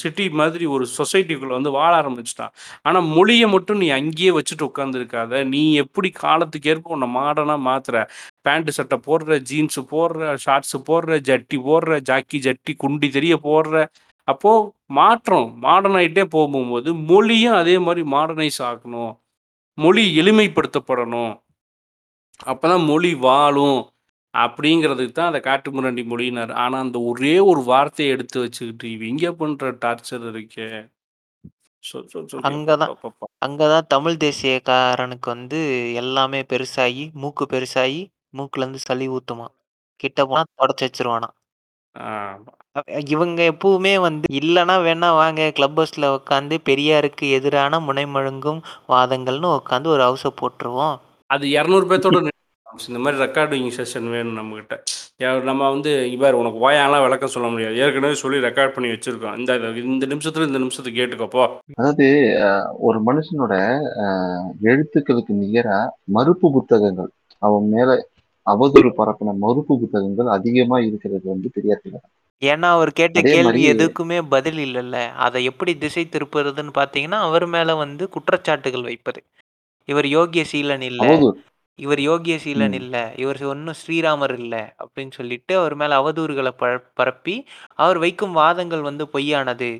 சிட்டி 0.00 0.24
மாதிரி 0.40 0.64
ஒரு 0.66 0.84
சொசைட்டிக்குள்ளே 0.98 1.54
வந்து 1.58 1.70
வாழ 1.70 1.90
ஆரம்பிச்சிட்டான் 2.02 2.52
ஆனால் 2.82 3.06
மொழியை 3.16 3.48
மட்டும் 3.48 3.78
நீ 3.78 3.88
அங்கேயே 3.98 4.30
வச்சுட்டு 4.30 4.64
உட்காந்துருக்காத 4.68 5.44
நீ 5.44 5.62
எப்படி 5.74 6.10
காலத்துக்கு 6.10 6.70
ஏற்ப 6.70 6.94
உன்னை 6.96 7.08
மாடனாக 7.14 7.66
மாத்துற. 7.68 7.96
பேண்ட் 8.42 8.70
சட்டை 8.70 8.98
போடுற, 9.06 9.38
ஜீன்ஸ் 9.42 9.80
போடுற, 9.94 10.34
ஷார்ட்ஸ் 10.44 10.76
போடுற, 10.88 11.18
ஜட்டி 11.28 11.58
போடுற, 11.68 12.00
ஜாக்கி 12.00 12.38
ஜட்டி 12.38 12.74
குண்டி 12.84 13.10
தெரிய 13.10 13.36
போடுற. 13.48 13.86
அப்போது 14.28 14.70
மாற்றம் 14.98 15.48
மாடர்னாயிட்டே 15.62 16.24
போகும்போது 16.36 16.90
மொழியும் 17.10 17.54
அதே 17.54 17.76
மாதிரி 17.78 18.02
மாடர்னைஸ் 18.10 18.60
ஆகணும். 18.70 19.12
மொழி 19.78 20.04
எளிமைப்படுத்தப்படணும். 20.20 21.32
அப்போ 22.46 22.64
தான் 22.68 22.84
மொழி 22.84 23.10
வாழும். 23.14 23.78
அப்படிங்கிறதுக்கு 24.34 25.14
தான் 25.14 25.30
அத 25.30 25.38
காட்டுமிராண்டி 25.46 26.02
மொழின்னாரு. 26.10 26.52
ஆனா 26.64 26.76
அந்த 26.84 26.98
ஒரே 27.10 27.34
ஒரு 27.50 27.60
வார்த்தைய 27.68 28.14
எடுத்து 28.14 28.38
வச்சுக்கிட்டு 28.44 28.86
இவங்க 28.96 29.32
பண்ற 29.40 29.70
டார்ச்சர் 29.82 30.26
இருக்கே. 30.32 30.68
சொ 31.84 31.96
சொ 32.10 32.18
சொ 32.30 32.38
அங்க 32.48 32.70
தான் 32.74 32.92
எப்பப்பப்பா! 32.94 33.26
அங்க 33.46 33.62
தான் 33.70 33.88
தமிழ் 33.92 34.16
தேசியக்காரனுக்கு 34.22 35.28
வந்து 35.34 35.58
எல்லாமே 36.02 36.40
பெருசாகி, 36.50 37.04
மூக்கு 37.22 37.44
பெருசாகி, 37.52 38.02
மூக்குலேருந்து 38.34 38.80
சளி 38.86 39.06
ஊத்துமாம். 39.14 39.54
கிட்ட 40.00 40.20
போனா 40.26 40.42
தொடச்சு. 40.56 40.86
ஆமா. 41.94 42.52
அ 42.76 42.80
இவங்க 43.12 43.40
எப்பவுமே 43.52 43.92
வந்து 44.04 44.26
இல்லன்னா 44.40 44.74
வேணா 44.84 45.08
வாங்க 45.18 45.42
கிளப் 45.56 45.78
ஹவுஸ்ல 45.78 46.06
உட்காந்து 46.16 46.56
பெரியாருக்கு 46.68 47.26
எதிரான 47.38 47.80
முனைமுழங்கும் 47.86 48.60
வாதங்கள்னு 48.92 49.50
உட்காந்து 49.58 49.88
ஒரு 49.94 50.04
ஹவுஸ 50.08 50.26
போட்டுருவோம். 50.40 50.96
அது 51.30 51.46
200 51.52 51.86
பேத்தோட 51.90 52.18
இந்த 52.88 52.98
மாரி 52.98 53.16
ரெக்கார்டிங் 53.18 53.68
செஷன் 53.76 54.08
வேணும் 54.10 54.38
நம்மகிட்ட. 54.38 54.74
ய 55.20 55.28
நம்ம 55.48 55.68
வந்து 55.70 55.90
பாரு 56.20 56.36
உனக்கு 56.36 56.58
ஓயான்லாம் 56.60 57.04
விளக்கம் 57.04 57.32
சொல்ல 57.34 57.48
முடியாது. 57.48 57.76
ஏற்கனவே 57.76 58.16
சொல்லி 58.20 58.38
ரெக்கார்ட் 58.46 58.74
பண்ணி 58.74 58.88
வச்சிருக்கோம். 58.92 59.38
இந்த 59.40 59.52
இந்த 59.88 60.06
நிமிஷத்துல 60.12 60.48
இந்த 60.48 60.58
நிமிஷத்துக்கு 60.58 61.00
கேட்டுக்கோ 61.00 61.28
போ. 61.28 61.44
அதாவது 61.72 62.06
ஒரு 62.88 63.00
மனுஷனோட 63.08 63.54
எழுத்துக்களுக்கு 64.68 65.34
நிகரா 65.42 65.78
மறுப்பு 66.16 66.48
புத்தகங்கள், 66.56 67.10
அவன் 67.42 67.66
மேல 67.68 67.90
அவதூறு 68.46 68.90
பரப்புன 68.98 69.34
மறுப்பு 69.42 69.74
புத்தகங்கள் 69.80 70.28
அதிகமா 70.36 70.78
இருக்கிறது 70.86 71.26
வந்து 71.32 71.48
பெரியார் 71.54 71.82
திலகம். 71.82 72.12
ஏன்னா 72.42 72.68
அவர் 72.74 72.90
கேட்ட 72.92 73.18
கேள்வி 73.26 73.62
எதுக்குமே 73.72 74.18
பதில் 74.34 74.60
இல்லல்ல. 74.66 74.96
அத 75.24 75.40
எப்படி 75.50 75.72
திசை 75.78 76.04
திருப்புறதுன்னு 76.06 76.72
பார்த்தீங்கன்னா, 76.76 77.20
அவர் 77.28 77.46
மேல 77.54 77.74
வந்து 77.82 78.04
குற்றச்சாட்டுகள் 78.14 78.86
வைப்பது. 78.88 79.20
இவர் 79.88 80.08
யோகிய 80.14 80.42
சீலன் 80.52 80.86
இல்ல. 80.90 81.02
இவர் 81.78 82.00
யோகிய 82.02 82.36
சீலன் 82.44 82.70
ம். 82.70 82.78
இல்ல. 82.80 82.94
இவர் 83.16 83.40
ஒண்ணும் 83.46 83.78
ஸ்ரீராமர் 83.80 84.34
இல்ல. 84.38 84.54
அப்படின்னு 84.82 85.12
சொல்லிட்டு 85.12 85.52
அவர் 85.58 85.74
மேல 85.74 85.98
அவதூறுகள 86.00 86.50
ப 86.56 86.64
பரப்பி, 86.94 87.36
அவர் 87.78 87.98
வைக்கும் 87.98 88.34
வாதங்கள் 88.34 88.82
வந்து 88.82 89.04
பொய்யானது. 89.14 89.70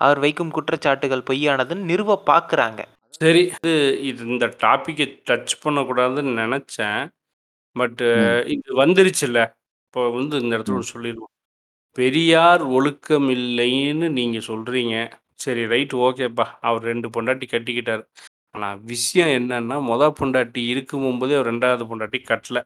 அவர் 0.00 0.20
வைக்கும் 0.20 0.52
குற்றச்சாட்டுகள் 0.52 1.28
பொய்யானதுன்னு 1.30 1.90
நிறுவ 1.90 2.12
பார்க்குறாங்க. 2.28 2.80
சரி. 3.20 3.42
இது 3.56 3.72
இது 4.08 4.22
இந்த 4.28 4.46
டாபிக்க 4.62 5.02
டச் 5.28 5.54
பண்ணக்கூடாதுன்னு 5.64 6.32
நெனச்சேன். 6.40 7.02
பட் 7.76 8.02
ம். 8.14 8.40
இது 8.54 8.70
வந்துருச்சுல்ல. 8.82 9.40
இப்போ 9.86 10.02
வந்து 10.16 10.36
இந்த 10.42 10.52
இடத்துல 10.56 10.74
ம். 10.74 10.80
ஒண்ணு 10.80 10.94
சொல்லிருவோம். 10.94 11.32
பெரியார் 11.96 12.64
ஒழுக்கம் 12.76 13.28
இல்லைன்னு 13.36 14.08
நீங்க 14.18 14.38
சொல்றீங்க. 14.50 14.96
சரி 15.40 15.62
ரைட் 15.68 15.94
ஓகேப்பா. 16.02 16.46
அவர் 16.62 16.84
2 16.86 17.08
பொண்டாட்டி 17.16 17.46
கட்டிக்கிட்டாரு. 17.50 18.04
ஆனா 18.54 18.68
விஷயம் 18.90 19.30
என்னன்னா, 19.38 19.76
மொத 19.88 20.04
பொண்டாட்டி 20.18 20.62
இருக்கும்போதே 20.72 21.34
அவர் 21.38 21.50
2வது 21.50 21.84
பொண்டாட்டி 21.90 22.18
கட்டல. 22.24 22.60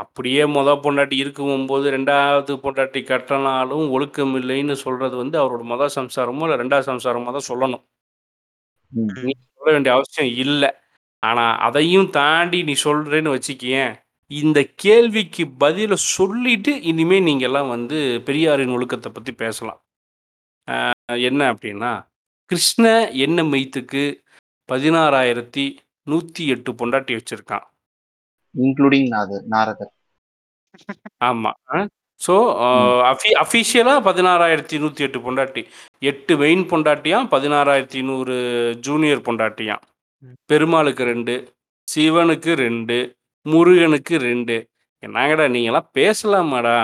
அப்படியே 0.00 0.42
மொத 0.52 0.70
பொண்டாட்டி 0.84 1.16
இருக்கும்போது 1.22 1.86
2வது 1.90 2.54
பொண்டாட்டி 2.64 3.00
கட்டுனாலும் 3.06 3.86
ஒழுக்கம் 3.92 4.34
இல்லைன்னு 4.40 4.76
சொல்றது 4.84 5.16
வந்து 5.22 5.38
அவரோட 5.42 5.64
மொத 5.72 5.90
சம்சாரமோ, 5.98 6.44
இல்ல 6.48 6.58
2வது 6.58 6.88
சம்சாரமோ 6.92 7.34
தான் 7.38 7.50
சொல்லணும். 7.52 7.84
ம். 8.92 9.10
நீ 9.20 9.32
சொல்ல 9.56 9.70
வேண்டிய 9.74 9.92
அவசியம் 9.96 10.32
இல்ல. 10.44 10.64
ஆனா 11.22 11.44
அதையும் 11.66 12.08
தாண்டி 12.16 12.58
நீ 12.64 12.74
சொல்றேன்னு 12.84 13.34
வச்சுக்கயேன், 13.34 13.92
இந்த 14.30 14.60
கேள்விக்கு 14.84 15.44
பதில 15.60 15.94
சொல்லிட்டு 16.10 16.72
இனிமே 16.90 17.18
நீங்கலாம் 17.28 17.70
வந்து 17.74 17.98
பெரியாரின் 18.28 18.74
ஒழுக்கத்த 18.76 19.08
பத்தி 19.10 19.32
பேசலாம். 19.42 19.80
என்ன 21.26 21.42
அப்படின்னா, 21.52 21.92
கிருஷ்ண 22.50 22.86
என்ன 23.24 23.42
மெய்த்துக்கு 23.50 24.02
16,108 24.70 25.76
பொண்டாட்டி 26.80 27.12
வச்சிருக்கான். 27.18 27.66
இன்க்ளூடிங் 28.54 29.08
நாரதர். 29.48 29.92
ஆமா. 31.28 31.50
அ 31.70 31.78
ஸோ 32.20 32.34
அ 32.60 32.70
ம். 32.78 32.98
அஃபி 33.10 33.30
அஃபிஷியலா 33.42 33.94
16,108 34.00 34.88
பொண்டாட்டி. 35.26 35.62
8 36.02 36.32
மெயின் 36.42 36.64
பொண்டாட்டியாம், 36.72 37.28
16,100 37.30 38.36
ஜூனியர் 38.80 39.22
பொண்டாட்டியாம். 39.28 39.82
பெருமாளுக்கு 40.50 41.04
2, 41.06 41.34
சிவனுக்கு 41.88 42.52
2, 42.58 42.98
முருகனுக்கு 43.46 44.14
2. 44.22 44.56
என்னங்கடா 45.02 45.44
நீங்கலாம் 45.54 45.88
பேசலாமாடா? 45.98 46.78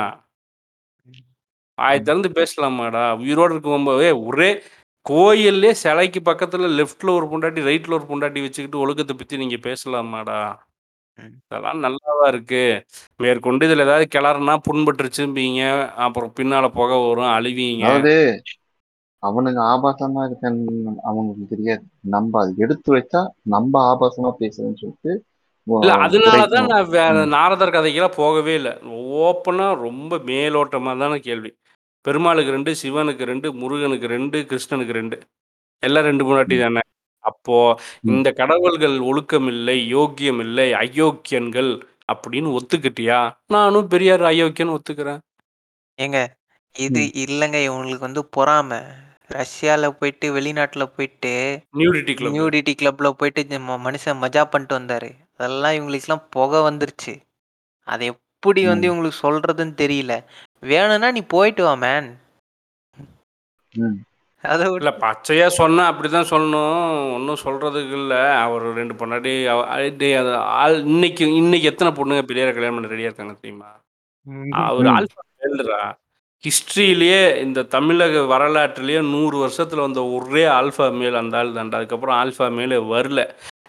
வாய 1.78 1.97
ம். 1.97 2.05
திறந்து 2.05 2.28
பேசலாமாடா? 2.39 3.05
உயிரோட 3.22 3.51
இருக்கும்போது 3.51 4.05
ஏய் 4.07 4.20
ஒரே 4.26 4.51
கோயில்லயே 5.07 5.72
சிலைக்கு 5.80 6.20
பக்கத்துல 6.24 6.68
லெஃப்ட்ல 6.76 7.11
ஒரு 7.12 7.26
பொண்டாட்டி, 7.26 7.61
ரைட்ல 7.62 7.96
ஒரு 7.98 8.07
பொண்டாட்டி 8.09 8.40
வச்சுக்கிட்டு 8.42 8.82
ஒழுக்கத்த 8.84 9.14
பத்தி 9.14 9.36
நீங்க 9.36 9.59
பேசலாமாடா? 9.66 10.40
ம். 11.18 11.36
இதெல்லாம் 11.42 11.80
நல்லாவா 11.84 12.26
இருக்கு? 12.28 12.62
மேற்கொண்டு 13.20 13.66
இதில 13.68 13.84
ஏதாவது 13.84 14.07
கிளறுனா 14.14 14.54
புண்பட்டுருச்சும்பீங்க. 14.66 15.61
அப்புறம் 16.07 16.32
பின்னால 16.38 16.68
புகை 16.72 16.98
வரும், 17.04 17.32
அழுவீங்க. 17.36 17.84
அதாவது 17.84 18.12
அவனுங்க 19.22 19.61
ஆபாசமா 19.72 20.22
இருக்கன்னு 20.26 20.74
அவங்களுக்கு 21.02 21.46
தெரியாது. 21.48 21.84
நம்ப 22.09 22.40
அத 22.40 22.52
எடுத்து 22.59 22.90
வச்சா, 22.96 23.22
நம்ப 23.48 23.74
ஆபாசமா 23.90 24.30
பேசுறோம்ன்னு 24.40 24.82
சொல்லிட்டு 24.82 25.12
இல்ல 25.76 25.92
அதனால 25.98 26.40
தான் 26.46 26.66
குறைக்கணும். 26.66 26.72
நான் 26.72 26.90
வேற 26.90 27.14
ம். 27.14 27.30
நாரதர் 27.34 27.72
கதைக்கெல்லாம் 27.72 28.16
போகவே 28.16 28.54
இல்ல. 28.54 28.70
ஓப்பனா 29.22 29.66
ரொம்ப 29.80 30.18
மேலோட்டமாதான 30.26 31.14
கேள்வி. 31.20 31.50
பெருமாளுக்கு 32.07 32.52
2, 32.52 32.72
சிவனுக்கு 32.82 33.24
2, 33.24 33.48
முருகனுக்கு 33.57 34.09
2, 34.09 34.38
கிருஷ்ணனுக்கு 34.50 34.94
2. 34.94 35.16
எல்லாம் 35.82 36.07
2 36.07 36.24
பொண்டாட்டி 36.28 36.57
ம். 36.57 36.62
தானே. 36.62 36.82
அப்போ. 37.24 37.59
இந்த 38.11 38.28
கடவுள்கள் 38.40 38.96
ஒழுக்கம் 39.09 39.48
இல்லை, 39.48 39.76
யோக்கியம் 39.92 40.40
இல்லை, 40.40 40.68
அயோக்கியன்கள் 40.82 41.72
அப்படின்னு 42.09 42.50
ஒத்துக்கிட்டியா? 42.59 43.20
நானும் 43.48 43.88
பெரியார் 43.88 44.24
அயோக்கியன்னு 44.24 44.76
ஒத்துக்கிறேன். 44.76 45.20
ஏங்க, 45.98 46.18
இது. 46.74 47.02
இல்லங்க 47.24 47.59
இவங்களுக்கு 47.66 48.09
வந்து 48.09 48.22
பொறாம. 48.36 48.70
ரஷ்யால 49.30 49.88
போயிட்டு, 49.98 50.26
வெளிநாட்டுல 50.36 50.84
போயிட்டு, 50.94 51.32
நியூடிட்டி 51.74 52.14
கிளப். 52.14 52.32
நியூடிட்டி 52.32 52.72
கிளப்ல 52.80 53.11
போயிட்டு 53.20 53.42
மனுஷன் 53.86 54.20
மஜா 54.24 54.44
பண்ணிட்டு 54.52 54.78
வந்தாரு. 54.78 55.11
அதெல்லாம் 55.38 55.76
இவங்களுக்கெல்லாம் 55.78 56.26
புகை 56.36 56.61
வந்துருச்சு. 56.68 57.14
அத 57.88 58.00
எப்படி 58.12 58.62
வந்து. 58.66 58.86
இவங்களுக்கு 58.90 59.22
சொல்றதுன்னு 59.26 59.76
தெரியல. 59.82 60.14
வேணும்னா 60.62 61.09
நீ 61.16 61.22
போயிட்டு 61.34 61.62
வா 61.66 61.74
மேன். 61.84 62.09
அத 64.44 64.64
இல்ல 64.78 64.90
பச்சையா 65.02 65.46
சொன்னா 65.59 65.82
அப்படிதான் 65.90 66.30
சொல்லணும். 66.32 66.80
ஒண்ணும் 67.16 67.42
சொல்றதுக்கு 67.44 67.94
இல்ல. 68.00 68.14
அவர் 68.44 68.64
2 68.78 68.94
பொண்டாட்டி 69.00 69.32
அவ 69.52 69.61
டேய் 70.00 70.18
அது 70.20 70.32
ஆள் 70.62 70.76
இன்னைக்கு 70.92 71.24
இன்னைக்கு 71.40 71.70
எத்தன 71.70 71.92
பொண்ணுங்க 71.98 72.24
பெரியார 72.30 72.52
கல்யாணம் 72.57 72.78
பண்ண 72.78 72.92
ரெடியா 72.94 73.11
இருக்காங்க 73.11 73.34
தெரியுமா? 73.40 73.70
அவரு. 74.66 74.88
ஆல்ஃபா 74.98 75.22
மேல்றா. 75.42 75.80
ஹிஸ்டரியிலேயே 76.44 77.20
இந்த 77.44 77.66
தமிழக 77.74 78.22
வரலாற்றிலேயே 78.32 79.00
100 79.12 79.36
வருஷத்துல 79.44 79.84
வந்த 79.86 80.00
ஒரே 80.16 80.44
ஆல்ஃபா 80.59 80.86
மேல் 81.00 81.20
அந்த 81.22 81.38
ஆள் 81.40 81.57
தான்டா. 81.59 81.78
அதுக்கப்புறம் 81.80 82.18
ஆல்ஃபா 82.22 82.48
மேலே 82.59 82.78
வரல. 82.92 83.20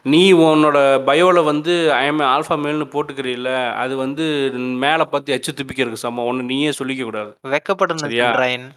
நீ 0.08 0.20
உன்னோட 0.42 0.78
பயோல 1.08 1.40
வந்து 1.46 1.74
ஐ 1.96 2.04
அம் 2.08 2.20
எ 2.20 2.28
ஆல்ஃபா 2.32 2.56
மேல்னு 2.64 2.86
போட்டுக்கிறீல்ல, 2.94 3.50
அது 3.78 3.94
வந்து 3.98 4.26
மேல 4.84 5.02
பார்த்து 5.06 5.36
எச்சு 5.36 5.52
துப்பிக்கிறதுக்கு 5.54 6.04
சமம். 6.04 6.28
உன்ன 6.30 6.46
நீயே 6.50 6.72
சொல்லிக்க 6.80 7.04
கூடாது. 7.04 7.32
வெட்கப்படணும் 7.48 8.04
சரியா? 8.06 8.28
சந்திராயன். 8.28 8.68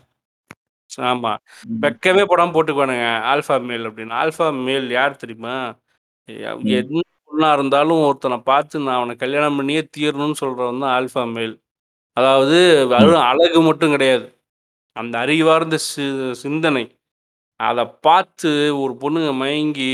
ஆமா. 1.07 1.33
ம். 1.67 1.81
வெட்கமே 1.83 2.23
படாம 2.31 2.55
போட்டுக்குவானுங்க. 2.55 3.05
ஆல்ஃபா 3.33 3.57
மேல் 3.69 3.85
அப்படின்னு. 3.89 4.15
ஆல்ஃபா 4.21 4.47
மேல் 4.63 4.89
யார் 4.97 5.21
தெரியுமா? 5.23 5.57
என்ன 6.75 6.99
பொண்ணா 7.29 7.51
இருந்தாலும் 7.57 8.01
ஒருத்தன 8.07 8.39
பார்த்து 8.49 8.85
நான் 8.85 8.99
அவன 8.99 9.17
கல்யாணம் 9.23 9.59
பண்ணியே 9.59 9.83
தீரணும்னு 9.97 10.39
சொல்றவன் 10.43 10.83
தான் 10.85 10.95
ஆல்ஃபா 10.97 11.25
மேல். 11.35 11.55
அதாவது. 12.17 12.59
வெறும் 12.93 13.27
அழகு 13.31 13.61
மட்டும் 13.69 13.95
கிடையாது. 13.95 14.27
அந்த 14.97 15.15
அறிவார்ந்த 15.25 15.77
சி 15.87 16.05
சிந்தனை. 16.43 16.85
அத 17.61 17.79
பார்த்து 18.07 18.51
ஒரு 18.83 18.95
பொண்ணுங்க 19.03 19.31
மயங்கி, 19.41 19.93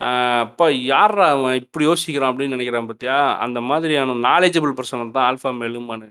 அப்பா 0.00 0.66
யாரா 0.92 1.26
அவன் 1.34 1.58
இப்படி 1.62 1.84
யோசிக்கிறான் 1.88 2.30
அப்படின்னு 2.32 2.56
நினைக்கிறான் 2.56 2.88
பார்த்தியா 2.90 3.16
அந்த 3.46 3.60
மாதிரியான 3.70 4.16
நாலேஜபிள் 4.28 4.76
பர்சன் 4.78 5.16
தான் 5.16 5.28
ஆல்ஃபா 5.30 5.52
மேலுமானு 5.60 6.08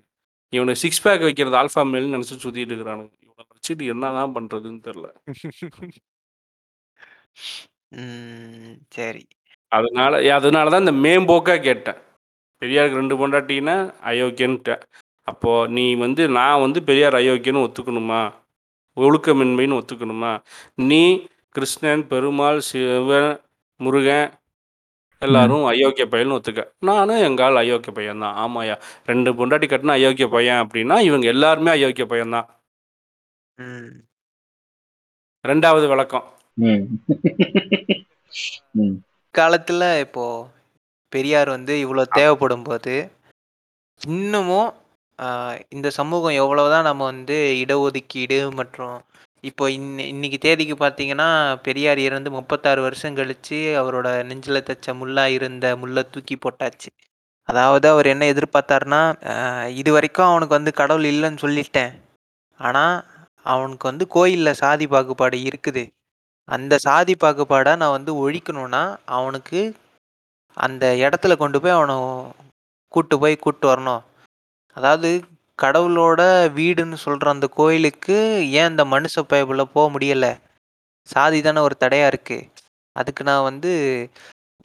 இவனுக்கு 0.54 0.84
சிக்ஸ் 0.86 1.04
பேக் 1.06 1.28
வைக்கிறது 1.28 1.58
ஆல்ஃபா 1.62 1.84
மேல்னு 1.92 2.16
நினச்சி 2.18 2.36
சுற்றிட்டு 2.36 2.74
இருக்கிறானுங்க 2.74 3.14
இவனை 3.26 3.46
வச்சுட்டு 3.54 3.86
என்ன 3.94 4.12
தான் 4.20 4.36
பண்ணுறதுன்னு 4.38 4.82
தெரில 4.90 5.08
ம். 7.98 8.76
சரி. 8.96 9.24
அதனால 9.72 10.14
அதனால 10.38 10.72
தான் 10.74 10.84
இந்த 10.86 10.96
மேம்போக்கா 11.06 11.56
கேட்டேன். 11.68 12.00
பெரியாருக்கு 12.62 13.00
2 13.02 13.16
பொண்டாட்டின்னா 13.22 13.76
அயோக்கியன்ட்டேன். 14.12 14.82
அப்போ 15.28 15.52
நீ 15.78 15.86
வந்து 16.04 16.24
நான் 16.38 16.64
வந்து 16.66 16.80
பெரியார் 16.90 17.18
அயோக்கியன்னு 17.22 17.66
ஒத்துக்கணுமா? 17.68 18.22
ஒழுக்கமின்மைன்னு 18.98 19.80
ஒத்துக்கணுமா? 19.82 20.32
நீ 20.90 21.02
கிருஷ்ணன், 21.56 22.04
பெருமாள், 22.12 22.60
சிவன், 22.70 23.32
முருகன் 23.80 24.28
எல்லாரும் 25.22 25.66
அயோக்கிய 25.72 26.06
பயல்ன்னு 26.08 26.38
ஒத்துக்க. 26.38 26.62
நானும் 26.90 27.24
எங்க 27.28 27.42
ஆள் 27.46 27.62
அயோக்கிய 27.62 27.94
பையன் 27.94 28.24
தான். 28.26 28.38
ஆமாய்யா. 28.44 28.76
2 29.08 29.32
பொண்டாட்டி 29.40 29.68
கட்டுனா 29.68 29.98
அயோக்கிய 29.98 30.28
பையன் 30.30 30.62
அப்படின்னா, 30.64 30.98
இவங்க 31.10 31.28
எல்லாருமே 31.34 31.72
அயோக்கிய 31.76 32.08
பையன் 32.08 32.36
தான். 32.38 32.48
ம். 33.58 33.90
2வது 35.46 35.88
விளக்கம். 35.92 36.26
ம். 36.58 36.84
ம். 38.80 38.96
காலத்துல 39.36 39.84
இப்போ 40.06 40.26
பெரியார் 41.14 41.50
வந்து 41.56 41.74
இவ்வளோ 41.84 42.04
தேவைப்படும்போது, 42.18 42.96
இன்னமும் 44.02 44.70
அ 45.20 45.30
இந்த 45.76 45.90
சமூகம் 45.98 46.40
எவ்வளவுதான் 46.42 46.88
நம்ம 46.90 47.04
வந்து 47.12 47.36
இடஒதுக்கீடு 47.64 48.40
மற்றும் 48.60 48.98
இப்போ 49.44 49.66
இன்ன 49.70 50.04
இன்னைக்கு 50.12 50.38
தேதிக்கு 50.38 50.76
பார்த்தீங்கன்னா, 50.78 51.28
பெரியார் 51.66 52.00
இறந்து 52.00 52.30
36 52.34 52.82
வருஷம் 52.82 53.18
கழிச்சு 53.18 53.58
அவரோட 53.82 54.08
நெஞ்சில 54.30 54.60
தச்ச 54.70 54.96
முள்ளா 55.00 55.26
இருந்த 55.36 55.66
முள்ள 55.78 56.04
தூக்கி 56.08 56.36
போட்டாச்சு. 56.38 56.90
அதாவது 57.50 57.88
அவர் 57.90 58.08
என்ன 58.08 58.26
எதிர்பார்த்தாருன்னா, 58.34 59.02
அ 59.32 59.36
இதுவரைக்கும் 59.82 60.30
அவனுக்கு 60.30 60.58
வந்து 60.58 60.74
கடவுள் 60.74 61.08
இல்லன்னு 61.12 61.44
சொல்லிட்டேன். 61.46 61.94
ஆனா, 62.60 62.86
அவனுக்கு 63.46 63.86
வந்து 63.90 64.06
கோயில்ல 64.16 64.52
சாதி 64.62 64.88
பாகுபாடு 64.88 65.38
இருக்குது. 65.50 65.84
அந்த 66.48 66.76
சாதி 66.86 67.16
பாகுபாட 67.18 67.70
நான் 67.82 67.96
வந்து 67.98 68.14
ஒழிக்கணும்னா, 68.24 68.84
அவனுக்கு 69.18 69.62
அந்த 70.58 70.86
இடத்துல 71.04 71.34
கொண்டு 71.38 71.58
போய் 71.62 71.78
அவன 71.78 71.94
கூட்டு 72.92 73.16
போய் 73.20 73.36
கூட்டு 73.40 73.66
வரணும். 73.70 74.04
அதாவது 74.78 75.10
கடவுளோட 75.60 76.22
வீடுன்னு 76.58 76.98
சொல்கிற 77.04 77.30
அந்த 77.32 77.48
கோயிலுக்கு 77.60 78.18
ஏன் 78.60 78.70
இந்த 78.70 78.84
மனுஷ 78.86 79.24
பயபுல 79.32 79.64
போக 79.76 79.86
முடியலை? 79.94 80.32
சாதி 81.08 81.40
தானே 81.42 81.60
ஒரு 81.60 81.76
தடையாக 81.78 82.12
இருக்குது 82.14 82.50
அதுக்கு 82.96 83.24
நான் 83.24 83.48
வந்து 83.50 83.72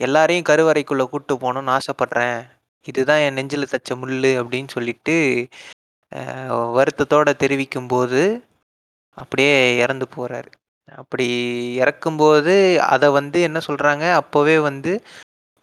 எல்லாரையும் 0.01 0.49
கருவறைக்குள்ளே 0.49 1.05
கூப்பிட்டு 1.07 1.35
போகணும்னு 1.43 1.75
ஆசைப்பட்றேன். 1.77 2.39
இதுதான் 2.87 3.23
என் 3.27 3.37
நெஞ்சில் 3.39 3.73
தச்ச 3.73 3.97
முள் 3.97 4.17
அப்படின்னு 4.41 4.71
சொல்லிட்டு, 4.77 5.17
வருத்தத்தோடு 6.77 7.33
தெரிவிக்கும்போது, 7.43 8.23
அப்படியே 9.17 9.55
இறந்து 9.85 10.07
போகிறாரு 10.17 10.51
அப்படி 10.89 11.27
இறக்கும்போது 11.75 12.55
அதை 12.95 13.09
வந்து 13.11 13.39
என்ன 13.41 13.59
சொல்கிறாங்க 13.67 14.05
அப்போவே 14.21 14.57
வந்து 14.61 14.93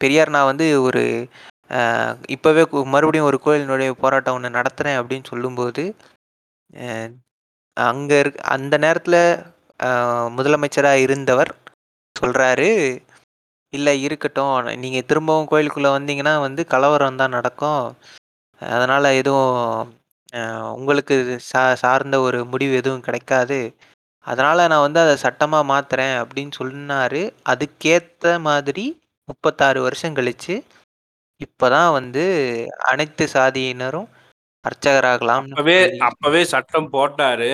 பெரியார் 0.02 0.30
நான் 0.30 0.50
வந்து 0.52 0.68
ஒரு 0.82 1.04
இப்போவே 2.36 2.64
மறுபடியும் 2.94 3.28
ஒரு 3.30 3.38
கோயிலினுடைய 3.46 3.92
போராட்டம் 4.04 4.36
ஒன்று 4.38 4.58
நடத்துகிறேன் 4.58 5.00
அப்படின்னு 5.02 5.32
சொல்லும்போது, 5.32 5.84
அங்கே 7.78 8.18
இருக் 8.24 8.40
அந்த 8.56 8.76
நேரத்தில் 8.86 9.22
முதலமைச்சராக 10.38 11.04
இருந்தவர் 11.06 11.52
சொல்கிறாரு 12.16 12.70
இல்லை 13.74 13.96
இருக்கட்டும். 14.08 14.56
நீங்கள் 14.84 15.08
திரும்பவும் 15.10 15.50
கோயிலுக்குள்ளே 15.52 15.92
வந்தீங்கன்னா 15.98 16.34
வந்து 16.48 16.62
கலவரம் 16.74 17.20
தான் 17.22 17.36
நடக்கும். 17.38 17.84
அதனால் 18.62 19.18
எதுவும் 19.20 19.94
உங்களுக்கு 20.80 21.16
சா 21.52 21.62
சார்ந்த 21.84 22.16
ஒரு 22.28 22.40
முடிவு 22.52 22.74
எதுவும் 22.82 23.06
கிடைக்காது. 23.08 23.60
அதனால் 24.26 24.70
நான் 24.72 24.86
வந்து 24.86 25.00
அதை 25.04 25.14
சட்டமாக 25.26 25.70
மாற்றுறேன் 25.72 26.16
அப்படின்னு 26.22 26.54
சொன்னார் 26.60 27.22
அதுக்கேற்ற 27.52 28.34
மாதிரி 28.48 28.86
36 29.30 29.86
வருஷம் 29.88 30.18
கழிச்சு, 30.18 30.56
இப்பதான் 31.40 31.92
வந்து 31.92 32.24
அனைத்து 32.92 33.26
சாதியினரும் 33.34 34.10
அர்ச்சகராகலாம்னு 34.66 35.54
அப்பவே 35.54 35.78
சொல்லி 35.82 36.02
அப்பவே 36.08 36.42
சட்டம் 36.46 36.90
போட்டாரு. 36.94 37.52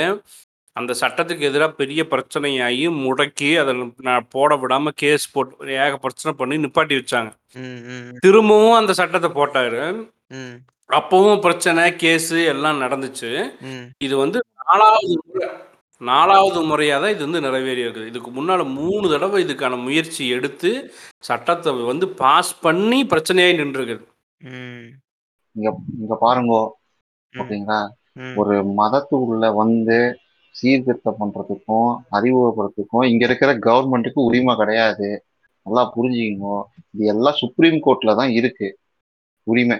அந்த 0.76 0.92
சட்டத்துக்கு 1.02 1.44
எதிரா 1.50 1.68
பெரிய 1.74 2.02
பிரச்சனையாகி, 2.04 2.86
முடக்கி 3.04 3.50
அத 3.62 3.74
நான் 4.08 4.26
போட 4.30 4.56
விடாம 4.56 4.92
கேஸ் 4.96 5.26
போட்டு 5.32 5.78
ஏக 5.84 5.94
பிரச்சனை 5.98 6.32
பண்ணி 6.38 6.56
நிப்பாட்டி 6.58 6.96
வச்சாங்க. 7.00 7.30
ம், 7.56 7.80
ம், 7.94 8.10
திரும்பவும் 8.20 8.80
அந்த 8.80 8.94
சட்டத்த 8.98 9.30
போட்டாரு. 9.38 9.84
ம், 10.32 10.56
அப்பவும் 10.90 11.40
பிரச்சனை, 11.40 11.84
கேஸு 12.04 12.40
எல்லாம் 12.46 12.82
நடந்துச்சு. 12.82 13.32
ம். 13.70 13.86
இது 14.00 14.18
வந்து 14.18 14.42
4வது 14.72 15.16
முறை 15.24 15.48
4வது 16.02 16.60
முறையா 16.70 16.96
தான் 17.02 17.14
இது 17.14 17.22
வந்து 17.26 17.42
நிறைவேறியிருக்குது. 17.46 18.10
இதுக்கு 18.12 18.30
முன்னால 18.38 18.62
3 18.72 19.12
தடவ 19.12 19.40
இதுக்கான 19.44 19.76
முயற்சி 19.84 20.24
எடுத்து, 20.38 20.72
சட்டத்த 21.24 21.74
வந்து 21.92 22.06
பாஸ் 22.22 22.52
பண்ணி 22.66 23.00
பிரச்சனையாயி 23.12 23.54
நின்றுருக்குது. 23.60 24.04
ம். 24.42 24.88
இங்க 25.56 25.70
இங்க 26.02 26.16
பாருங்கோ. 26.24 26.62
ம். 27.34 27.40
ஓகேங்களா? 27.42 27.80
ம். 28.22 28.36
ஒரு 28.42 28.56
மதத்துக்குள்ள 28.80 29.46
வந்து 29.62 29.98
சீர்திருத்தம் 30.56 31.20
பண்றதுக்கும், 31.22 31.90
அறிமுகப்படுத்துறதுக்கும் 32.18 33.08
இங்க 33.12 33.24
இருக்கிற 33.30 33.54
கவர்மெண்ட்டுக்கு 33.68 34.20
உரிமை 34.30 34.56
கிடையாது. 34.62 35.10
நல்லா 35.66 35.84
புரிஞ்சுக்கணும். 35.96 36.64
இது 36.94 37.06
எல்லாம் 37.14 37.40
சுப்ரீம் 37.42 37.80
கோர்ட்ல 37.86 38.16
தான் 38.20 38.34
இருக்கு. 38.40 38.68
உரிமை. 39.48 39.78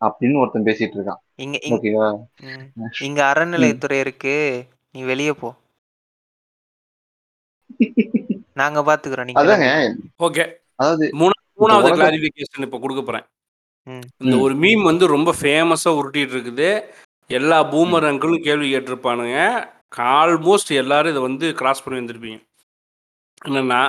அப்படின்னு 0.00 0.40
ஒருத்தன் 0.42 0.66
பேசிட்டு 0.66 0.96
இருக்கான். 0.98 1.20
இங்க 1.44 1.56
இங் 1.66 1.74
ஓகேவா? 1.76 2.08
ம். 2.48 2.66
இங்க 3.08 3.20
அறநிலையத்துறை 3.30 3.98
இருக்கு. 4.04 4.36
நீ 4.94 5.00
வெளிய 5.10 5.30
போ. 5.40 5.48
நாங்க 8.60 8.80
பார்த்துக்கிறோம். 8.88 9.28
நீ 9.28 9.34
அதாங்க. 9.40 9.68
ஓகே. 10.26 10.44
அதாவது 10.80 11.04
மூணா 11.20 11.34
இப்ப 11.42 11.60
3வது 11.62 11.74
உலக 11.78 11.96
கிளாரிஃபிகேஷன் 11.98 12.66
இப்ப 12.66 12.78
குடுக்க 12.84 13.02
போறேன். 13.02 13.26
இந்த. 14.22 14.34
ஒரு 14.44 14.54
மீம் 14.64 14.82
வந்து 14.90 15.04
ரொம்ப 15.14 15.30
ஃபேமஸா 15.40 15.90
உருட்டிட்டு 15.98 16.34
இருக்குது. 16.36 16.70
எல்லா. 17.30 17.58
பூமர் 17.72 18.08
அங்கிளும் 18.10 18.46
கேள்வி 18.46 18.68
கேட்டிருப்பானுங்க. 18.72 19.38
ஆல்மோஸ்ட் 20.18 20.70
எல்லாரும் 20.82 21.12
இத 21.12 21.20
வந்து 21.26 21.46
கிராஸ் 21.60 21.82
பண்ணி 21.84 22.00
வந்திருப்பீங்க. 22.00 22.38
என்னன்னா, 23.42 23.80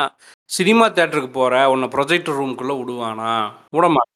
சினிமா 0.49 0.85
தியேட்டருக்கு 0.87 1.31
போற 1.31 1.53
உன்ன 1.73 1.89
ப்ரொஜெக்டர் 1.95 2.37
ரூம்க்குள்ள 2.39 2.73
விடுவானா? 2.79 3.31
விடமாட்டான். 3.75 4.15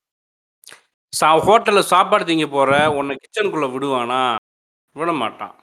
சா 1.13 1.27
ஹோட்டல்ல 1.47 1.81
சாப்பாடு 1.93 2.23
திங்க 2.29 2.47
போற 2.51 2.71
உன்ன 2.99 3.17
கிச்சனுக்குள்ள 3.21 3.67
விடுவானா? 3.73 4.21
விடமாட்டான். 4.95 5.55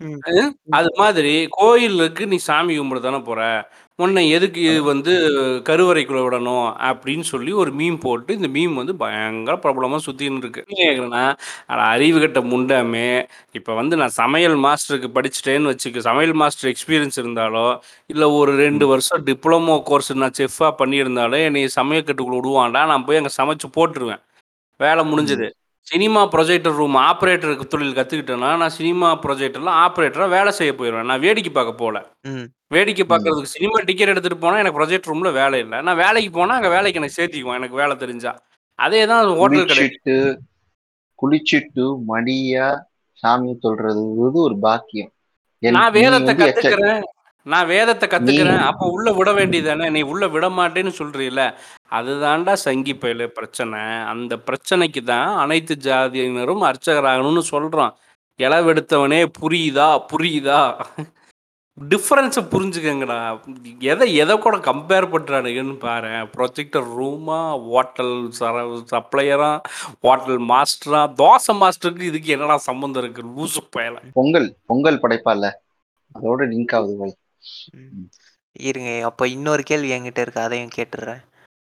ம். 0.00 0.50
அது 0.70 0.90
மாதிரி 0.98 1.32
கோயிலுக்கு 1.50 2.26
நீ 2.26 2.36
சாமி 2.42 2.78
கும்பிட 2.78 3.00
தானே 3.00 3.18
போற. 3.20 3.40
உன்ன 3.98 4.24
எதுக்கு 4.28 4.82
வந்து 4.82 5.12
கருவறைக்குள்ள 5.66 6.20
விடணும்? 6.22 6.68
அப்படின்னு 6.88 7.20
சொல்லி 7.24 7.52
ஒரு 7.52 7.70
மீம் 7.74 8.00
போட்டு, 8.00 8.34
இந்த 8.34 8.48
மீம் 8.48 8.74
வந்து 8.74 8.96
பயங்கர 8.96 9.56
பிரபலமா 9.56 9.98
சுத்தின்னு 10.06 10.38
இருக்கு. 10.38 10.62
என்ன 10.68 10.80
கேட்குறேன்னா, 10.82 11.24
அட 11.66 11.80
அறிவுகெட்ட 11.92 12.40
முண்டாமே, 12.46 13.06
இப்ப 13.52 13.74
வந்து 13.74 13.96
நான் 13.96 14.16
சமையல் 14.16 14.56
மாஸ்டருக்கு 14.58 15.10
படிச்சுட்டேன்னு 15.14 15.72
வச்சுக்க, 15.72 15.98
சமையல் 16.00 16.34
மாஸ்டர் 16.34 16.72
எக்ஸ்பீரியன்ஸ் 16.72 17.18
இருந்தாலோ, 17.18 17.66
இல்ல 18.06 18.30
ஒரு 18.32 18.54
2 18.58 18.86
ம். 18.86 18.88
வருஷம் 18.88 19.26
டிப்ளமோ 19.26 19.82
கோர்ஸ் 19.82 20.12
நான் 20.16 20.38
செஃப்பா 20.38 20.70
பண்ணியிருந்தாலோ, 20.78 21.44
என்னைய 21.44 21.70
சமையக்கட்டுக்குள்ள 21.76 22.40
விடுவான்டா, 22.40 22.84
நான் 22.86 23.04
போய் 23.04 23.16
அங்க 23.16 23.34
சமைச்சு 23.38 23.70
போட்டுருவேன். 23.78 24.22
வேலை 24.80 25.04
ம். 25.04 25.10
முடிஞ்சது. 25.12 25.48
சினிமா 25.80 26.28
ப்ரொஜெக்டர் 26.28 26.74
ரூம் 26.74 26.96
ஆப்பரேட்டர் 26.96 27.66
தொழில் 27.66 27.94
கத்துக்கிட்டேன்னா, 27.94 28.56
நான் 28.56 28.68
சினிமா 28.68 29.18
ப்ரொஜெக்டர்ல 29.18 29.70
ஆப்பரேட்டரா 29.76 30.28
வேலை 30.28 30.52
செய்ய 30.52 30.72
போயிருவேன். 30.72 31.04
நான் 31.04 31.20
வேடிக்கை 31.20 31.52
பார்க்க 31.52 31.74
போல. 31.74 32.12
ம். 32.22 32.44
வேடிக்கை 32.68 33.04
ம். 33.04 33.10
பார்க்கறதுக்கு 33.10 33.42
சினிமா 33.42 33.80
டிக்கெட் 33.80 34.08
எடுத்துட்டு 34.08 34.38
போனா, 34.38 34.58
எனக்கு 34.58 34.80
ப்ரொஜெக்டர் 34.80 35.16
ரூம்ல 35.16 35.32
வேலை 35.32 35.60
இல்ல. 35.60 35.80
நான் 35.80 35.96
வேலைக்கு 35.96 36.30
போனா, 36.30 36.54
அங்க 36.54 36.68
வேலைக்கு 36.68 37.00
எனக்கு 37.00 37.22
சேர்த்திக்குவான், 37.22 37.54
எனக்கு 37.54 37.76
வேலை 37.76 37.96
தெரிஞ்சா. 37.96 38.38
அதே 38.74 39.06
தான் 39.06 39.36
ஹோட்டல் 39.36 39.64
கிடையாது. 39.64 39.96
குளிச்சிட்டு 40.02 40.38
குளிச்சிட்டு 41.22 41.98
மடியா 42.08 42.80
சாமி 43.12 43.56
சொல்றது 43.60 44.12
இது 44.12 44.32
ஒரு 44.32 44.58
பாக்கியம். 44.58 45.12
நான் 45.58 45.92
நீ 45.92 46.00
வேதத்த 46.00 46.24
வந்து 46.24 46.46
எச்ச 46.46 46.60
கத்துக்கிறேன். 46.60 47.02
நான் 47.42 47.66
வேதத்த 47.66 48.06
கத்துக்கிறேன். 48.06 48.58
அப்ப 48.58 48.86
உள்ள 48.86 49.12
விட 49.12 49.32
வேண்டியது 49.32 49.68
தானே. 49.68 49.90
நீ 49.90 50.00
உள்ள 50.00 50.28
விட 50.28 50.48
மாட்டேன்னு 50.48 50.92
சொல்றீல்ல. 50.98 51.54
அதுதான்டா 51.90 52.52
சங்கி 52.52 52.92
பயலே 52.92 53.26
பிரச்சனை. 53.26 53.80
அந்த 53.80 54.36
பிரச்சனைக்கு 54.36 55.02
தான் 55.02 55.36
அனைத்து 55.36 55.76
ஜாதியினரும் 55.82 56.64
அர்ச்சகராகணும்னு 56.70 57.42
சொல்றோம். 57.50 57.92
இளவெடுத்தவனே 58.38 59.26
புரியுதா? 59.40 60.04
புரியுதா? 60.12 60.86
டிஃபரன்ஸ 61.88 62.38
புரிஞ்சுக்கங்கடா. 62.50 63.40
எத 63.78 64.04
எத 64.04 64.36
கூட 64.36 64.56
கம்பேர் 64.56 65.06
பண்றானுங்கன்னு 65.12 65.76
பாரேன். 65.84 66.30
ப்ரொஜெக்டர் 66.36 66.88
ரூமா, 66.98 67.60
ஹோட்டல் 67.70 68.30
சர 68.40 68.82
சப்ளையரா, 68.90 69.60
ஹோட்டல் 70.00 70.40
மாஸ்டரா, 70.40 71.02
தோசை 71.18 71.52
மாஸ்டருக்கு 71.52 72.00
இதுக்கு 72.00 72.26
என்னடா 72.26 72.56
சம்மந்தம் 72.56 73.02
இருக்கு? 73.02 73.22
லூசு 73.22 73.60
பயல. 73.76 73.96
பொங்கல் 74.12 74.54
பொங்கல் 74.66 75.00
படைப்பால்ல. 75.00 75.50
அதோட 76.14 76.42
லிங்க் 76.52 76.74
ஆகுது. 76.74 77.16
இருங்க 78.60 78.90
அப்போ 79.08 79.24
இன்னொரு 79.28 79.62
கேள்வி 79.62 79.90
என்கிட்ட 79.92 80.20
இருக்கு 80.22 80.40
அதையும் 80.40 80.76
கேட்டுடுறேன் 80.76 81.22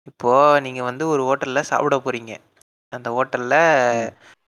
இப்போ 0.07 0.33
நீங்க 0.65 0.81
வந்து 0.83 1.05
ஒரு 1.09 1.23
ஹோட்டல்ல 1.25 1.61
சாப்பிட 1.69 1.97
போறீங்க. 1.99 2.33
அந்த 2.93 3.09
ஹோட்டல்ல 3.11 3.55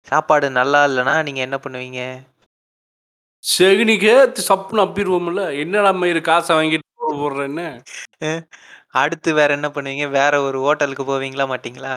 சாப்பாடு 0.06 0.48
நல்லா 0.52 0.80
இல்லைன்னா 0.88 1.16
நீங்க 1.22 1.40
என்ன 1.40 1.58
பண்ணுவீங்க? 1.58 2.00
செகுனிக்கே 3.44 4.14
சப்புன்னு 4.46 4.84
அப்பிடுவோம்ல. 4.84 5.42
என்னடா 5.62 5.92
மயிறு 6.00 6.22
காசை 6.22 6.52
வாங்கிட்டு 6.56 6.86
போட 6.98 7.12
போடுறேன்னு 7.16 7.66
அடுத்து 9.00 9.30
வேற 9.34 9.50
என்ன 9.58 9.68
பண்ணுவீங்க? 9.70 10.06
வேற 10.12 10.34
ஒரு 10.42 10.58
ஹோட்டலுக்கு 10.60 11.06
போவீங்களா 11.06 11.46
மாட்டீங்களா? 11.48 11.94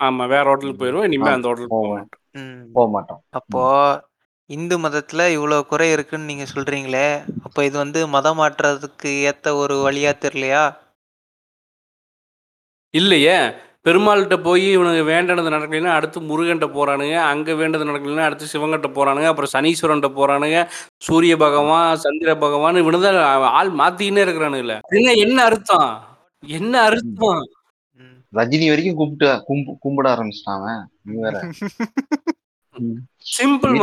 ஆமா 0.00 0.24
வேற 0.26 0.44
ஹோட்டலுக்கு 0.44 0.80
போயிடுவோம் 0.80 1.06
இனிமே 1.08 1.32
அந்த 1.32 1.48
ஹோட்டலுக்கு 1.48 1.76
போக. 1.76 1.92
மாட்டோம். 1.92 2.22
போக 2.74 2.86
மாட்டோம். 2.94 3.22
அப்போ 3.38 3.62
இந்து 4.50 4.76
மதத்துல 4.78 5.26
இவ்வளோ 5.34 5.58
குறை 5.64 5.90
இருக்குன்னு 5.90 6.24
நீங்க 6.24 6.46
சொல்றீங்களே 6.50 7.06
அப்போ 7.44 7.64
இது 7.64 7.76
வந்து 7.78 8.00
மதம் 8.08 8.38
மாற்றுறதுக்கு 8.38 9.12
ஏத்த 9.24 9.54
ஒரு 9.56 9.76
வழியா 9.82 10.12
தெரியலையா? 10.20 10.64
இல்லையே. 12.94 13.36
பெருமாள்கிட்ட 13.86 14.36
போய் 14.42 14.66
இவனுக்கு 14.70 15.02
வேண்டனது 15.10 15.48
நடக்கலைன்னா 15.48 15.92
அடுத்து 15.94 16.18
முருகன்ட்ட 16.22 16.66
போறானுங்க 16.74 17.16
அங்க 17.24 17.52
வேண்டது 17.52 17.84
நடக்கலைன்னா 17.84 18.24
அடுத்து 18.24 18.46
சிவங்கிட்ட 18.52 18.88
போறானுங்க 18.94 19.28
அப்புறம் 19.30 19.52
சனீஸ்வரன்ட்ட 19.52 20.08
போறானுங்க 20.14 20.58
சூரிய 21.02 21.34
பகவான் 21.36 21.90
சந்திர 21.96 22.34
பகவான் 22.38 22.80
இவனுதான் 22.82 23.18
ஆள் 23.52 23.72
மாத்திக்கினே 23.74 24.24
இருக்கிறானுங்களே. 24.26 24.78
என்ன 24.94 25.12
என்ன 25.24 25.38
அர்த்தம்? 25.44 25.90
என்ன 26.42 26.74
அர்த்தம்? 26.84 27.42
ம். 28.00 28.16
ரஜினி 28.32 28.68
வரைக்கும் 28.70 28.98
கும்பிட்டு 29.00 29.30
கும்பு 29.48 29.72
கும்பிட 29.84 30.08
ஆரம்பிச்சிட்டான் 30.14 30.58
அவன். 30.60 30.82
நீ 31.06 31.16
வேற. 31.22 31.36
சிம்பிள் 33.36 33.76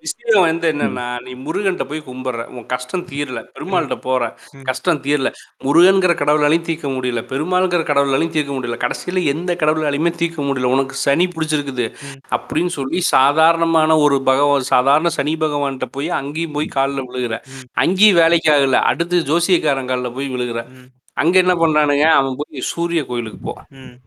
விஷயம் 0.00 0.44
வந்து 0.44 0.72
என்னன்னா 0.72 1.06
நீ 1.20 1.34
முருகன்ட்ட 1.34 1.84
போய் 1.84 2.02
கும்பிடுற. 2.06 2.44
உன் 2.46 2.66
கஷ்டம் 2.66 3.06
தீரல. 3.06 3.44
பெருமாள்கிட்ட 3.54 4.00
போற. 4.00 4.38
கஷ்டம் 4.62 5.02
தீரல. 5.02 5.32
முருகன்கிற 5.64 6.14
கடவுளாலையும் 6.14 6.60
தீர்க்க 6.60 6.88
முடியல. 6.88 7.22
பெருமாள்ங்கிற 7.24 7.82
கடவுளாலையும் 7.82 8.28
தீர்க்க 8.28 8.52
முடியல. 8.52 8.76
கடைசியில 8.76 9.24
எந்த 9.24 9.54
கடவுளாலையுமே 9.54 10.10
தீர்க்க 10.10 10.42
முடியல. 10.42 10.62
உனக்கு 10.62 10.94
சனி 10.94 11.26
பிடிச்சிருக்குது. 11.26 11.86
அப்படின்னு 12.30 12.66
சொல்லி 12.66 13.00
சாதாரணமான 13.00 13.96
ஒரு 13.96 14.22
பகவான் 14.22 14.60
சாதாரண 14.60 15.08
சனி 15.08 15.36
பகவான்கிட்ட 15.36 15.84
போய் 15.90 16.10
அங்கேயும் 16.10 16.52
போய் 16.52 16.66
காலில் 16.66 17.10
விழுகிற. 17.10 17.34
அங்கேயும் 17.72 18.16
வேலைக்கு 18.16 18.52
ஆகல. 18.52 18.72
அடுத்து 18.72 19.20
ஜோசியக்காரன் 19.20 19.86
காலில் 19.86 20.12
போய் 20.12 20.34
விழுகிற. 20.34 20.66
அங்க 21.12 21.38
என்ன 21.38 21.54
பண்றானுங்க? 21.54 22.02
அவன் 22.02 22.34
போய் 22.36 22.60
சூரிய 22.60 23.06
கோயிலுக்கு 23.06 23.38
போ. 23.38 23.52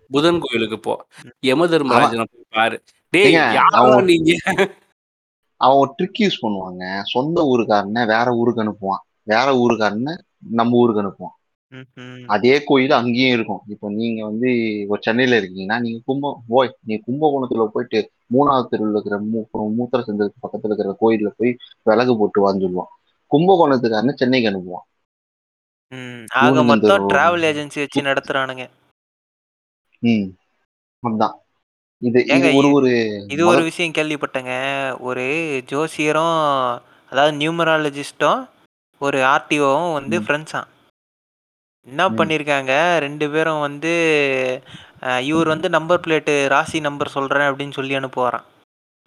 புதன் 0.10 0.40
கோயிலுக்கு 0.40 0.80
போ. 0.80 1.08
யம 1.40 1.66
தர்மராஜனை 1.68 2.26
போய் 2.32 2.48
பாரு. 2.50 2.84
டேய் 3.10 3.32
யாரா 3.32 3.62
அவன் 3.62 4.04
நீங்க? 4.04 4.38
ட்ரிக் 5.62 6.20
யூஸ் 6.20 6.42
பண்ணுவாங்க. 6.42 7.02
சொந்த 7.04 7.44
ஊருக்காரனை 7.44 8.08
வேற 8.08 8.32
ஊருக்கு 8.32 8.64
அனுப்புவான். 8.64 9.04
வேற 9.24 9.52
ஊருக்காரனை 9.52 10.18
நம்ம 10.50 10.78
ஊருக்கு 10.78 11.04
அனுப்புவான். 11.04 11.38
ம். 11.68 12.02
ம். 12.02 12.24
அதே 12.28 12.64
கோயில் 12.64 12.92
அங்கேயும் 12.92 13.34
இருக்கும். 13.34 13.62
இப்போ 13.68 13.90
நீங்க 13.90 14.26
வந்து 14.26 14.50
ஒரு 14.88 15.02
சென்னையில 15.02 15.40
இருக்கீங்கன்னா 15.40 15.80
நீங்க 15.80 16.02
கும்ப 16.06 16.42
போய் 16.48 16.76
நீ 16.84 17.02
கும்பகோணத்துல 17.08 17.66
போயிட்டு 17.66 18.12
மூணாவது 18.34 18.68
தெருவில் 18.68 18.92
இருக்கிற 18.92 19.20
மூ 19.20 19.46
மூத்திர 19.54 20.02
சந்திரத்துக்கு 20.02 20.48
பக்கத்துல 20.48 20.64
இருக்கிற 20.64 20.92
கோயில்ல 20.92 21.32
போய் 21.38 21.58
விலகு 21.84 22.18
போட்டு 22.18 22.48
வான்னு 22.48 22.62
சொல்லுவான். 22.62 23.12
கும்பகோணத்துக்காரனை 23.32 24.14
சென்னைக்கு 24.14 24.50
அனுப்புவான். 24.50 24.88
ம். 25.88 26.26
ஆக 26.34 26.64
மொத்தம் 26.64 27.10
டிராவல் 27.10 27.42
ஏஜென்சி 27.42 27.76
வச்சு 27.76 28.02
நடத்துறானுங்க. 28.02 28.70
ம் 30.00 30.30
அதான். 31.04 31.34
இது 32.02 32.20
இது 32.22 32.34
ஏங்க, 32.34 32.50
ஒரு 32.58 32.68
ஒரு 32.74 32.90
இது 33.28 33.40
மத- 33.40 33.50
ஒரு 33.52 33.62
விஷயம் 33.64 33.96
கேள்விப்பட்டேங்க 33.96 34.54
ஒரு 35.02 35.24
ஜோசியரும் 35.70 36.38
அதாவது 37.12 37.34
நியூமராலஜிஸ்டும் 37.38 38.42
ஒரு 39.02 39.18
ஆர்டிஓவும் 39.30 39.94
வந்து 39.94 40.16
ம். 40.18 40.24
ஃப்ரெண்ட்ஸாம் 40.26 40.70
என்ன 41.88 42.02
ம். 42.06 42.16
பண்ணியிருக்காங்க 42.18 42.72
ரெண்டு 43.00 43.26
பேரும் 43.34 43.62
வந்து 43.62 43.92
இவர் 45.26 45.48
வந்து 45.48 45.68
நம்பர் 45.70 46.02
பிளேட்டு 46.02 46.34
ராசி 46.48 46.80
நம்பர் 46.82 47.10
சொல்கிறேன் 47.10 47.50
அப்படின்னு 47.50 47.78
சொல்லி 47.78 48.00
அனுப்புவாராம் 48.00 48.48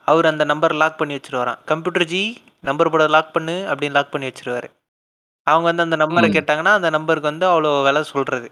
அவர் 0.07 0.31
அந்த 0.31 0.45
நம்பர் 0.45 0.75
லாக் 0.75 1.01
பண்ணி 1.01 1.17
வச்சிருவாராம் 1.17 1.61
கம்ப்யூட்டர் 1.65 2.07
ஜி 2.09 2.23
நம்பர் 2.65 2.91
போட 2.91 3.05
லாக் 3.11 3.35
பண்ணு 3.35 3.55
அப்படின்னு 3.69 3.97
லாக் 3.97 4.13
பண்ணி 4.13 4.29
வச்சிருவாரு 4.29 4.69
அவங்க 5.47 5.67
வந்து 5.69 5.85
அந்த 5.85 5.97
நம்பரை 6.03 6.29
ம். 6.29 6.35
கேட்டாங்கன்னா 6.37 6.73
அந்த 6.75 6.91
நம்பருக்கு 6.91 7.31
வந்து 7.31 7.47
அவ்வளோ 7.49 7.73
விலை 7.85 8.03
சொல்கிறது 8.11 8.49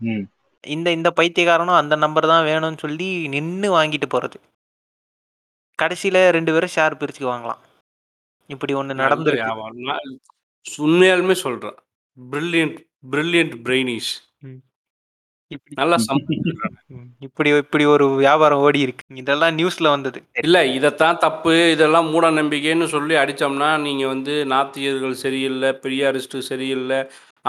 ம். 0.00 0.24
இந்த 0.66 0.88
இந்த 0.90 1.08
பைத்தியக்காரனும் 1.18 1.80
அந்த 1.80 1.94
நம்பர் 1.96 2.30
தான் 2.32 2.46
வேணும்னு 2.46 2.78
சொல்லி 2.78 3.08
நின்று 3.28 3.70
வாங்கிட்டு 3.76 4.08
போகிறது 4.08 4.38
கடைசியில் 5.78 6.20
ரெண்டு 6.30 6.52
பேரும் 6.54 6.74
ஷேர் 6.76 7.00
பிரிச்சுக்குவாங்களாம். 7.00 7.62
இப்படி 8.50 8.74
ஒன்று. 8.74 8.94
நான் 9.00 10.12
உண்மையாலுமே 10.66 11.36
சொல்றேன். 11.44 11.76
பிரில்லியன்ட் 12.18 12.78
பிரில்லியன்ட் 13.12 13.56
இப்படி 15.50 15.74
நல்லா 15.74 15.96
இப்படி 17.26 17.50
இப்படி 17.62 17.84
ஒரு 17.86 18.06
வியாபாரம் 18.22 18.62
ஓடி 18.64 18.80
இருக்கு. 18.80 19.04
இதெல்லாம் 19.22 19.56
நியூஸ்ல 19.58 19.90
வந்தது. 19.94 20.18
இல்ல 20.44 20.56
இதைத்தான் 20.76 21.20
தப்பு. 21.26 21.52
இதெல்லாம் 21.74 22.08
மூட 22.12 22.30
நம்பிக்கைன்னு 22.30 22.86
சொல்லி 22.94 23.14
அடிச்சோம்னா 23.14 23.68
நீங்க 23.80 24.04
வந்து 24.06 24.34
நாத்திகர்கள் 24.52 25.14
சரியில்லை 25.24 25.70
பெரியாரிஸ்ட் 25.84 26.36
சரியில்லை 26.50 26.98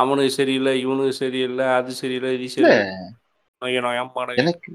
அவனுக்கு 0.02 0.34
சரியில்லை 0.40 0.74
இவனுக்கு 0.84 1.14
சரியில்லை 1.24 1.66
அது 1.78 1.92
சரியில்லை 2.02 2.32
இது 2.38 2.48
சரியில்லை. 2.56 2.88
எனக்கு 4.42 4.72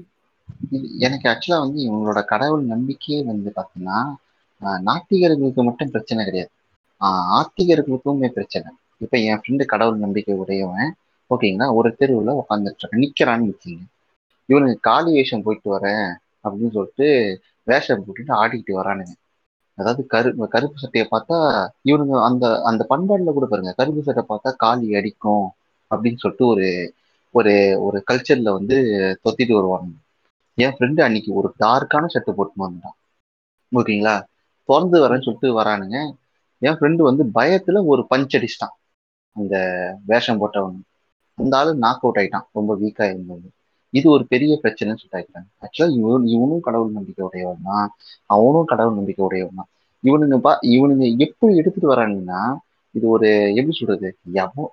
எனக்கு 1.05 1.25
ஆக்சுவலா 1.31 1.59
வந்து 1.65 1.79
இவங்களோட 1.87 2.21
கடவுள் 2.31 2.63
நம்பிக்கையே 2.73 3.19
வந்து 3.29 3.49
பாத்தீங்கன்னா 3.57 3.99
நாத்திகர்களுக்கு 4.87 5.61
மட்டும் 5.67 5.93
பிரச்சனை 5.93 6.21
கிடையாது. 6.27 6.51
ஆத்திகர்களுக்குமே 7.37 8.29
பிரச்சனை. 8.37 8.69
இப்ப 9.03 9.15
என் 9.29 9.41
ஃப்ரெண்டு 9.41 9.65
கடவுள் 9.73 10.03
நம்பிக்கை 10.03 10.35
உடையவன் 10.43 10.91
ஓகேங்களா? 11.31 11.67
ஒரு 11.79 11.89
தெருவுல 11.99 12.35
உட்காந்துட்டு 12.41 13.01
நிக்கிறான்னு 13.03 13.49
வச்சுங்க. 13.51 13.83
இவனுக்கு 14.49 14.79
காளி 14.89 15.11
வேஷம் 15.17 15.43
போயிட்டு 15.45 15.69
வரேன் 15.75 16.07
அப்படின்னு 16.43 16.75
சொல்லிட்டு 16.77 17.07
வேஷம் 17.67 18.03
போட்டுட்டு 18.05 18.33
ஆடிக்கிட்டு 18.41 18.73
வரானுங்க. 18.79 19.13
அதாவது 19.77 20.05
கரு 20.05 20.47
கருப்பு 20.47 20.77
சட்டையை 20.79 21.05
பார்த்தா 21.11 21.37
இவனுங்க 21.85 22.23
அந்த 22.23 22.61
அந்த 22.63 22.83
பண்பாடுல 22.89 23.33
கூட 23.33 23.45
பாருங்க 23.45 23.73
கருப்பு 23.73 24.03
சட்டை 24.03 24.23
பார்த்தா 24.29 24.53
காலி 24.55 24.95
அடிக்கும் 24.95 25.45
அப்படின்னு 25.91 26.17
சொல்லிட்டு 26.17 26.47
ஒரு 26.47 26.67
ஒரு 27.35 27.53
ஒரு 27.81 28.03
கல்ச்சர்ல 28.11 28.51
வந்து 28.51 28.77
தொத்திட்டு 29.23 29.53
வருவாங்க. 29.53 29.91
என் 30.57 30.75
ஃப்ரெண்டு 30.75 31.01
அன்னைக்கு 31.01 31.33
ஒரு 31.33 31.53
டார்க்கான 31.59 32.09
ஷர்ட்டு 32.13 32.35
போட்டு 32.35 32.53
வந்தான். 32.55 32.97
ஓகேங்களா? 33.71 34.15
திறந்து 34.69 34.97
வரேன்னு 34.99 35.21
சொல்லிட்டு 35.21 35.59
வரானுங்க. 35.59 35.97
என் 36.61 36.73
ஃப்ரெண்டு 36.73 37.01
வந்து 37.01 37.23
பயத்துல 37.35 37.85
ஒரு 37.85 38.05
பஞ்ச் 38.09 38.35
அடிச்சிட்டான். 38.37 38.75
அந்த 39.35 39.55
வேஷம் 40.05 40.39
போட்டவன். 40.39 40.79
அந்த 41.37 41.57
ஆளு 41.57 41.75
நாக் 41.75 41.99
அவுட் 42.01 42.15
ஆயிட்டான். 42.15 42.47
ரொம்ப 42.51 42.71
வீக்கா 42.75 43.03
இருந்தது 43.09 43.47
இது 43.93 44.05
ஒரு 44.15 44.23
பெரிய 44.33 44.53
பிரச்சனைன்னு 44.63 45.01
சொல்லிட்டாங்க. 45.01 45.47
ஆக்சுவலா 45.63 45.89
இவன் 45.99 46.25
இவனும் 46.35 46.65
கடவுள் 46.67 46.97
நம்பிக்கை 46.97 47.23
உடையவன் 47.27 47.65
தான். 47.69 47.87
அவனும் 48.35 48.69
கடவுள் 48.71 48.97
நம்பிக்கை 48.99 49.23
உடையவன் 49.27 49.59
தான். 49.61 49.69
இவனுங்க 50.03 50.37
பா 50.45 50.51
இவனுங்க 50.75 51.05
எப்படி 51.25 51.53
எடுத்துட்டு 51.61 51.93
வராங்கன்னா 51.93 52.41
இது 52.95 53.05
ஒரு 53.15 53.27
எப்படி 53.59 53.75
சொல்றது? 53.79 54.09
எவன் 54.43 54.69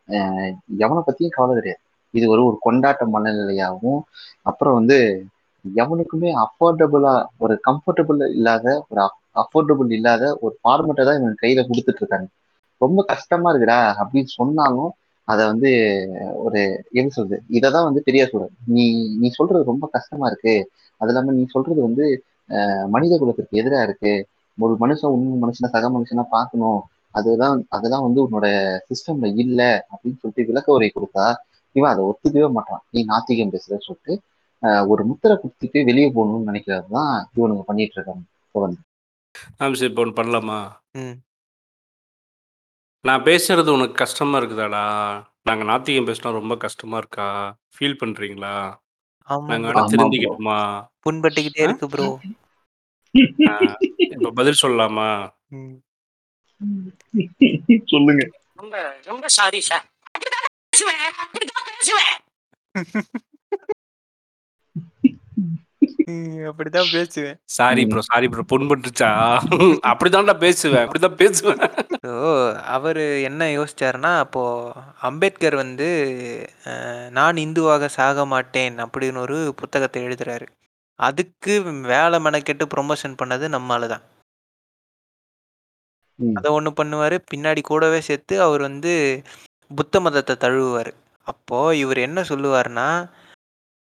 எவனை 0.85 1.03
பத்தியும் 1.09 1.37
கவலை 1.37 1.55
கிடையாது. 1.59 1.83
இது 2.15 2.27
ஒரு 2.35 2.43
ஒரு 2.49 2.57
கொண்டாட்ட 2.67 3.03
மனநிலையாகவும் 3.15 4.01
அப்புறம் 4.51 4.77
வந்து 4.79 4.99
எவனுக்குமே 5.65 6.31
அஃபோர்டபுளா 6.45 7.15
ஒரு 7.45 7.55
கம்ஃபர்டபுள் 7.69 8.21
இல்லாத 8.37 8.67
ஒரு 8.91 9.01
அஃபோர்டபுள் 9.43 9.91
இல்லாத 9.99 10.25
ஒரு 10.45 10.55
ஃபார்மெட்டை 10.61 11.05
தான் 11.09 11.19
இவன் 11.21 11.41
கையில 11.43 11.61
கொடுத்துட்டு 11.69 12.01
இருக்காங்க. 12.03 12.29
ரொம்ப 12.81 13.01
கஷ்டமா 13.13 13.49
இருக்குடா 13.53 13.79
அப்படின்னு 14.01 14.31
சொன்னாலும் 14.39 14.91
அதை 15.31 15.43
வந்து 15.53 15.71
ஒரு 16.45 16.61
எப்படி 16.97 17.13
சொல்றது? 17.17 17.39
இதை 17.57 17.69
தான் 17.77 17.87
வந்து 17.89 18.01
பெரியார் 18.09 18.33
சொல்றது 18.33 18.55
நீ 18.77 18.85
நீ 19.21 19.29
சொல்றது 19.39 19.71
ரொம்ப 19.73 19.87
கஷ்டமா 19.97 20.27
இருக்கு. 20.31 20.55
அது 21.01 21.11
இல்லாம 21.13 21.35
நீ 21.39 21.45
சொல்றது 21.55 21.81
வந்து 21.89 22.07
மனித 22.95 23.15
குலத்திற்கு 23.21 23.61
எதிரா 23.63 23.81
இருக்கு. 23.89 24.13
ஒரு 24.59 24.75
மனுஷன் 24.83 25.13
உண்மை 25.17 25.37
மனுஷனை 25.45 25.69
சக 25.75 25.89
மனுஷனா 25.97 26.25
பார்க்கணும். 26.37 26.81
அதுதான் 27.19 27.61
அதுதான் 27.77 28.05
வந்து 28.07 28.21
உன்னோட 28.27 28.47
சிஸ்டம்ல 28.89 29.29
இல்ல 29.45 29.61
அப்படின்னு 29.93 30.21
சொல்லிட்டு 30.23 30.49
விளக்க 30.51 30.77
உரை 30.77 30.89
கொடுத்தா 30.91 31.27
இவன் 31.77 31.93
அதை 31.93 32.03
ஒத்துக்கவே 32.11 32.49
மாட்டான். 32.59 32.83
நீ 32.95 33.01
நாத்திகம் 33.13 33.53
பேசுறன்னு 33.55 33.87
சொல்லிட்டு 33.89 34.15
ஒரு 34.93 35.03
முத்திரை 35.11 35.35
குத்திட்டு 35.43 35.79
வெளியே 35.89 36.09
போகணும்னு 36.17 36.49
நினைக்கிறது 36.51 36.89
தான் 36.97 37.15
இவனுங்க 37.37 37.65
பண்ணிட்டு 37.69 37.97
இருக்காங்க. 37.97 38.25
தொடர்ந்து. 38.55 38.81
இப்போ 39.89 40.03
ஒன்று 40.05 40.19
பண்ணலாமா? 40.21 40.59
நான் 43.05 43.25
பேசுறது 43.25 43.71
உனக்கு 43.73 43.95
கஷ்டமா 43.95 44.39
இருக்குதாடா? 44.41 44.85
நாங்க 45.43 45.65
நாத்திகம் 45.65 46.09
பேசினா 46.09 46.31
ரொம்ப 46.35 46.55
கஷ்டமா 46.59 46.97
இருக்கா? 46.97 47.29
ஃபீல் 47.75 48.01
பண்றீங்களா? 48.01 48.55
ஆமா 49.29 49.47
நாங்க 49.51 49.65
bro. 49.65 49.69
வேணா 49.69 49.83
ஆமா 49.83 50.07
திருந்திக்கிட்டுமா 50.15 50.59
புண்பட்டுக்கிட்டே 51.05 51.63
இருக்கு 51.67 51.87
ப்ரோ 51.93 52.09
இப்போ 54.15 54.31
பதில் 54.39 54.63
சொல்லலாமா? 54.63 55.09
சொல்லுங்க. 57.93 58.23
ரொம்ப 58.61 58.77
ரொம்ப 59.07 59.27
சாரி 59.37 59.61
சார் 59.63 59.87
பேசுவேன் 60.73 61.03
பேசுவேன் 61.73 62.17
அப்படிதான் 66.49 66.91
பேசுவேன். 66.93 67.37
சாரி. 67.55 67.83
ப்ரோ 67.87 68.03
சாரி 68.07 68.27
ப்ரோ 68.29 68.43
புண்பட்டுச்சா 68.51 69.09
அப்படிதான்டா 69.91 70.35
பேசுவேன் 70.43 70.83
அப்படிதான் 70.83 71.19
பேசுவேன். 71.21 71.61
ஸோ 72.05 72.13
அவர் 72.75 73.01
என்ன 73.29 73.49
யோசிச்சாருன்னா 73.53 74.13
அப்போ 74.21 74.43
அம்பேத்கர் 75.03 75.57
வந்து 75.57 75.89
அஹ், 76.71 77.09
நான் 77.13 77.43
இந்துவாக 77.45 77.91
சாக 77.97 78.25
மாட்டேன் 78.33 78.79
அப்படின்னு 78.85 79.21
ஒரு 79.21 79.39
புத்தகத்தை 79.61 80.01
எழுதுறாரு. 80.07 80.49
அதுக்கு 80.99 81.53
வேலை 81.91 82.19
மெனக்கெட்டு 82.25 82.65
ப்ரொமோஷன் 82.73 83.19
பண்ணது 83.21 83.45
நம்மால 83.51 83.87
தான் 83.89 84.05
ம். 86.19 86.35
அதை 86.39 86.49
ஒன்று 86.53 86.71
பண்ணுவார் 86.77 87.17
பின்னாடி 87.31 87.61
கூடவே 87.65 88.01
சேர்த்து 88.07 88.35
அவர் 88.43 88.63
வந்து 88.63 88.93
புத்த 89.71 90.01
மதத்தை 90.01 90.35
தழுவுவார். 90.39 90.93
அப்போது 91.27 91.79
இவர் 91.79 91.99
என்ன 92.01 92.21
சொல்லுவார்னா 92.29 92.89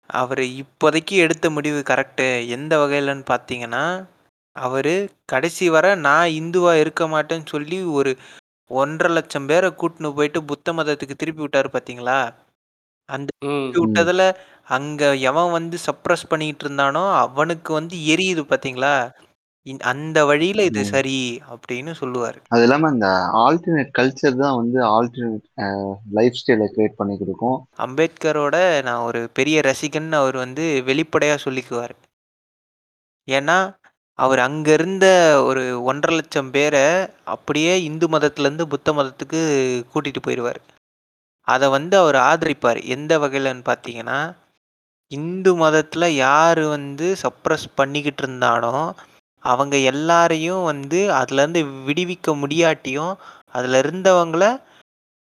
அவர் 0.10 0.42
இப்போதைக்கு 0.60 1.16
எடுத்த 1.24 1.46
முடிவு 1.50 1.80
கரெக்டு 1.88 2.26
எந்த 2.56 2.74
வகையிலன்னு 2.82 3.26
பார்த்தீங்கன்னா 3.30 3.84
அவர் 4.56 4.94
கடைசி 5.26 5.66
வரை 5.70 5.92
நான் 6.04 6.36
இந்துவாக 6.40 6.82
இருக்க 6.82 7.04
மாட்டேன்னு 7.08 7.48
சொல்லி 7.54 7.80
ஒரு 7.98 8.12
ஒன்றரை 8.72 9.10
லட்சம் 9.12 9.48
பேரை 9.48 9.70
கூட்டின்னு 9.76 10.16
போயிட்டு 10.16 10.40
புத்த 10.52 10.74
மதத்துக்கு 10.74 11.16
திருப்பி 11.16 11.44
விட்டாரு 11.44 11.70
பார்த்தீங்களா 11.74 12.20
அந்த 13.10 13.30
ம். 13.46 13.50
திருப்பி 13.66 13.80
விட்டதில் 13.82 14.28
அங்கே 14.70 15.08
எவன் 15.30 15.50
வந்து 15.52 15.78
சப்ரஸ் 15.86 16.30
பண்ணிக்கிட்டு 16.30 16.66
இருந்தானோ 16.66 17.04
அவனுக்கு 17.24 17.72
வந்து 17.74 17.96
எரியுது 18.14 18.44
பார்த்தீங்களா 18.46 18.94
இந்த- 19.66 19.86
அந்த 19.86 20.26
வழியில் 20.26 20.60
இது 20.60 20.82
ம். 20.82 20.84
சரி 20.84 21.42
அப்படின்னு 21.50 21.94
சொல்லுவார். 21.94 22.42
அது 22.48 22.62
இல்லாம 22.62 22.90
இந்த 22.90 23.08
ஆல்டர்னேட் 23.34 23.94
கல்ச்சர் 23.98 24.36
தான் 24.36 24.56
வந்து 24.56 24.80
ஆல்டர்னேட் 24.86 25.46
லைஃப் 26.12 26.34
ஸ்டைலை 26.34 26.68
கிரியேட் 26.76 26.98
பண்ணி 26.98 27.18
கொடுக்கும். 27.18 27.68
அம்பேத்கரோட 27.78 28.84
நான் 28.84 29.02
ஒரு 29.02 29.30
பெரிய 29.34 29.62
ரசிகன் 29.66 30.12
அவர் 30.12 30.36
வந்து 30.36 30.82
வெளிப்படையாக 30.86 31.44
சொல்லிக்குவார். 31.44 31.96
ஏன்னா 33.28 33.58
அவர் 34.20 34.40
அங்க 34.40 34.74
இருந்த 34.74 35.06
ஒரு 35.46 35.84
ஒன்றரை 35.84 36.18
லட்சம் 36.20 36.52
பேரை 36.52 37.08
அப்படியே 37.26 37.84
இந்து 37.84 38.08
மதத்துலேருந்து 38.08 38.62
புத்த 38.62 38.94
மதத்துக்கு 38.94 39.42
கூட்டிட்டு 39.94 40.22
போயிடுவார். 40.28 40.62
அதை 41.48 41.70
வந்து 41.70 41.98
அவர் 41.98 42.16
ஆதரிப்பார். 42.16 42.84
எந்த 42.84 43.20
வகையிலன்னு 43.20 43.64
பார்த்தீங்கன்னா 43.66 44.36
இந்து 45.12 45.56
மதத்தில் 45.56 46.14
யார் 46.16 46.60
வந்து 46.60 47.16
சப்ரஸ் 47.24 47.66
பண்ணிக்கிட்டு 47.76 48.24
இருந்தானோ 48.24 48.94
அவங்க 49.50 49.76
எல்லாரையும் 49.92 50.64
வந்து 50.64 51.00
அதுலேருந்து 51.20 51.62
விடுவிக்க 51.88 52.36
முடியாட்டியும் 52.44 53.14
அதில் 53.56 53.80
இருந்தவங்கள 53.82 54.46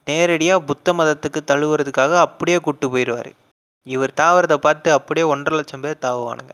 நேரடியாக 0.07 0.65
புத்த 0.69 0.93
மதத்துக்கு 0.93 1.39
தழுவுறதுக்காக 1.51 2.13
அப்படியே 2.25 2.57
கூப்பிட்டு 2.59 2.87
போயிடுவார் 2.93 3.31
இவர் 3.87 4.19
தாவறதை 4.21 4.57
பார்த்து 4.57 4.89
அப்படியே 4.91 5.25
ஒன்றரை 5.33 5.55
லட்சம் 5.59 5.83
பேர் 5.83 6.03
தாவுவானுங்க. 6.05 6.53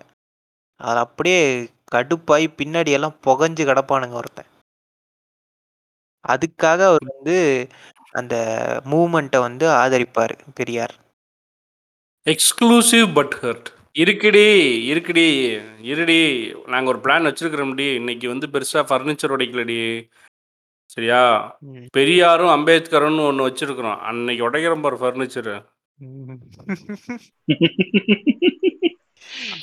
அது 0.80 1.00
அப்படியே 1.06 1.42
கடுப்பாகி 1.96 2.48
பின்னாடியெல்லாம் 2.60 3.20
புகஞ்சு 3.26 3.64
கிடப்பானுங்க 3.70 4.18
ஒருத்தன். 4.22 4.50
அதுக்காக 6.26 6.80
அவர் 6.90 7.06
வந்து 7.14 7.38
அந்த 8.20 8.36
மூமெண்ட்டை 8.92 9.40
வந்து 9.40 9.66
ஆதரிப்பார் 9.82 10.34
பெரியார். 10.56 10.96
எக்ஸ்க்ளூசிவ் 12.26 13.08
பட் 13.14 13.36
ஹர்ட் 13.42 13.70
இருக்குடி 13.96 14.44
இருக்குடி 14.90 15.24
இருடி. 15.84 16.20
நாங்கள் 16.68 16.94
ஒரு 16.94 17.02
பிளான் 17.04 17.28
வச்சிருக்கிறோம்டி. 17.28 17.96
இன்னைக்கு 17.96 18.28
வந்து 18.28 18.48
பெருசாக 18.48 18.84
ஃபர்னிச்சர் 18.90 19.34
உடைக்கலடி. 19.34 19.80
சரியா? 20.90 21.20
ம். 21.68 21.86
பெரியாரும் 21.92 22.54
அம்பேத்கர்னு 22.56 23.26
ஒன்று 23.26 23.48
வச்சிருக்கிறோம். 23.48 24.00
அன்னைக்கு 24.02 24.50
உடைக்கிறோம் 24.50 24.82
பாரு 24.82 24.98
ஃபர்னிச்சர் 24.98 25.52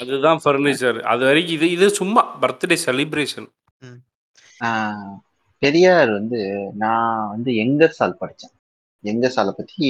அதுதான் 0.00 0.40
ஃபர்னிச்சர் 0.44 0.98
அது 1.04 1.24
வரைக்கும் 1.24 1.54
இது 1.54 1.70
இது 1.70 1.86
சும்மா 1.92 2.22
பர்த்டே 2.40 2.76
செலிப்ரேஷன் 2.84 3.48
ஆஹ் 4.60 5.10
பெரியார் 5.62 6.10
வந்து 6.10 6.40
நான் 6.76 7.28
வந்து 7.28 7.50
எங்கர்சால் 7.64 8.18
படித்தேன் 8.18 8.54
எங்கர்சாலை 9.04 9.52
பற்றி 9.52 9.88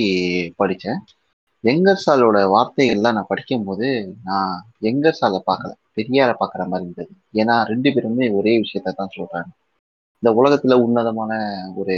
எங்கர் 1.63 2.03
சாலோட 2.07 2.39
வார்த்தைகள்லாம் 2.49 3.13
நான் 3.13 3.25
படிக்கும்போது 3.29 4.15
நான் 4.25 4.71
எங்கர் 4.81 5.11
சாலை 5.11 5.43
பார்க்கல. 5.47 5.73
பெரியாரை 5.97 6.35
பார்க்குற 6.41 6.67
மாதிரி 6.67 6.91
இருந்தது. 6.91 7.09
ஏன்னா 7.33 7.63
ரெண்டு 7.65 7.93
பேருமே 7.93 8.29
ஒரே 8.29 8.61
விஷயத்த 8.61 8.93
தான் 8.95 9.09
சொல்றாங்க. 9.17 9.67
இந்த 10.23 10.43
உலகத்துல 10.43 10.75
உன்னதமான 10.75 11.33
ஒரு 11.77 11.97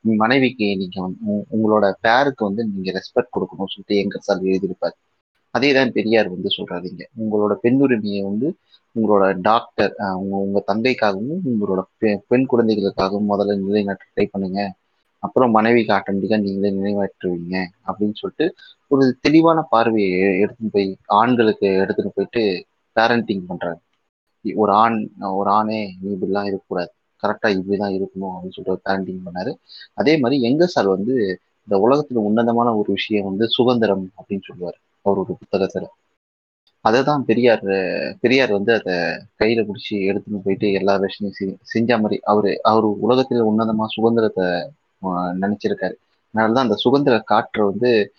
மனைவிக்கு 0.00 0.76
நீங்க 0.76 1.02
வந்து 1.02 1.46
உங்களோட 1.52 1.92
பேருக்கு 2.00 2.44
வந்து 2.44 2.64
நீங்க 2.64 2.92
ரெஸ்பெக்ட் 2.92 3.36
கொடுக்கணும்னு 3.36 3.74
சொல்லிட்டு 3.74 3.94
எங்கர் 3.94 4.20
சால் 4.20 4.40
எழுதியிருப்பார். 4.40 4.96
அதே 5.50 5.72
தான் 5.72 5.92
பெரியார் 5.92 6.28
வந்து 6.28 6.48
சொல்றாதீங்க 6.56 7.02
உங்களோட 7.20 7.54
பெண்ணுரிமையை 7.62 8.22
வந்து 8.22 8.56
உங்களோட 8.94 9.40
டாக்டர் 9.40 9.94
உங்கள் 9.98 10.14
உங்க 10.14 10.36
உங்க 10.36 10.64
தந்தைக்காகவும் 10.66 11.40
உங்களோட 11.44 11.82
பெ- 12.00 12.18
பெண் 12.28 12.46
குழந்தைகளுக்காகவும் 12.46 13.30
முதல்ல 13.30 13.58
நிலைநாட்ட 13.58 14.04
ட்ரை 14.16 14.28
பண்ணுங்க. 14.30 14.74
அப்புறம் 15.18 15.50
மனைவிக்கு 15.50 15.94
ஆட்டோமேட்டிக்கா 15.94 16.40
நீங்களே 16.40 16.72
நினைவாற்றுவீங்க 16.72 17.64
அப்படின்னு 17.86 18.14
சொல்லிட்டு 18.14 18.54
ஒரு 18.88 19.16
தெளிவான 19.20 19.62
பார்வையை 19.62 20.20
எடுத்துன்னு 20.20 20.70
போய் 20.72 20.96
ஆண்களுக்கு 21.06 21.66
எடுத்துட்டு 21.76 22.12
போயிட்டு 22.14 22.66
பேரண்டிங் 22.94 23.44
பண்றாங்க. 23.46 23.78
ஒரு 24.54 24.72
ஆண் 24.72 25.08
ஒரு 25.20 25.50
ஆணே 25.50 25.90
நீ 26.00 26.14
இப்படிலாம் 26.14 26.44
இருக்கக்கூடாது. 26.44 26.92
கரெக்டா 27.22 27.46
இப்படிதான் 27.46 27.94
இருக்கணும் 27.94 28.30
அப்படின்னு 28.30 28.50
சொல்லிட்டு 28.50 28.80
பேரண்டிங் 28.84 29.20
பண்ணாரு. 29.24 29.54
அதே 29.94 30.18
மாதிரி 30.18 30.42
எங்க 30.42 30.66
சார் 30.66 30.86
வந்து 30.86 31.40
இந்த 31.68 31.88
உலகத்துல 31.88 32.14
உன்னதமான 32.14 32.76
ஒரு 32.76 32.92
விஷயம் 32.92 33.24
வந்து 33.24 33.48
சுதந்திரம் 33.48 34.10
அப்படின்னு 34.22 34.40
சொல்லுவார். 34.46 34.78
அவரோட 35.04 35.24
புத்தகத்துல. 35.28 35.86
அதை 36.80 37.02
தான் 37.02 37.24
பெரியார் 37.24 37.62
பெரியார் 38.20 38.52
வந்து 38.52 38.72
அதை 38.72 38.92
கையில 39.38 39.64
பிடிச்சி 39.64 39.90
எடுத்துன்னு 39.90 40.40
போயிட்டு 40.44 40.72
எல்லா 40.72 40.96
விஷயத்தையும் 40.96 41.56
செ- 41.56 41.60
செஞ்ச 41.62 41.98
மாதிரி 41.98 42.20
அவரு 42.20 42.62
அவர் 42.62 42.84
உலகத்துல 42.86 43.46
உன்னதமா 43.50 43.84
சுதந்திரத்தை 43.86 44.44
நினைச்சிருக்காரு. 45.04 45.94
அதனாலதான் 46.34 46.58
அந்த 46.58 46.74
சுதந்திர 46.74 47.18
காற்றை 47.18 47.66
வந்து 47.66 48.12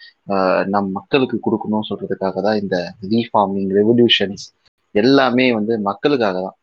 நம் 0.65 0.91
மக்களுக்கு 0.91 1.39
கொடுக்கணும்னு 1.39 1.79
சொல்றதுக்காக 1.89 2.41
தான் 2.41 2.59
இந்த 2.59 2.93
ரீஃபார்மிங் 3.01 3.69
ரெவல்யூஷன்ஸ் 3.69 4.55
எல்லாமே 4.91 5.53
வந்து 5.53 5.79
மக்களுக்காக 5.79 6.41
தான். 6.41 6.55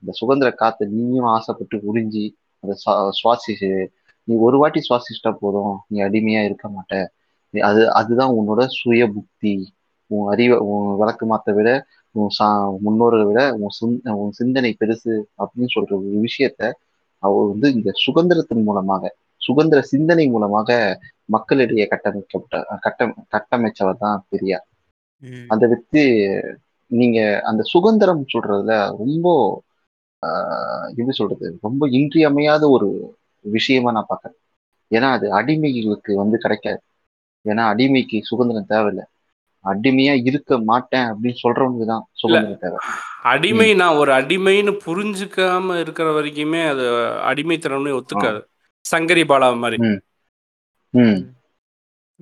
இந்த 0.00 0.12
சுதந்திர 0.12 0.50
காற்றை 0.50 0.88
நீயும் 0.88 1.24
ஆசைப்பட்டு 1.24 1.76
உறிஞ்சி 1.76 2.32
அதை 2.60 2.76
சுவா- 2.86 3.10
சுவாசிச்சு 3.22 3.86
நீ 4.24 4.36
ஒரு 4.36 4.58
வாட்டி 4.58 4.80
சுவாசிச்சிட்டா 4.80 5.36
போதும் 5.40 5.80
நீ 5.86 6.00
அடிமையா 6.00 6.44
இருக்க 6.44 6.68
மாட்ட. 6.68 7.06
நீ 7.50 7.60
அது 7.60 7.92
அதுதான் 7.92 8.30
உன்னோட 8.30 8.66
சுய 8.66 9.10
புக்தி. 9.10 9.64
உன் 10.06 10.32
அறிவை 10.32 10.58
உன் 10.58 10.96
விளக்கு 10.96 11.36
மாத்த 11.36 11.54
விட 11.54 11.86
உன் 12.10 12.28
சா 12.28 12.70
முன்னோர்களை 12.72 13.26
விட 13.26 13.54
உன் 13.54 13.68
சிந் 13.80 14.08
உன் 14.10 14.32
சிந்தனை 14.32 14.76
பெருசு 14.80 15.22
அப்படின்னு 15.38 15.66
சொல்ற 15.74 15.90
ஒரு 15.90 16.22
விஷயத்த 16.22 16.72
அவர் 17.18 17.46
வந்து 17.46 17.72
இந்த 17.72 17.92
சுதந்திரத்தின் 18.06 18.62
மூலமாக 18.62 19.16
சுதந்திர 19.42 19.80
சிந்தனை 19.90 20.26
மூலமாக 20.28 20.68
மக்களிடையே 21.28 21.84
கட்டமைக்கப்பட்ட 21.86 22.56
கட்ட 22.84 23.00
கட்டமைச்சவர் 23.34 24.02
தான் 24.02 24.24
பெரியார். 24.30 24.66
அதை 25.50 25.66
வச்சு 25.68 26.02
நீங்க 26.90 27.18
அந்த 27.48 27.62
சுதந்திரம் 27.72 28.24
சொல்றதுல 28.32 28.74
ரொம்ப 29.00 29.26
ஆஹ், 30.22 30.86
எப்படி 30.90 31.14
சொல்றது 31.16 31.46
ரொம்ப 31.62 31.82
இன்றியமையாத 31.92 32.64
ஒரு 32.70 32.88
விஷயமா 33.44 33.90
நான் 33.92 34.08
பார்க்கறேன். 34.08 34.38
ஏன்னா 34.90 35.08
அது 35.12 35.26
அடிமைகளுக்கு 35.38 36.12
வந்து 36.18 36.36
கிடைக்காது. 36.38 36.80
ஏன்னா 37.44 37.62
அடிமைக்கு 37.72 38.18
சுதந்திரம் 38.26 38.66
தேவையில்லை. 38.66 39.04
அடிமையா 39.64 40.14
இருக்க 40.24 40.58
மாட்டேன் 40.68 41.06
அப்படின்னு 41.10 41.38
சொல்றவங்களுக்கு 41.40 41.88
தான் 41.88 42.04
சுதந்திரம் 42.20 42.62
தேவை. 42.62 42.78
அடிமை 43.24 43.68
நான் 43.80 43.98
ஒரு 43.98 44.10
அடிமைன்னு 44.12 44.72
புரிஞ்சுக்காம 44.84 45.78
இருக்கிற 45.80 46.06
வரைக்குமே 46.12 46.62
அது 46.68 46.84
அடிமைத்தனம்னு 47.30 47.96
ஒத்துக்காது. 47.98 48.40
சங்கரி 48.96 49.24
பாலா 49.24 49.58
மாதிரி. 49.58 49.86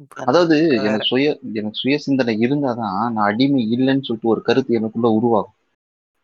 அதாவது. 0.09 0.69
எனக்கு 0.69 1.05
சுய 1.05 1.39
எனக்கு 1.53 1.75
சுய 1.75 1.99
சிந்தனை 1.99 2.39
இருந்தாதான் 2.39 2.77
நான் 2.77 3.17
அடிமை 3.17 3.73
இல்லைன்னு 3.73 4.03
சொல்லிட்டு 4.03 4.29
ஒரு 4.29 4.43
கருத்து 4.43 4.75
எனக்குள்ள 4.75 5.09
உருவாகும். 5.09 5.53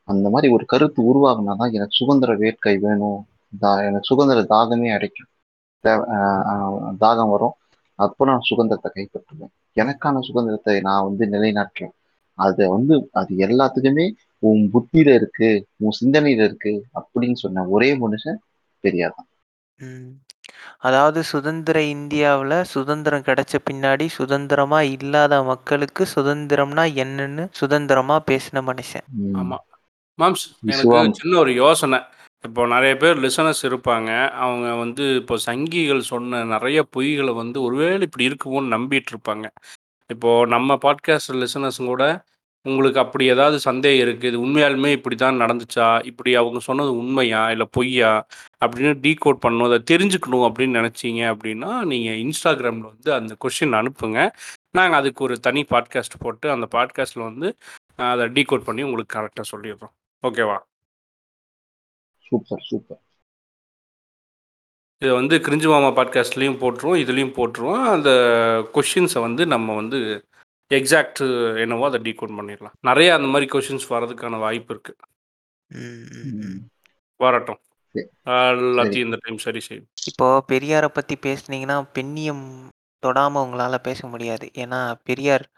அந்த 0.04 0.30
மாதிரி 0.30 0.52
ஒரு 0.52 0.64
கருத்து 0.64 1.02
உருவாகுனாதான் 1.02 1.72
எனக்கு 1.72 1.88
சுதந்திர 1.88 2.36
வேட்கை 2.36 2.78
வேணும். 2.78 3.26
தா- 3.60 3.78
எனக்கு 3.78 4.00
சுதந்திர 4.02 4.42
தாகமே 4.42 4.92
அடைக்கும். 4.92 5.26
தாகம் 7.00 7.30
வரும். 7.30 7.52
அப்போ 7.94 8.24
நான் 8.24 8.40
சுதந்திரத்தை 8.40 8.92
கைப்பற்றுவேன். 8.94 9.76
எனக்கான 9.76 10.20
சுதந்திரத்தை 10.20 10.80
நான் 10.80 11.04
வந்து 11.04 11.26
நிலைநாட்டுறேன். 11.26 11.92
அதை 12.34 12.66
வந்து 12.66 13.08
அது 13.12 13.34
எல்லாத்துக்குமே 13.36 14.12
உன் 14.38 14.70
புத்தியில 14.74 15.14
இருக்கு 15.14 15.66
உன் 15.76 15.98
சிந்தனையில 16.04 16.44
இருக்கு 16.44 16.84
அப்படின்னு 16.94 17.32
சொன்ன 17.32 17.64
ஒரே 17.64 17.98
மனுஷன் 17.98 18.36
பெரியார் 18.80 19.14
தான். 19.16 19.26
ம். 19.78 20.10
அதாவது 20.80 21.20
சுதந்திர 21.24 21.76
இந்தியாவில் 21.90 22.56
சுதந்திரம் 22.70 23.24
கிடைச்ச 23.24 23.58
பின்னாடி 23.68 24.06
சுதந்திரமா 24.14 24.80
இல்லாத 24.94 25.42
மக்களுக்கு 25.44 26.04
சுதந்திரம்னா 26.14 26.84
என்னன்னு 26.98 27.44
சுதந்திரமா 27.54 28.16
பேசின 28.26 28.62
மனுஷன் 28.66 29.06
ம். 29.20 29.36
ஆமா 29.36 29.58
மாம்ஸ் 30.18 30.44
எனக்கு. 30.66 31.16
சின்ன 31.18 31.38
ஒரு 31.38 31.52
யோசனை 31.56 32.00
இப்போ 32.44 32.62
நிறைய 32.66 32.94
பேர் 32.96 33.18
லிசனர்ஸ் 33.18 33.62
இருப்பாங்க 33.64 34.10
அவங்க 34.38 34.66
வந்து 34.76 35.04
இப்போ 35.16 35.34
சங்கிகள் 35.44 36.02
சொன்ன 36.08 36.42
நிறைய 36.46 36.78
பொய்களை 36.92 37.32
வந்து 37.34 37.58
ஒருவேளை 37.62 38.02
இப்படி 38.02 38.28
இருக்குமோன்னு 38.28 38.74
நம்பிட்டு 38.74 39.12
இருப்பாங்க 39.12 39.46
இப்போ 40.10 40.30
நம்ம 40.46 40.76
பாட்காஸ்ட் 40.82 41.32
லிசனர்ஸ் 41.38 41.80
கூட 41.84 42.04
உங்களுக்கு 42.66 43.00
அப்படி 43.02 43.24
ஏதாவது 43.32 43.56
சந்தேகம் 43.60 44.02
இருக்குது 44.04 44.30
இது 44.30 44.38
உண்மையாலுமே 44.44 44.90
இப்படி 44.96 45.16
தான் 45.16 45.40
நடந்துச்சா 45.42 45.86
இப்படி 46.10 46.30
அவங்க 46.40 46.58
சொன்னது 46.68 46.92
உண்மையா 47.02 47.40
இல்லை 47.54 47.66
பொய்யா 47.76 48.12
அப்படின்னு 48.64 48.92
டீகோட் 49.04 49.42
பண்ணணும் 49.44 49.68
அதை 49.70 49.80
தெரிஞ்சுக்கணும் 49.92 50.46
அப்படின்னு 50.48 50.78
நினச்சிங்க 50.80 51.22
அப்படின்னா 51.34 51.70
நீங்கள் 51.92 52.20
இன்ஸ்டாகிராமில் 52.24 52.90
வந்து 52.92 53.10
அந்த 53.18 53.32
கொஷின் 53.44 53.78
அனுப்புங்க. 53.80 54.18
நாங்கள் 54.78 54.98
அதுக்கு 55.00 55.20
ஒரு 55.24 55.34
தனி 55.40 55.62
பாட்காஸ்ட் 55.72 56.20
போட்டு 56.24 56.46
அந்த 56.50 56.66
பாட்காஸ்ட்டில் 56.76 57.28
வந்து 57.30 57.48
அதை 58.12 58.24
டீகோட் 58.36 58.66
பண்ணி 58.68 58.82
உங்களுக்கு 58.88 59.16
கரெக்டாக 59.18 59.46
சொல்லிடுறோம். 59.52 59.94
ஓகேவா 60.22 60.58
சூப்பர் 62.26 62.64
சூப்பர். 62.68 63.00
இதை 65.02 65.12
வந்து 65.20 65.36
கிரிஞ்சு 65.46 65.68
மாமா 65.72 65.88
பாட்காஸ்ட்லேயும் 65.98 66.60
போட்டுருவோம் 66.62 67.00
இதுலேயும் 67.02 67.36
போட்டுருவோம். 67.38 67.82
அந்த 67.94 68.10
கொஷின்ஸை 68.74 69.20
வந்து 69.20 69.42
நம்ம 69.54 69.74
வந்து 69.80 69.98
எக்ஸாக்ட் 70.78 71.58
என்னவோ 71.58 71.86
அதை 71.86 72.00
டீகோட் 72.00 72.34
பண்ணிடலாம். 72.38 72.72
நிறைய 72.80 73.14
அந்த 73.14 73.28
மாதிரி 73.28 73.58
கொஷின்ஸ் 73.58 73.88
வர்றதுக்கான 73.88 74.38
வாய்ப்பு 74.38 74.80
ம். 75.66 76.58
வரட்டும். 77.16 77.58
எல்லாத்தையும் 78.14 79.04
இந்த 79.04 79.18
டைம் 79.20 79.38
சரி 79.38 79.60
செய்யும் 79.60 79.88
இப்போ 80.06 80.44
பெரியாரை 80.52 80.88
பத்தி 80.88 81.16
பேசுனீங்கன்னா 81.22 81.88
பெண்ணியம் 81.94 82.68
தொடாம 83.06 83.36
உங்களால 83.44 83.78
பேச 83.78 84.06
முடியாது. 84.06 84.50
ஏன்னா 84.54 84.94
பெரியார் 85.04 85.50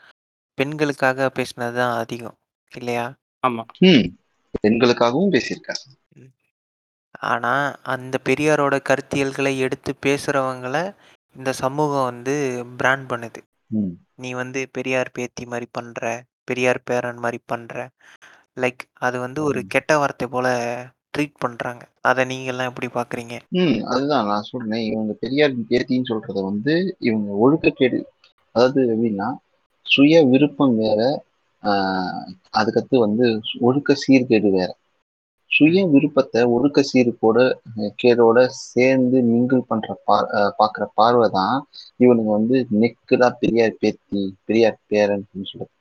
பெண்களுக்காக 0.55 1.31
பேசினது 1.35 1.75
தான் 1.75 1.97
அதிகம். 1.97 2.37
இல்லையா? 2.77 3.15
ஆமாம் 3.41 3.67
ம். 3.79 4.17
பெண்களுக்காகவும் 4.63 5.33
பேசியிருக்காரு. 5.33 5.85
ஆனா 7.19 7.77
அந்த 7.83 8.19
பெரியாரோட 8.25 8.79
கருத்தியல்களை 8.89 9.59
எடுத்து 9.59 9.95
பேசுறவங்கள 10.07 10.95
இந்த 11.37 11.53
சமூகம் 11.53 12.05
வந்து 12.05 12.65
பிராண்ட் 12.77 13.13
பண்ணுது. 13.13 13.37
ம். 13.71 13.93
நீ 14.15 14.33
வந்து 14.33 14.69
பெரியார் 14.73 15.11
பேத்தி 15.13 15.47
மாதிரி 15.47 15.67
பண்ற 15.73 16.03
பெரியார் 16.45 16.81
பேரன் 16.85 17.17
மாதிரி 17.17 17.39
பண்ற. 17.47 17.75
லைக் 18.57 18.83
அது 18.99 19.21
வந்து 19.21 19.43
ஒரு 19.43 19.61
ம். 19.61 19.67
கெட்ட 19.67 19.99
வார்த்தை 19.99 20.29
போல 20.29 20.47
ட்ரீட் 21.15 21.35
பண்றாங்க. 21.39 21.83
அதை 22.01 22.25
நீங்க 22.25 22.45
எல்லாம் 22.45 22.69
எப்படி 22.69 22.89
பாக்குறீங்க? 22.89 23.35
ம் 23.53 23.79
அதுதான் 23.85 24.27
நான் 24.27 24.43
சொல்றேன். 24.43 24.83
இவங்க 24.83 25.13
பெரியார் 25.13 25.53
பேத்தின்னு 25.71 26.09
சொல்றத 26.09 26.43
வந்து 26.43 26.75
இவங்க 26.99 27.31
ஒழுக்கக்கேடு 27.45 28.01
அதாவது 28.55 28.81
எப்படின்னா 28.87 29.29
சுய 29.87 30.23
விருப்பம் 30.27 30.77
வேற 30.77 31.01
அதுக்கடுத்து 32.55 32.97
வந்து 32.99 33.27
ஒழுக்க 33.61 33.97
சீர்கேடு 34.03 34.51
வேற. 34.51 34.71
சுய 35.57 35.83
விருப்பத்தை 35.87 36.41
ஒழுக்க 36.55 36.81
சீர்கோட 36.89 37.39
அஹ், 37.73 37.93
கேடோட 38.01 38.39
சேர்ந்து 38.67 39.19
மிங்கிள் 39.29 39.69
பண்ற 39.69 39.89
பா 40.05 40.17
பாக்குற 40.59 40.85
பார்வை 40.95 41.29
தான் 41.33 41.57
இவனுங்க 42.01 42.31
வந்து 42.33 42.57
நெக்குதா 42.81 43.29
பெரியார் 43.41 43.81
பேத்தி 43.81 44.23
பெரியார் 44.45 44.79
பேரன் 44.87 45.23
அப்படின்னு 45.23 45.51
சொல்றது. 45.51 45.73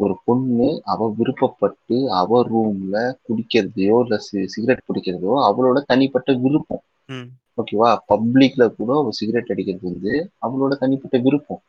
ஒரு 0.00 0.14
பொண்ணு 0.24 0.68
அவ 0.84 1.08
விருப்பப்பட்டு 1.18 1.96
அவ 2.20 2.40
ரூம்ல 2.48 2.96
குடிக்கிறதையோ 3.26 3.96
இல்ல 4.04 4.16
சி- 4.26 4.46
சிகரெட் 4.46 4.88
பிடிக்கிறதோ 4.88 5.32
அவளோட 5.48 5.78
தனிப்பட்ட 5.86 6.32
விருப்பம். 6.44 6.82
ஓகேவா 7.58 7.90
பப்ளிக்ல 8.10 8.66
கூட 8.76 8.90
அவ 8.98 9.10
சிகரெட் 9.18 9.52
அடிக்கிறது 9.52 9.86
வந்து 9.90 10.12
அவளோட 10.46 10.72
தனிப்பட்ட 10.78 11.16
விருப்பம். 11.18 11.62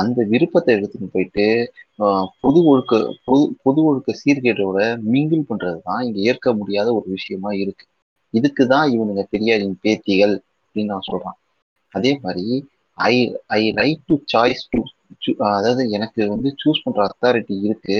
அந்த 0.00 0.18
விருப்பத்தை 0.32 0.72
எடுத்துட்டு 0.76 1.08
போயிட்டு 1.14 1.44
பொது 2.42 2.60
ஒழுக்க 2.70 2.94
பொது 3.26 3.44
பொது 3.64 3.80
ஒழுக்க 3.88 4.12
சீர்கேட்டோட 4.20 4.78
மிங்கிள் 5.12 5.48
பண்றது 5.50 5.78
தான் 5.88 6.02
இங்க 6.06 6.18
ஏற்க 6.30 6.54
முடியாத 6.60 6.88
ஒரு 6.98 7.08
விஷயமா 7.16 7.50
இருக்கு. 7.62 7.84
இதுக்கு 8.34 8.62
தான் 8.74 8.86
இவனுங்க 8.94 9.22
பெரியாரின் 9.32 9.80
பேத்திகள் 9.84 10.34
அப்படின்னு 10.58 10.92
நான் 10.94 11.08
சொல்றான். 11.10 11.38
அதே 11.94 12.12
மாதிரி 12.24 12.46
I 12.98 13.14
I 13.56 13.62
right 13.80 14.04
to 14.10 14.14
choice 14.32 14.62
to 14.72 14.80
அதாவது 15.50 15.82
எனக்கு 15.96 16.22
வந்து 16.34 16.48
சூஸ் 16.62 16.84
பண்ற 16.84 17.00
அத்தாரிட்டி 17.08 17.54
இருக்கு. 17.66 17.98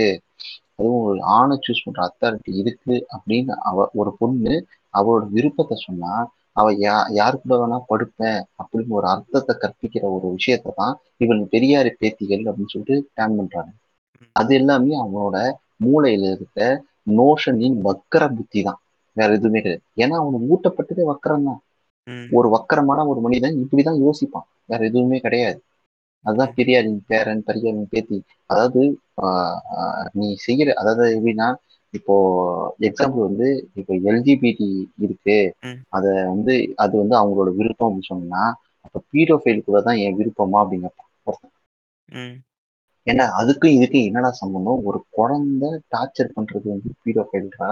அதுவும் 0.79 1.05
ஒரு 1.09 1.19
ஆணை 1.37 1.57
சூஸ் 1.67 1.85
பண்ற 1.85 2.01
அத்தாரிட்டி 2.09 2.53
இருக்கு 2.63 2.95
அப்படின்னு 3.17 3.55
அவ 3.71 3.87
ஒரு 4.01 4.11
பொண்ணு 4.21 4.55
அவளோட 4.95 5.25
விருப்பத்தை 5.37 5.77
சொன்னா 5.87 6.13
அவ 6.57 6.67
யா 6.85 6.95
யாரு 7.19 7.37
கூட 7.41 7.55
வேணா 7.61 7.79
படுப்பேன் 7.91 8.41
அப்படின்னு 8.61 8.97
ஒரு 8.99 9.07
அர்த்தத்தை 9.13 9.55
கற்பிக்கிற 9.57 10.05
ஒரு 10.17 10.27
விஷயத்தை 10.37 10.71
தான் 10.81 10.95
இவன் 11.25 11.43
பெரியார் 11.55 11.91
பேத்திகள் 12.01 12.45
அப்படின்னு 12.49 12.73
சொல்லிட்டு 12.75 12.97
பிளான் 13.15 13.37
பண்றாங்க. 13.39 13.71
அது 14.37 14.53
எல்லாமே 14.61 14.95
அவனோட 15.03 15.37
மூளையில 15.85 16.31
இருக்க 16.37 16.61
நோஷனின் 17.19 17.77
வக்கர 17.89 18.25
புத்தி 18.37 18.61
தான். 18.69 18.81
வேற 19.17 19.29
எதுவுமே 19.39 19.61
கிடையாது. 19.65 19.85
ஏன்னா 20.03 20.17
அவனுக்கு 20.23 20.51
ஊட்டப்பட்டதே 20.55 21.05
வக்கரம் 21.13 21.47
தான். 21.49 21.61
ஒரு 22.31 22.49
வக்கரமான 22.57 23.01
ஒரு 23.13 23.21
மனிதன் 23.27 23.57
இப்படிதான் 23.63 24.03
யோசிப்பான். 24.05 24.49
வேற 24.71 24.81
எதுவுமே 24.91 25.19
கிடையாது. 25.27 25.59
அதுதான் 26.25 26.55
பெரியாரின் 26.59 27.01
பேரன் 27.11 27.43
பெரியாரின் 27.49 27.91
பேத்தி. 27.93 28.19
அதாவது 28.51 28.81
நீ 30.21 30.29
செய்யற 30.47 30.69
அதாவது 30.83 31.05
எப்படின்னா 31.17 31.49
இப்போ 31.97 32.15
எக்ஸாம்பிள் 32.89 33.27
வந்து 33.29 33.49
இப்போ 33.75 33.93
எல்ஜிபிடி 34.11 34.69
இருக்கு. 35.05 35.39
அத 35.97 36.05
வந்து 36.31 36.55
அது 36.85 36.95
வந்து 37.03 37.15
அவங்களோட 37.17 37.51
விருப்பம் 37.59 37.89
அப்படின்னு 37.89 38.13
சொன்னா 38.13 38.43
அப்ப 38.85 39.03
பீடோஃபைல் 39.13 39.67
கூட 39.67 39.79
தான் 39.83 40.01
என் 40.05 40.19
விருப்பமா 40.19 40.59
அப்படிங்க 40.63 40.89
ம். 42.09 42.35
ஏன்னா 43.07 43.25
அதுக்கும் 43.39 43.75
இதுக்கும் 43.77 44.07
என்னடா 44.09 44.31
சம்பந்தம்? 44.39 44.81
ஒரு 44.89 44.99
குழந்தை 45.17 45.71
டார்ச்சர் 45.93 46.35
பண்றது 46.35 46.67
வந்து 46.73 46.91
பீடோஃபைல்ரா. 47.03 47.71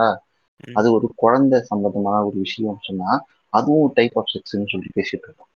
அது 0.77 0.89
ஒரு 0.97 1.09
குழந்தை 1.17 1.59
சம்பந்தமான 1.69 2.17
ஒரு 2.27 2.37
விஷயம் 2.45 2.85
சொன்னா 2.85 3.11
அதுவும் 3.53 3.93
டைப் 3.97 4.17
ஆஃப் 4.17 4.33
செக்ஸ்ன்னு 4.33 4.73
சொல்லி 4.73 4.91
பேசிட்டு 4.95 5.27
இருக்கோம். 5.27 5.51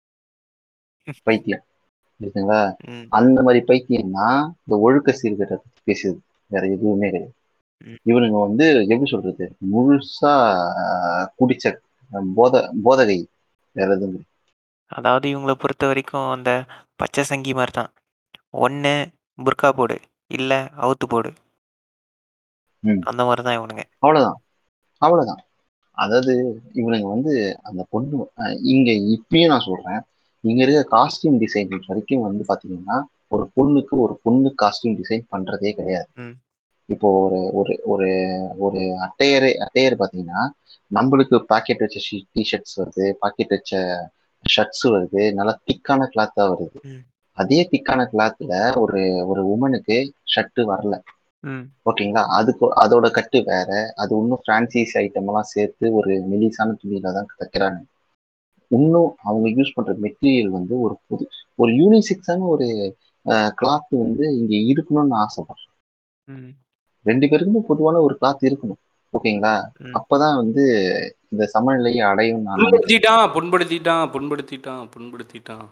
பைத்தியம். 1.28 1.64
இருக்குங்களா 2.20 2.60
அந்த 3.12 3.38
மாதிரி 3.44 3.62
பைத்தியம் 3.68 4.16
தான் 4.16 4.38
இந்த 4.58 4.76
ஒழுக்க 4.86 5.16
சீர்கேட்டை 5.20 5.58
பத்தி 5.58 5.80
பேசுது 5.88 6.18
வேற 6.52 6.64
எதுவுமே 6.76 7.10
கிடையாது. 7.10 7.34
இவனுங்க 8.06 8.38
வந்து 8.42 8.66
எப்படி 8.92 9.10
சொல்றது? 9.10 9.46
முழுசா 9.74 10.34
குடிச்ச 11.40 11.66
போத 12.36 12.54
போதகை 12.86 13.20
வேற 13.76 13.90
எதுவும். 13.94 14.26
அதாவது 14.92 15.26
இவங்கள 15.30 15.54
பொறுத்த 15.54 15.88
வரைக்கும் 15.88 16.30
அந்த 16.30 16.52
பச்சை 16.96 17.24
சங்கி 17.24 17.54
மாதிரி 17.54 17.72
தான் 17.72 17.92
ஒன்று 18.60 18.94
புர்கா 19.40 19.70
போடு 19.70 19.98
இல்லை 20.32 20.60
அவுத்து 20.78 21.06
போடு. 21.06 21.30
அந்த 23.04 23.22
மாதிரி 23.26 23.42
தான் 23.44 23.58
இவனுங்க. 23.58 23.84
அவ்வளவுதான். 24.00 24.40
அவ்வளவுதான். 25.02 25.42
அதாவது 25.98 26.34
இவனுங்க 26.74 27.08
வந்து 27.08 27.34
அந்த 27.62 27.82
பொண்ணு 27.90 28.18
இங்க 28.74 28.92
இப்பயும் 29.16 29.48
நான் 29.48 29.68
சொல்றேன். 29.68 30.02
இங்க 30.44 30.62
இருக்க 30.64 30.82
காஸ்டியூம் 30.96 31.40
டிசைன் 31.44 31.72
வரைக்கும் 31.88 32.26
வந்து 32.28 32.44
பாத்தீங்கன்னா 32.48 32.98
ஒரு 33.28 33.52
பொண்ணுக்கு 33.56 33.96
ஒரு 34.00 34.20
பொண்ணு 34.24 34.50
காஸ்டியூம் 34.62 34.98
டிசைன் 35.00 35.26
பண்றதே 35.32 35.72
கிடையாது. 35.72 36.08
இப்போ 36.90 37.08
ஒரு 37.22 37.40
ஒரு 37.60 37.74
ஒரு 37.86 38.10
ஒரு 38.60 38.82
அட்டையரே 39.06 39.52
அட்டையர் 39.66 40.00
பாத்தீங்கன்னா 40.00 40.42
நம்மளுக்கு 40.92 41.38
பாக்கெட் 41.50 41.84
வச்ச 41.86 42.00
டிஷர்ட்ஸ் 42.36 42.76
வருது 42.80 43.06
பாக்கெட் 43.22 43.54
வச்ச 43.54 43.72
ஷர்ட்ஸ் 44.46 44.86
வருது 44.90 45.24
நல்லா 45.38 45.54
திக்கான 45.68 46.02
கிளாத்தா 46.12 46.44
வருது. 46.52 46.78
அதே 47.38 47.60
திக்கான 47.72 48.02
கிளாத்ல 48.12 48.54
ஒரு 48.82 49.02
ஒரு 49.30 49.42
உமனுக்கு 49.54 49.98
ஷர்ட் 50.34 50.62
வரல. 50.70 50.96
ஓகேங்களா? 51.86 52.24
அதுக்கு 52.38 52.66
அதோட 52.84 53.08
கட்டு 53.14 53.40
வேற 53.46 53.70
அது 53.98 54.14
இன்னும் 54.18 54.44
பிரான்சைஸ் 54.44 54.96
ஐட்டம் 55.02 55.30
எல்லாம் 55.30 55.52
சேர்த்து 55.54 55.86
ஒரு 56.00 56.14
மெலிசான 56.30 56.76
துணியில 56.80 57.14
தான் 57.18 57.32
தைக்கிறாங்க. 57.34 57.80
இன்னும் 58.72 59.12
அவங்க 59.24 59.48
யூஸ் 59.54 59.76
பண்ற 59.76 59.94
மெட்டீரியல் 60.04 60.52
வந்து 60.56 60.74
ஒரு 60.86 60.96
புது 61.06 61.26
ஒரு 61.60 61.72
யூனிசெக்ஸான 61.78 62.48
ஒரு 62.54 62.68
கிளாத் 63.60 63.92
வந்து 63.98 64.26
இங்க 64.38 64.54
இருக்கணும்னு 64.72 65.18
ஆசைப்படுறேன் 65.24 65.74
ரெண்டு 67.08 67.28
பேருக்குமே 67.28 67.60
பொதுவான 67.68 68.00
ஒரு 68.00 68.18
கிளாத் 68.22 68.42
இருக்கணும். 68.42 68.82
ஓகேங்களா. 69.14 69.56
அப்பதான் 69.94 70.36
வந்து 70.42 70.64
இந்த 71.30 71.46
சமநிலையை 71.46 72.02
அடையும். 72.02 72.48
புண்படுத்திட்டான் 72.48 73.30
புண்படுத்திட்டான் 73.36 74.10
புண்படுத்திட்டான் 74.16 74.90
புண்படுத்திட்டான். 74.96 75.68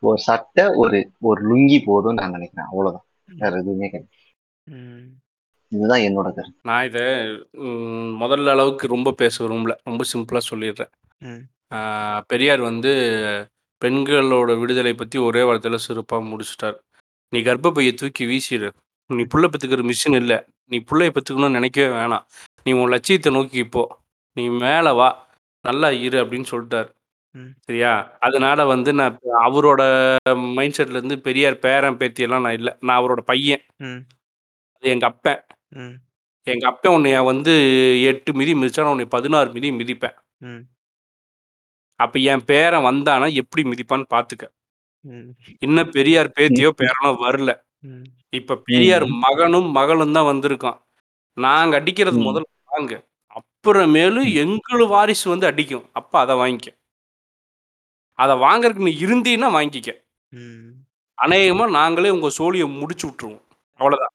ஒரு 0.00 0.18
சட்டை 0.18 0.64
ஒரு 0.82 1.10
ஒரு 1.20 1.40
லுங்கி 1.48 1.78
போதும்னு 1.86 2.20
நான் 2.20 2.30
நினைக்கிறேன். 2.30 2.68
அவ்வளவுதான். 2.70 3.04
வேற 3.36 3.56
எதுவுமே 3.56 3.90
கிடையாது. 3.90 4.14
இதுதான் 5.68 6.00
என்னோட 6.00 6.22
கருத்து. 6.22 6.58
நான் 6.62 6.84
இதை 6.84 7.02
முதல்ல 8.22 8.50
அளவுக்கு 8.50 8.86
ரொம்ப 8.86 9.12
பேச 9.12 9.44
விரும்பல 9.44 9.74
ரொம்ப 9.82 10.04
சிம்பிளாக 10.12 10.40
சொல்லிடுறேன். 10.50 11.42
பெரியார் 12.26 12.60
வந்து 12.60 12.92
பெண்களோட 13.84 14.60
விடுதலை 14.60 14.94
பற்றி 14.94 15.18
ஒரே 15.18 15.40
வார்த்தையில் 15.40 15.86
சிறப்பாக 15.86 16.24
முடிச்சிட்டார். 16.24 16.80
நீ 17.28 17.40
கர்ப்பப்பையை 17.40 17.94
தூக்கி 17.94 18.24
வீசிடு. 18.24 18.70
நீ 19.06 19.22
புள்ள 19.34 19.44
பெற்றுக்கிற 19.44 19.82
மிஷின் 19.82 20.16
இல்லை. 20.16 20.44
நீ 20.64 20.84
புள்ளைய 20.90 21.10
பெற்றுக்கணும்னு 21.10 21.50
நினைக்கவே 21.50 21.94
வேணாம். 21.94 22.24
நீ 22.64 22.72
உன் 22.72 22.88
லட்சியத்தை 22.88 23.32
நோக்கி 23.32 23.64
போ. 23.64 23.82
நீ 24.32 24.48
மேலே 24.48 24.90
வா. 24.92 25.08
நல்லா 25.64 25.90
இரு 25.90 26.24
அப்படின்னு 26.24 26.44
சொல்லிட்டார். 26.50 26.88
ம். 27.34 27.50
சரியா? 27.60 28.16
அதனால 28.20 28.64
வந்து 28.64 28.92
நான் 28.92 29.12
இப்ப 29.12 29.34
அவரோட 29.46 29.82
மைண்ட் 30.54 30.74
செட்ல 30.78 30.88
இருந்து 30.88 31.20
பெரியார் 31.20 31.58
பேரன் 31.58 31.96
பேத்தியெல்லாம் 31.96 32.40
நான் 32.40 32.52
இல்லை. 32.52 32.72
நான் 32.80 33.00
அவரோட 33.02 33.20
பையன். 33.20 33.64
ம். 33.76 34.00
அது 34.72 34.90
எங்க 34.90 35.06
அப்பன் 35.06 35.44
ம். 35.68 35.94
எங்க 36.42 36.66
அப்பன் 36.66 36.92
உன்னைய 36.92 37.24
வந்து 37.24 37.52
எட்டு 38.02 38.34
மிதி 38.34 38.54
மிதிச்சா 38.54 38.76
நான் 38.76 38.90
உன்னை 38.90 39.04
பதினாறு 39.04 39.52
மிதி 39.52 39.70
மிதிப்பேன். 39.70 40.16
ம். 40.38 40.62
அப்ப 42.00 42.18
என் 42.18 42.44
பேரன் 42.44 42.84
வந்தானா 42.84 43.32
எப்படி 43.32 43.62
மிதிப்பான்னு 43.68 44.04
பாத்துக்க. 44.14 44.44
ம். 45.04 45.30
இன்னும் 45.60 45.90
பெரியார் 45.90 46.32
பேத்தியோ 46.36 46.70
பேரனோ 46.82 47.12
வரல. 47.20 47.52
ம். 47.86 48.04
இப்ப 48.32 48.56
பெரியார் 48.66 49.06
ம். 49.06 49.18
மகனும் 49.24 49.68
மகளும் 49.76 50.16
தான் 50.16 50.30
வந்திருக்கான் 50.30 50.78
நாங்க 51.36 51.74
அடிக்கிறது 51.80 52.18
ம். 52.18 52.26
முதல்ல 52.28 52.48
வாங்க 52.70 52.94
அப்புறமேலு 53.36 54.20
ம். 54.24 54.32
எங்களு 54.42 54.84
வாரிசு 54.92 55.26
வந்து 55.32 55.48
அடிக்கும் 55.50 55.86
அப்ப 55.98 56.12
அதை 56.20 56.34
வாங்கிக்க 56.40 56.70
அதை 58.18 58.34
வாங்குறதுக்கு 58.42 58.88
நீ 58.88 58.94
இருந்தீன்னா 59.04 59.48
வாங்கிக்க 59.56 59.90
ம். 60.32 60.68
அநேகமா 61.18 61.64
நாங்களே 61.76 62.14
உங்க 62.14 62.28
சோழியை 62.36 62.66
முடிச்சு 62.74 63.04
விட்டுருவோம் 63.06 63.42
அவ்வளவுதான் 63.80 64.12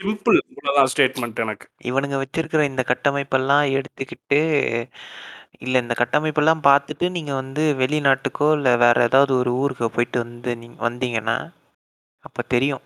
சிம்பிள் 0.00 0.36
இவ்வளவுதான் 0.50 0.90
ஸ்டேட்மெண்ட் 0.92 1.42
எனக்கு 1.42 1.66
இவனுங்க 1.88 2.16
வச்சிருக்கிற 2.20 2.62
இந்த 2.68 2.82
கட்டமைப்பெல்லாம் 2.88 3.64
எடுத்துக்கிட்டு 3.76 4.40
இல்ல 5.60 5.80
இந்த 5.82 5.94
கட்டமைப்பெல்லாம் 5.98 6.62
பார்த்துட்டு 6.64 7.06
நீங்க 7.10 7.32
வந்து 7.34 7.62
வெளிநாட்டுக்கோ 7.80 8.46
இல்ல 8.56 8.70
வேற 8.82 8.96
ஏதாவது 9.08 9.32
ஒரு 9.36 9.50
ஊருக்கு 9.58 9.90
போயிட்டு 9.94 10.18
வந்து 10.24 10.50
நீங்க 10.60 10.78
வந்தீங்கன்னா 10.86 11.36
அப்ப 12.24 12.42
தெரியும் 12.50 12.82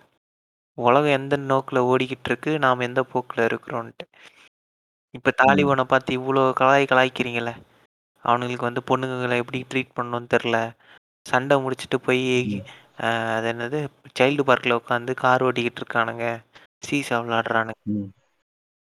உலகம் 0.77 1.15
எந்த 1.19 1.37
நோக்குல 1.37 1.79
ஓடிக்கிட்டு 1.83 2.23
இருக்கு 2.25 2.59
நாம 2.59 2.83
எந்த 2.83 3.01
போக்குல 3.13 3.45
இருக்கிறோன்ட்டு. 3.45 4.05
இப்ப 5.11 5.31
ம். 5.31 5.37
தாலிபானை 5.39 5.83
பார்த்து 5.83 6.19
இவ்வளோ 6.19 6.43
கலாய் 6.59 6.89
கலாய்க்கிறீங்களே 6.91 7.53
அவனுங்களுக்கு 8.23 8.67
வந்து 8.69 8.81
பொண்ணுங்களை 8.87 9.37
எப்படி 9.37 9.65
ட்ரீட் 9.73 9.95
பண்ணணும்னு 9.95 10.33
தெரில. 10.33 10.57
சண்டை 11.25 11.57
முடிச்சுட்டு 11.57 11.97
போய் 12.03 12.23
ம். 12.47 12.65
அது 13.29 13.53
என்னது 13.53 13.79
சைல்டு 14.19 14.41
பார்க்கில் 14.41 14.77
உட்காந்து 14.77 15.13
கார் 15.13 15.43
ஓட்டிக்கிட்டு 15.43 15.81
இருக்கானுங்க. 15.81 16.25
சீசா 16.87 17.17
விளாடுறானுங்க. 17.23 17.79
ம். 17.83 18.09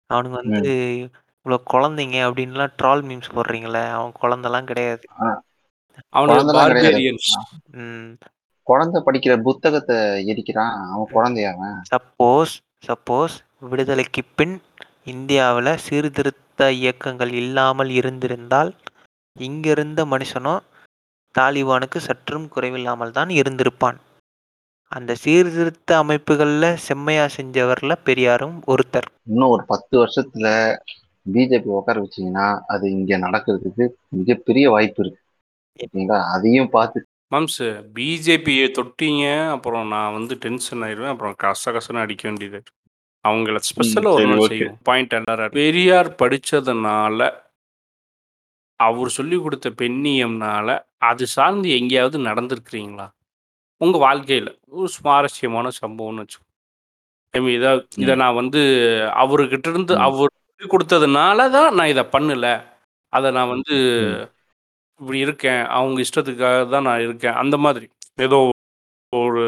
அவனுங்க 0.09 0.38
வந்து 0.41 0.73
ம். 0.73 1.07
இவ்வளோ 1.45 1.57
குழந்தைங்க 1.73 2.17
அப்படின்லாம் 2.27 2.73
ட்ரால் 2.81 3.03
மீம்ஸ் 3.03 3.35
போடுறீங்களே 3.35 3.83
அவன் 3.89 4.13
குழந்தெல்லாம் 4.21 4.63
கிடையாது. 4.63 5.05
ஆ, 5.21 5.27
அவனுக்கு 6.09 6.39
குழந்தைலாம் 6.39 6.67
கிடையாது. 6.67 6.89
பார்பேரியன்ஸ் 6.89 7.29
ம். 7.75 8.09
குழந்தை 8.70 8.99
படிக்கிற 9.05 9.34
புத்தகத்தை 9.47 9.97
எரிக்கிறான். 10.32 10.74
அவன் 10.93 11.13
குழந்தையா 11.15 11.51
அவன் 11.55 11.78
சப்போஸ் 11.91 12.55
சப்போஸ் 12.88 13.36
விடுதலைக்கு 13.70 14.22
பின் 14.39 14.55
இந்தியாவில் 15.13 15.72
சீர்திருத்த 15.86 16.72
இயக்கங்கள் 16.82 17.32
இல்லாமல் 17.41 17.91
இருந்திருந்தால் 17.99 18.72
இங்கிருந்த 19.36 20.01
மனுஷனும் 20.13 20.65
தாலிபானுக்கு 21.36 21.99
சற்றும் 22.07 22.45
குறைவில்லாமல் 22.53 23.15
தான் 23.18 23.32
இருந்திருப்பான். 23.39 23.97
அந்த 24.91 25.11
சீர்திருத்த 25.24 25.89
அமைப்புகளில் 25.97 26.80
செம்மையா 26.86 27.26
செஞ்சவர்ல 27.36 27.93
பெரியாரும் 28.07 28.55
ஒருத்தர். 28.74 29.07
இன்னும் 29.30 29.53
ஒரு 29.55 29.63
பத்து 29.72 29.95
வருஷத்துல 30.01 30.47
பிஜேபி 31.26 31.70
உட்கார 31.78 31.97
வச்சீங்கன்னா 32.03 32.47
அது 32.74 32.86
இங்க 32.97 33.18
நடக்கிறதுக்கு 33.26 33.86
மிகப்பெரிய 34.20 34.65
வாய்ப்பு 34.76 35.01
இருக்கு. 35.03 35.22
ஓகேங்களா 35.80 36.20
அதையும் 36.36 36.74
பார்த்து 36.76 36.99
மம்ஸ் 37.32 37.61
பிஜேபியை 37.95 38.67
தொட்டீங்க 38.75 39.23
அப்புறம் 39.53 39.88
நான் 39.88 40.13
வந்து 40.13 40.34
டென்ஷன் 40.43 40.84
ஆயிடுவேன் 40.84 41.13
அப்புறம் 41.13 41.36
கச 41.43 41.63
கசன்னு 41.75 42.03
அடிக்க 42.03 42.23
வேண்டியது. 42.30 42.59
அவங்கள 43.25 43.57
ஸ்பெஷலாக 43.67 44.13
ஒரு 44.13 44.21
சரி, 44.21 44.30
நாள் 44.32 44.41
okay. 44.41 44.51
செய்யும் 44.53 44.78
பாயிண்ட் 44.84 45.13
எல்லாரும் 45.13 45.55
பெரியார் 45.57 46.09
படிச்சதுனால 46.21 47.19
அவர் 48.80 49.09
சொல்லி 49.09 49.38
கொடுத்த 49.38 49.67
பெண்ணியம்னால 49.80 50.67
அது 51.01 51.23
சார்ந்து 51.36 51.67
எங்கேயாவது 51.78 52.17
நடந்திருக்கிறீங்களா? 52.28 53.07
உங்க 53.82 53.97
வாழ்க்கையில. 53.99 54.49
ஒரு 54.71 54.89
சுவாரஸ்யமான 54.95 55.67
சம்பவம்னு 55.80 56.23
வச்சு 56.23 56.39
இதை 57.53 57.71
இதை 58.03 58.13
நான் 58.21 58.39
வந்து 58.41 58.61
அவர்கிட்ட 59.23 59.67
இருந்து 59.67 59.93
ம். 59.95 60.03
அவர் 60.07 60.32
சொல்லி 60.34 60.67
கொடுத்ததுனால 60.71 61.39
தான் 61.51 61.69
நான் 61.78 61.91
இதை 61.93 62.03
பண்ணல. 62.13 62.45
அதை 63.13 63.28
நான் 63.32 63.53
வந்து 63.55 63.75
ம். 64.07 64.25
இப்படி 65.00 65.20
இருக்கேன் 65.26 65.64
அவங்க 65.76 65.98
இஷ்டத்துக்காக 66.04 66.60
தான் 66.70 66.86
நான் 66.86 67.04
இருக்கேன் 67.04 67.39
அந்த 67.41 67.56
மாதிரி 67.66 67.88
ஏதோ 68.20 68.38
ஒரு 69.14 69.43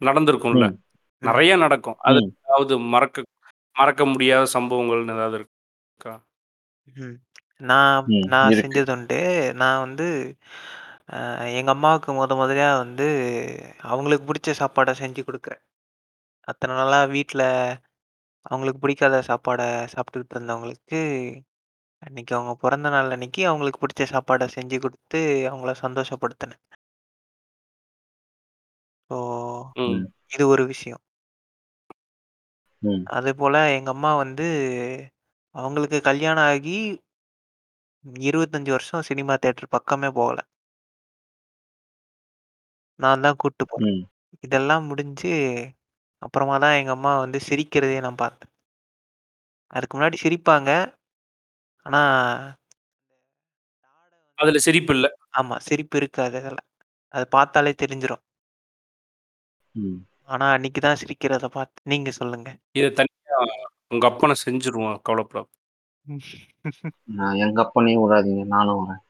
நடந்திருக்கும்ல 0.00 0.66
ம். 0.66 0.76
நிறைய 1.22 1.52
நடக்கும் 1.62 1.98
அது 2.02 2.20
ம். 2.20 2.30
ஏதாவது 2.42 2.74
மறக்க 2.92 3.24
மறக்க 3.76 4.02
முடியாத 4.06 4.44
சம்பவங்கள் 4.54 5.02
ஏதாவது 5.14 5.36
இருக்கா 5.40 6.12
ம். 6.96 7.16
நான் 7.62 7.98
ம், 8.10 8.24
நான் 8.32 8.46
இருக்கு. 8.46 8.60
செஞ்சதுண்டு 8.62 9.18
நான் 9.60 9.82
வந்து 9.84 10.06
அஹ், 11.08 11.48
எங்க 11.58 11.70
அம்மாவுக்கு 11.70 12.10
முத 12.14 12.32
முதலியா 12.36 12.68
வந்து 12.78 13.06
அவங்களுக்கு 13.84 14.24
பிடிச்ச 14.28 14.50
சாப்பாடை 14.58 14.92
செஞ்சு 15.00 15.22
கொடுக்குறேன் 15.22 15.62
அத்தனை 16.48 16.74
நாளா 16.74 17.00
வீட்டில் 17.12 17.44
அவங்களுக்கு 18.46 18.80
பிடிக்காத 18.80 19.16
சாப்பாடை 19.28 19.66
சாப்பிட்டுக்கிட்டு 19.92 20.36
இருந்தவங்களுக்கு 20.36 21.00
அன்னைக்கு 22.02 22.36
அவங்க 22.36 22.54
பிறந்த 22.54 22.88
நாள் 22.88 23.10
அன்னைக்கு 23.10 23.46
அவங்களுக்கு 23.46 23.82
பிடிச்ச 23.82 24.04
சாப்பாடை 24.10 24.46
செஞ்சு 24.54 24.78
கொடுத்து 24.78 25.20
அவங்கள 25.50 25.72
சந்தோஷப்படுத்தினேன். 25.82 26.62
ம். 29.76 30.02
இது 30.26 30.48
ஒரு 30.48 30.64
விஷயம். 30.66 31.02
ம். 32.82 33.02
அதே 33.10 33.32
போல 33.32 33.56
எங்க 33.74 33.90
அம்மா 33.90 34.14
வந்து 34.14 34.46
அவங்களுக்கு 35.54 36.00
கல்யாணம் 36.00 36.44
ஆகி 36.44 36.78
இருபத்தஞ்சு 38.22 38.70
வருஷம் 38.70 39.02
சினிமா 39.02 39.34
தேட்டர் 39.34 39.66
பக்கமே 39.68 40.08
போகல. 40.10 40.38
நான் 43.00 43.20
தான் 43.20 43.36
கூட்டு 43.36 43.64
போனேன். 43.64 43.98
ம். 43.98 44.02
இதெல்லாம் 44.40 44.84
முடிஞ்சு 44.84 45.32
அப்புறமா 46.22 46.58
தான் 46.58 46.72
எங்க 46.72 46.90
அம்மா 46.90 47.18
வந்து 47.18 47.38
சிரிக்கிறதே 47.48 48.00
நான் 48.00 48.14
பார்த்தேன். 48.14 48.50
அதுக்கு 49.70 49.94
முன்னாடி 49.98 50.16
சிரிப்பாங்க. 50.22 50.70
ஆனா 51.86 52.00
அதுல 54.38 54.58
சிரிப்பு 54.58 54.92
இல்ல. 54.94 55.06
ஆமா 55.30 55.56
சிரிப்பு 55.60 55.96
இருக்காது 55.96 56.36
அதில். 56.40 56.60
அது 57.14 57.24
பார்த்தாலே 57.28 57.72
தெரிஞ்சிரும். 57.82 58.22
ம். 59.74 59.98
ஆனா 60.24 60.46
அன்னைக்கு 60.52 60.80
தான் 60.80 61.00
சிரிக்கிறத 61.00 61.46
பார்த்து 61.52 61.88
நீங்க 61.92 62.10
சொல்லுங்க. 62.12 62.48
இதை 62.74 62.88
தனியா 62.92 63.38
உங்க 63.90 64.04
அப்பனை 64.10 64.34
செஞ்சுருவோம் 64.44 65.00
கவலைப்படாத 65.02 65.48
நான் 67.16 67.40
எங்க 67.44 67.58
அப்பனையும் 67.64 68.02
விடாதீங்க 68.04 68.44
நானும் 68.46 68.80
வரேன். 68.82 69.02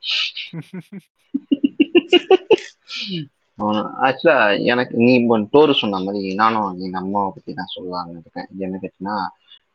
ஆக்சுவலா 4.06 4.36
எனக்கு 4.72 4.94
நீ 4.98 5.10
இப்போ 5.14 5.36
டோரு 5.52 5.72
சொன்ன 5.74 6.00
மாதிரி 6.00 6.32
நானும் 6.34 6.80
எங்க 6.80 6.96
அம்மாவை 6.98 7.30
பத்தி 7.34 7.52
நான் 7.54 7.74
சொல்லலாம்னு 7.74 8.20
இருக்கேன். 8.20 8.48
என்ன 8.64 8.80
கேட்டுன்னா 8.82 9.16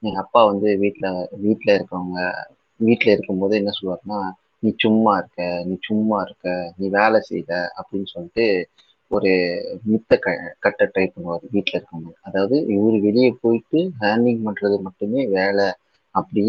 எங்க 0.03 0.17
அப்பா 0.23 0.41
வந்து 0.45 0.67
வீட்ல 0.83 1.05
வீட்ல 1.43 1.69
இருக்கவங்க 1.77 2.19
வீட்டில் 2.79 3.13
இருக்கும்போது 3.13 3.53
என்ன 3.59 3.71
சொல்லுவாருன்னா 3.75 4.19
நீ 4.63 4.69
சும்மா 4.77 5.11
இருக்க 5.19 5.39
நீ 5.67 5.75
சும்மா 5.81 6.17
இருக்க 6.21 6.47
நீ 6.77 6.85
வேலை 6.91 7.19
செய்த 7.29 7.51
அப்படின்னு 7.77 8.09
சொல்லிட்டு 8.13 8.45
ஒரு 9.11 9.31
மித்த 9.89 10.13
க 10.17 10.29
கட்ட 10.59 10.85
ட்ரை 10.87 11.05
பண்ணுவார் 11.07 11.43
வீட்டில் 11.53 11.77
இருக்கும்போது. 11.77 12.17
அதாவது 12.21 12.55
இவர் 12.75 12.97
வெளியே 13.05 13.29
போயிட்டு 13.43 13.79
ஹேண்டிங் 14.01 14.41
பண்ணுறது 14.47 14.77
மட்டுமே 14.87 15.21
வேலை 15.31 15.67
அப்படி 16.15 16.43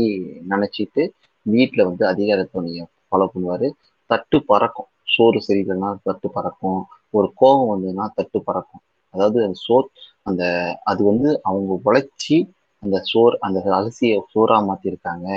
நினச்சிட்டு 0.53 1.03
வீட்டில் 1.47 1.89
வந்து 1.89 2.05
அதிகாரத்துவனைய 2.09 2.81
ஃபாலோ 3.03 3.27
பண்ணுவார். 3.33 3.67
தட்டு 4.11 4.39
பறக்கும். 4.47 4.91
சோறு 5.15 5.39
சரியில்லைன்னா 5.47 5.91
தட்டு 6.03 6.29
பறக்கும். 6.31 6.81
ஒரு 7.15 7.29
கோபம் 7.37 7.71
வந்ததுன்னா 7.73 8.07
தட்டு 8.15 8.39
பறக்கும். 8.43 8.83
அதாவது 9.15 9.39
அந்த 9.45 9.59
சோர் 9.67 9.87
அந்த 10.27 10.43
அது 10.85 11.01
வந்து 11.05 11.29
அவங்க 11.43 11.73
உழைச்சி 11.85 12.37
அந்த 12.83 12.97
சோர் 13.11 13.35
அந்த 13.41 13.59
அரிசியை 13.79 14.19
சோறா 14.33 14.57
மாத்திருக்காங்க. 14.69 15.29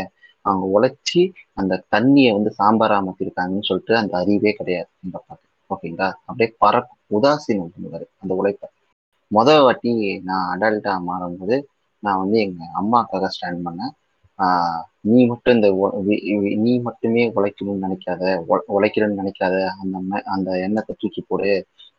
அவங்க 0.46 0.66
உழைச்சி 0.76 1.22
அந்த 1.54 1.74
தண்ணியை 1.96 2.32
வந்து 2.38 2.52
சாம்பாரா 2.60 2.98
மாத்திருக்காங்கன்னு 3.08 3.68
சொல்லிட்டு 3.70 3.96
அந்த 4.02 4.14
அறிவே 4.22 4.52
கிடையாது 4.52 4.89
இந்த 5.06 5.18
பாட்டு. 5.26 5.46
ஓகேங்களா? 5.70 6.10
அப்படியே 6.28 6.50
பறக்கும் 6.64 7.02
உதாசீனம் 7.18 7.74
பண்ணுவாரு 7.76 8.06
அந்த 8.22 8.32
உழைப்பை. 8.34 8.68
முத 9.32 9.50
வாட்டி 9.66 9.92
நான் 10.30 10.50
அடல்ட்டா 10.54 10.94
மாறும்போது 11.10 11.58
நான் 12.04 12.22
வந்து 12.24 12.38
எங்க 12.46 12.62
அம்மாக்காக 12.82 13.30
ஸ்டாண்ட் 13.36 13.66
பண்ணேன். 13.68 13.94
நீ 15.10 15.20
மட்டும் 15.32 15.56
இந்த 15.58 15.70
நீ 16.66 16.74
மட்டுமே 16.88 17.24
உழைக்கணும்னு 17.38 17.86
நினைக்காத 17.86 18.24
உழைக்கிறேன்னு 18.76 19.20
நினைக்காத 19.22 19.56
அந்த 19.82 20.22
அந்த 20.36 20.50
எண்ணத்தை 20.66 20.94
தூக்கி 20.98 21.22
போடு. 21.24 21.52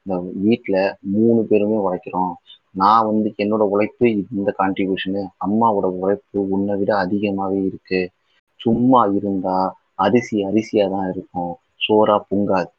இந்த 0.02 0.14
வீட்டுல 0.46 0.76
மூணு 1.14 1.40
பேருமே 1.50 1.78
உழைக்கிறோம். 1.86 2.32
நான் 2.74 3.06
வந்து 3.10 3.28
என்னோட 3.44 3.62
உழைப்பு 3.74 4.06
இந்த 4.38 4.50
கான்ட்ரிபியூஷனு 4.60 5.22
அம்மாவோட 5.46 5.86
உழைப்பு 6.02 6.38
உன்னை 6.56 6.74
விட 6.80 6.92
அதிகமாவே 7.04 7.60
இருக்கு. 7.70 8.00
சும்மா 8.62 9.00
இருந்தா 9.04 9.58
அரிசி 9.94 10.36
அரிசியா 10.44 10.90
தான் 10.90 11.08
இருக்கும். 11.10 11.54
சோறா 11.88 12.16
பொங்காது. 12.30 12.72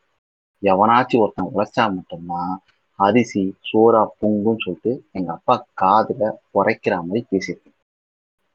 எவனாச்சும் 0.61 1.19
ஒருத்தன் 1.19 1.51
உழைச்சா 1.55 1.84
மட்டும்தான் 1.93 2.53
அரிசி 2.99 3.43
சோறா 3.73 4.01
பொங்குன்னு 4.21 4.63
சொல்லிட்டு 4.63 4.91
எங்க 5.11 5.31
அப்பா 5.31 5.55
காதுல 5.81 6.23
உரைக்கிற 6.53 6.93
மாதிரி 7.01 7.25
பேசியிருக்கு 7.31 7.71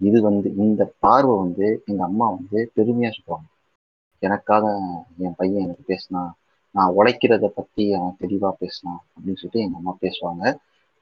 இது 0.00 0.18
வந்து 0.22 0.48
இந்த 0.56 0.82
பார்வை 0.98 1.36
வந்து 1.36 1.82
எங்க 1.86 2.02
அம்மா 2.04 2.26
வந்து 2.30 2.58
பெருமையா 2.76 3.10
சொல்லுவாங்க. 3.16 3.48
எனக்காக 4.22 4.64
என் 5.18 5.34
பையன் 5.36 5.62
எனக்கு 5.62 5.82
பேசினான் 5.86 6.32
நான் 6.74 6.94
உழைக்கிறத 6.96 7.46
பத்தி 7.48 7.92
அவன் 7.92 8.16
தெளிவா 8.20 8.50
பேசினான் 8.58 9.00
அப்படின்னு 9.12 9.40
சொல்லிட்டு 9.40 9.60
எங்க 9.60 9.76
அம்மா 9.76 9.94
பேசுவாங்க. 10.00 10.44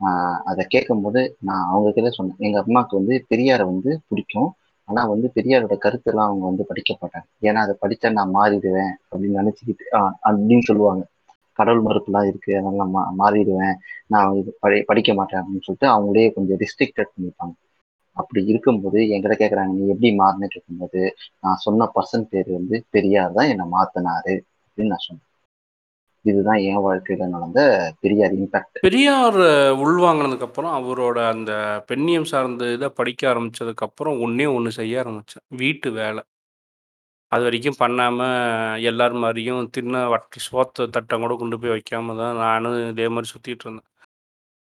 ஆஹ் 0.01 0.41
அதை 0.45 0.65
கேட்கும்போது 0.69 1.37
நான் 1.41 1.69
அவங்க 1.69 1.91
கிட்ட 1.91 2.11
சொன்னேன். 2.11 2.37
எங்க 2.39 2.59
அம்மாவுக்கு 2.61 2.97
வந்து 2.97 3.27
பெரியாரை 3.31 3.65
வந்து 3.65 4.01
பிடிக்கும். 4.09 4.51
ஆனா 4.89 5.03
வந்து 5.11 5.29
பெரியாரோட 5.37 5.75
கருத்தெல்லாம் 5.81 6.29
அவங்க 6.29 6.45
வந்து 6.49 6.65
படிக்க 6.69 6.91
மாட்டாங்க. 6.95 7.27
ஏன்னா 7.43 7.61
அதை 7.65 7.75
படிச்சா 7.83 8.09
நான் 8.13 8.35
மாறிடுவேன் 8.35 8.93
அப்படின்னு 9.05 9.41
நினைச்சுக்கிட்டு 9.41 9.87
அப்படின்னு 10.27 10.67
சொல்லுவாங்க. 10.69 11.05
கடவுள் 11.59 11.85
மறுப்புலாம் 11.85 12.29
இருக்கு 12.29 12.51
அதனால 12.55 12.79
நான் 12.81 12.93
மா 12.93 13.03
மாறிடுவேன். 13.21 13.77
நான் 14.09 14.37
இது 14.39 14.51
படி 14.61 14.79
படிக்க 14.89 15.11
மாட்டேன் 15.15 15.41
அப்படின்னு 15.41 15.67
சொல்லிட்டு 15.67 15.89
அவங்களே 15.93 16.27
கொஞ்சம் 16.37 16.61
ரிஸ்ட்ரிக்டட் 16.63 17.15
பண்ணிப்பாங்க. 17.15 17.55
அப்படி 18.17 18.41
இருக்கும்போது 18.47 18.99
என்கிட்ட 19.09 19.37
கேட்குறாங்க 19.37 19.73
நீ 19.75 19.85
எப்படி 19.93 20.11
மாறினு 20.17 20.49
இருக்கும்போது 20.51 21.03
நான் 21.43 21.63
சொன்ன 21.63 21.89
பர்சன் 21.95 22.29
பேர் 22.29 22.51
வந்து 22.53 22.79
பெரியார் 22.91 23.33
தான் 23.33 23.51
என்னை 23.53 23.67
மாத்தினாரு 23.73 24.35
அப்படின்னு 24.67 24.93
நான் 24.95 25.07
சொன்னேன் 25.07 25.26
இதுதான் 26.27 26.61
என் 26.69 26.85
வாழ்க்கையில 26.87 27.27
நடந்த 27.35 27.61
பெரியார் 28.03 28.35
இம்பாக்ட் 28.39 28.81
பெரியார் 28.87 29.41
உள்வாங்கினதுக்கு 29.85 30.49
அப்புறம் 30.49 30.75
அவரோட 30.79 31.19
அந்த 31.35 31.53
பெண்ணியம் 31.91 32.31
சார்ந்த 32.33 32.71
இதை 32.77 32.89
படிக்க 33.01 33.23
ஆரம்பிச்சதுக்கு 33.33 33.87
அப்புறம் 33.89 34.21
ஒன்னே 34.27 34.47
ஒன்று 34.57 34.73
செய்ய 34.79 35.03
ஆரம்பிச்சேன். 35.03 35.45
வீட்டு 35.63 35.91
வேலை. 36.01 36.23
அது 37.33 37.43
வரைக்கும் 37.47 37.81
பண்ணாமல் 37.81 38.83
எல்லார் 38.91 39.15
மாதிரியும் 39.25 39.65
தின்ன 39.77 40.05
வட்டி 40.13 40.41
சோத்த 40.47 40.87
தட்டம் 40.97 41.23
கூட 41.25 41.35
கொண்டு 41.41 41.57
போய் 41.63 41.75
வைக்காம 41.75 42.17
தான் 42.23 42.37
நானும் 42.45 42.77
இதே 42.93 43.07
மாதிரி 43.15 43.29
சுற்றிட்டு 43.33 43.65
இருந்தேன். 43.67 43.89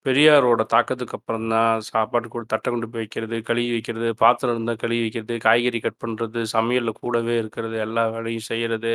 பெரியாரோட 0.06 0.62
தாக்கத்துக்கு 0.72 1.16
அப்புறம் 1.18 1.46
தான் 1.52 1.80
சாப்பாடு 1.88 2.26
கூட 2.28 2.44
தட்டை 2.52 2.68
கொண்டு 2.70 2.88
போய் 2.90 3.02
வைக்கிறது 3.02 3.36
கழுவி 3.48 3.70
வைக்கிறது 3.74 4.08
பாத்திரம் 4.22 4.54
இருந்தால் 4.54 4.80
கழுவி 4.82 5.00
வைக்கிறது 5.04 5.36
காய்கறி 5.46 5.78
கட் 5.80 6.02
பண்ணுறது 6.04 6.40
சமையலில் 6.54 6.98
கூடவே 7.00 7.34
இருக்கிறது 7.42 7.76
எல்லா 7.86 8.04
வேலையும் 8.14 8.46
செய்கிறது 8.50 8.92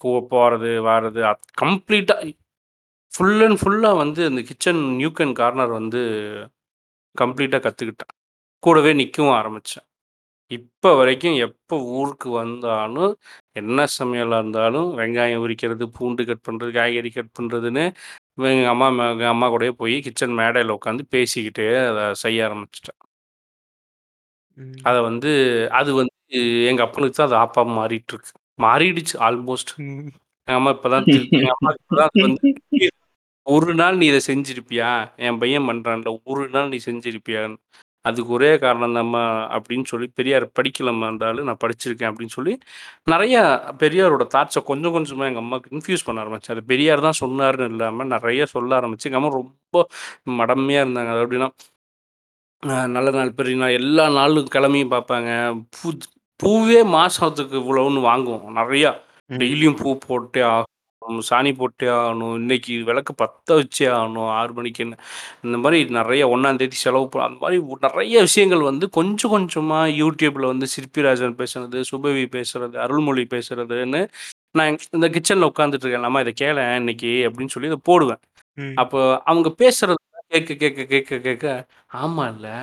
போகிறது 0.00 0.70
வாரது 0.86 1.20
கம்ப்ளீட்டாக 1.62 2.32
ஃபுல் 3.12 3.42
அண்ட் 3.42 3.58
ஃபுல்லாக 3.60 4.00
வந்து 4.02 4.20
அந்த 4.30 4.40
கிச்சன் 4.48 4.82
நியூக் 4.96 5.20
அண்ட் 5.20 5.36
கார்னர் 5.36 5.72
வந்து 5.78 6.00
கம்ப்ளீட்டாக 7.16 7.62
கற்றுக்கிட்டேன் 7.66 8.12
கூடவே 8.62 8.92
நிற்கவும் 9.00 9.36
ஆரம்பித்தேன் 9.38 9.86
இப்போ 10.50 10.90
வரைக்கும் 10.98 11.36
எப்போ 11.46 11.76
ஊருக்கு 11.94 12.28
வந்தாலும் 12.32 13.12
என்ன 13.52 13.86
சமையலாக 13.96 14.42
இருந்தாலும் 14.42 14.88
வெங்காயம் 14.98 15.44
உரிக்கிறது 15.44 15.84
பூண்டு 15.96 16.22
கட் 16.28 16.46
பண்ணுறது 16.48 16.72
காய்கறி 16.72 17.10
கட் 17.12 17.32
பண்ணுறதுன்னு 17.38 17.84
எங்கள் 18.50 18.72
அம்மா 18.74 18.88
எங்கள் 19.06 19.32
அம்மா 19.34 19.46
கூடயே 19.52 19.72
போய் 19.82 19.96
கிச்சன் 20.06 20.38
மேடையில் 20.40 20.76
உட்காந்து 20.76 21.04
பேசிக்கிட்டே 21.14 21.66
அதை 21.84 22.04
செய்ய 22.24 22.46
ஆரம்பிச்சிட்டேன். 22.48 23.00
அதை 24.86 25.00
வந்து 25.08 25.30
அது 25.78 25.90
வந்து 26.00 26.14
எங்கள் 26.70 26.86
அப்பனுக்கு 26.86 27.16
தான் 27.16 27.28
அது 27.30 27.38
ஆப்பா 27.44 27.62
மாறிட்டு 27.78 28.12
இருக்கு 28.14 28.32
மாறிடுச்சு 28.58 29.16
ஆல்மோஸ்ட் 29.28 29.72
எங்கள் 30.48 30.58
அம்மா 30.60 30.70
இப்போ 30.76 30.88
தான் 30.94 31.06
எங்கள் 31.14 31.54
அம்மா 31.56 31.70
இப்போ 31.78 31.96
தான் 32.00 32.12
வந்து 32.24 32.50
ஒரு 33.46 33.72
நாள் 33.80 33.98
நீ 34.00 34.04
இதை 34.12 34.20
செஞ்சிருப்பியா? 34.28 34.88
என் 35.26 35.38
பையன் 35.42 35.66
பண்ணுறான்ல 35.68 36.10
ஒரு 36.30 36.44
நாள் 36.54 36.70
நீ 36.72 36.78
செஞ்சிருப்பியான்னு. 36.86 37.56
அதுக்கு 38.04 38.30
ஒரே 38.36 38.50
காரணம் 38.64 38.96
தாம்மா 38.96 39.22
அப்படின்னு 39.56 39.86
சொல்லி 39.92 40.06
பெரியார் 40.18 40.46
படிக்கலாமா 40.58 41.06
இருந்தாலும் 41.10 41.48
நான் 41.48 41.62
படிச்சிருக்கேன் 41.64 42.10
அப்படின்னு 42.10 42.34
சொல்லி 42.36 42.52
நிறைய 43.12 43.36
பெரியாரோட 43.82 44.24
தாட்ஸை 44.34 44.62
கொஞ்சம் 44.70 44.94
கொஞ்சமாக 44.96 45.30
எங்கள் 45.30 45.44
அம்மாவுக்கு 45.44 45.72
இன்ஃபியூஸ் 45.76 46.06
பண்ண 46.08 46.24
ஆரம்பிச்சாரு 46.24 46.62
பெரியார் 46.72 47.06
தான் 47.08 47.20
சொன்னார்னு 47.22 47.68
இல்லாமல் 47.72 48.12
நிறைய 48.14 48.46
சொல்ல 48.54 48.78
ஆரம்பிச்சு 48.80 49.08
எங்கள் 49.10 49.22
அம்மா 49.22 49.32
ரொம்ப 49.40 49.84
மடமையாக 50.40 50.86
இருந்தாங்க. 50.86 51.12
அது 51.16 51.24
அப்படின்னா 51.26 51.50
நல்ல 52.96 53.08
நாள் 53.18 53.36
பெரிய 53.40 53.56
நாள். 53.62 53.78
எல்லா 53.80 54.04
நாளும் 54.18 54.52
கிளம்பியும் 54.56 54.94
பார்ப்பாங்க. 54.96 55.30
பூவே 56.40 56.80
மாதத்துக்கு 56.86 57.56
இவ்வளோன்னு 57.58 58.00
வாங்குவோம். 58.06 58.46
நிறையா. 58.58 58.90
டெய்லியும் 59.30 59.78
பூ 59.78 59.90
போட்டே 60.06 60.40
ஆகும் 60.48 60.72
சாணி 61.28 61.50
போட்டே 61.56 61.86
ஆகணும் 61.94 62.34
இன்னைக்கு 62.34 62.74
விளக்கு 62.82 63.12
பற்ற 63.14 63.56
வச்சே 63.58 63.86
ஆகணும் 63.92 64.28
ஆறு 64.32 64.52
மணிக்குன்னு 64.52 64.96
இந்த 65.44 65.56
மாதிரி 65.56 65.78
நிறைய 65.90 66.22
ஒன்றாந்தேதி 66.28 66.78
செலவு 66.82 67.06
ப 67.08 67.22
அந்த 67.24 67.38
மாதிரி 67.40 67.58
நிறைய 67.86 68.20
விஷயங்கள் 68.20 68.62
வந்து 68.62 68.86
கொஞ்சம் 68.90 69.30
கொஞ்சமாக 69.30 69.92
யூடியூப்பில் 70.00 70.50
வந்து 70.52 70.66
சிற்பிராஜன் 70.74 71.36
பேசுறது 71.40 71.80
சுபவி 71.90 72.24
பேசுறது 72.36 72.76
அருள்மொழி 72.76 73.24
பேசுறதுன்னு 73.34 74.02
நான் 74.54 74.78
இந்த 74.96 75.08
கிச்சனில் 75.08 75.50
உட்காந்துட்டு 75.50 75.84
இருக்கேன். 75.84 76.06
நம்ம 76.06 76.20
இதை 76.20 76.32
கேள 76.34 76.58
இன்னைக்கு 76.76 77.10
அப்படின்னு 77.26 77.54
சொல்லி 77.54 77.70
இதை 77.72 77.80
போடுவேன். 77.84 78.20
அப்போ 78.76 79.00
அவங்க 79.24 79.48
பேசுறது 79.58 80.00
கேட்க 80.28 80.54
கேட்க 80.54 80.84
கேட்க 80.92 81.18
கேட்க 81.18 81.46
ஆமா 81.96 82.24
இல்லை 82.34 82.54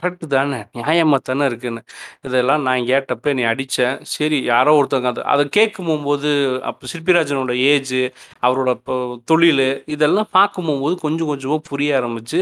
கரெக்டு 0.00 0.26
தானே. 0.26 0.58
நியாயமாக 0.72 1.20
தானே 1.22 1.44
இருக்குன்னு. 1.44 1.82
இதெல்லாம் 2.20 2.62
நான் 2.62 2.88
கேட்டப்ப 2.90 3.34
நீ 3.34 3.42
அடித்தேன் 3.42 4.00
சரி 4.10 4.44
யாரோ 4.44 4.72
ஒருத்தவங்க 4.80 5.06
அதை 5.06 5.24
அதை 5.24 5.44
கேட்கும் 5.48 5.86
போகும்போது 5.86 6.30
அப்போ 6.62 6.86
சிற்பிராஜனோட 6.92 7.54
ஏஜ் 7.66 7.96
அவரோட 8.42 8.70
இப்போ 8.70 8.96
தொழில் 9.24 9.66
இதெல்லாம் 9.86 10.30
பார்க்கும் 10.30 10.64
போகும்போது 10.64 10.96
கொஞ்சம் 11.00 11.26
கொஞ்சமாக 11.26 11.66
புரிய 11.68 11.98
ஆரம்பிச்சு 12.00 12.40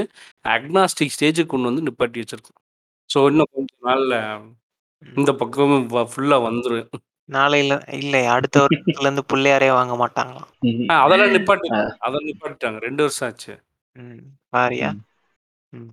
அக்னாஸ்டிக் 0.49 1.15
ஸ்டேஜுக்கு 1.17 1.47
கொண்டு 1.47 1.71
வந்து 1.71 1.87
நிப்பாட்டி 1.89 2.23
வச்சிருக்கோம். 2.23 2.59
ஸோ 3.11 3.19
இன்னும் 3.27 3.53
கொஞ்சம் 3.53 3.83
நாளில் 3.83 4.17
இந்த 5.17 5.33
பக்கம் 5.35 5.77
ஃபுல்லாக 6.13 6.47
வந்துடும் 6.47 7.05
நாளையில 7.29 7.75
இல்லை 7.93 8.21
அடுத்த 8.27 8.57
வருஷத்துல 8.61 9.07
இருந்து 9.07 9.23
பிள்ளையாரே 9.33 9.69
வாங்க 9.71 9.95
மாட்டாங்களாம். 9.97 10.49
அதெல்லாம் 10.99 11.35
நிப்பாட்டிட்டாங்க 11.37 11.89
அதெல்லாம் 11.99 12.29
நிப்பாட்டிட்டாங்க. 12.29 12.79
ரெண்டு 12.79 13.03
வருஷம் 13.03 13.27
ஆச்சு. 13.29 13.55
ம். 13.97 14.23
பாரியா? 14.57 14.91
ம். 15.73 15.91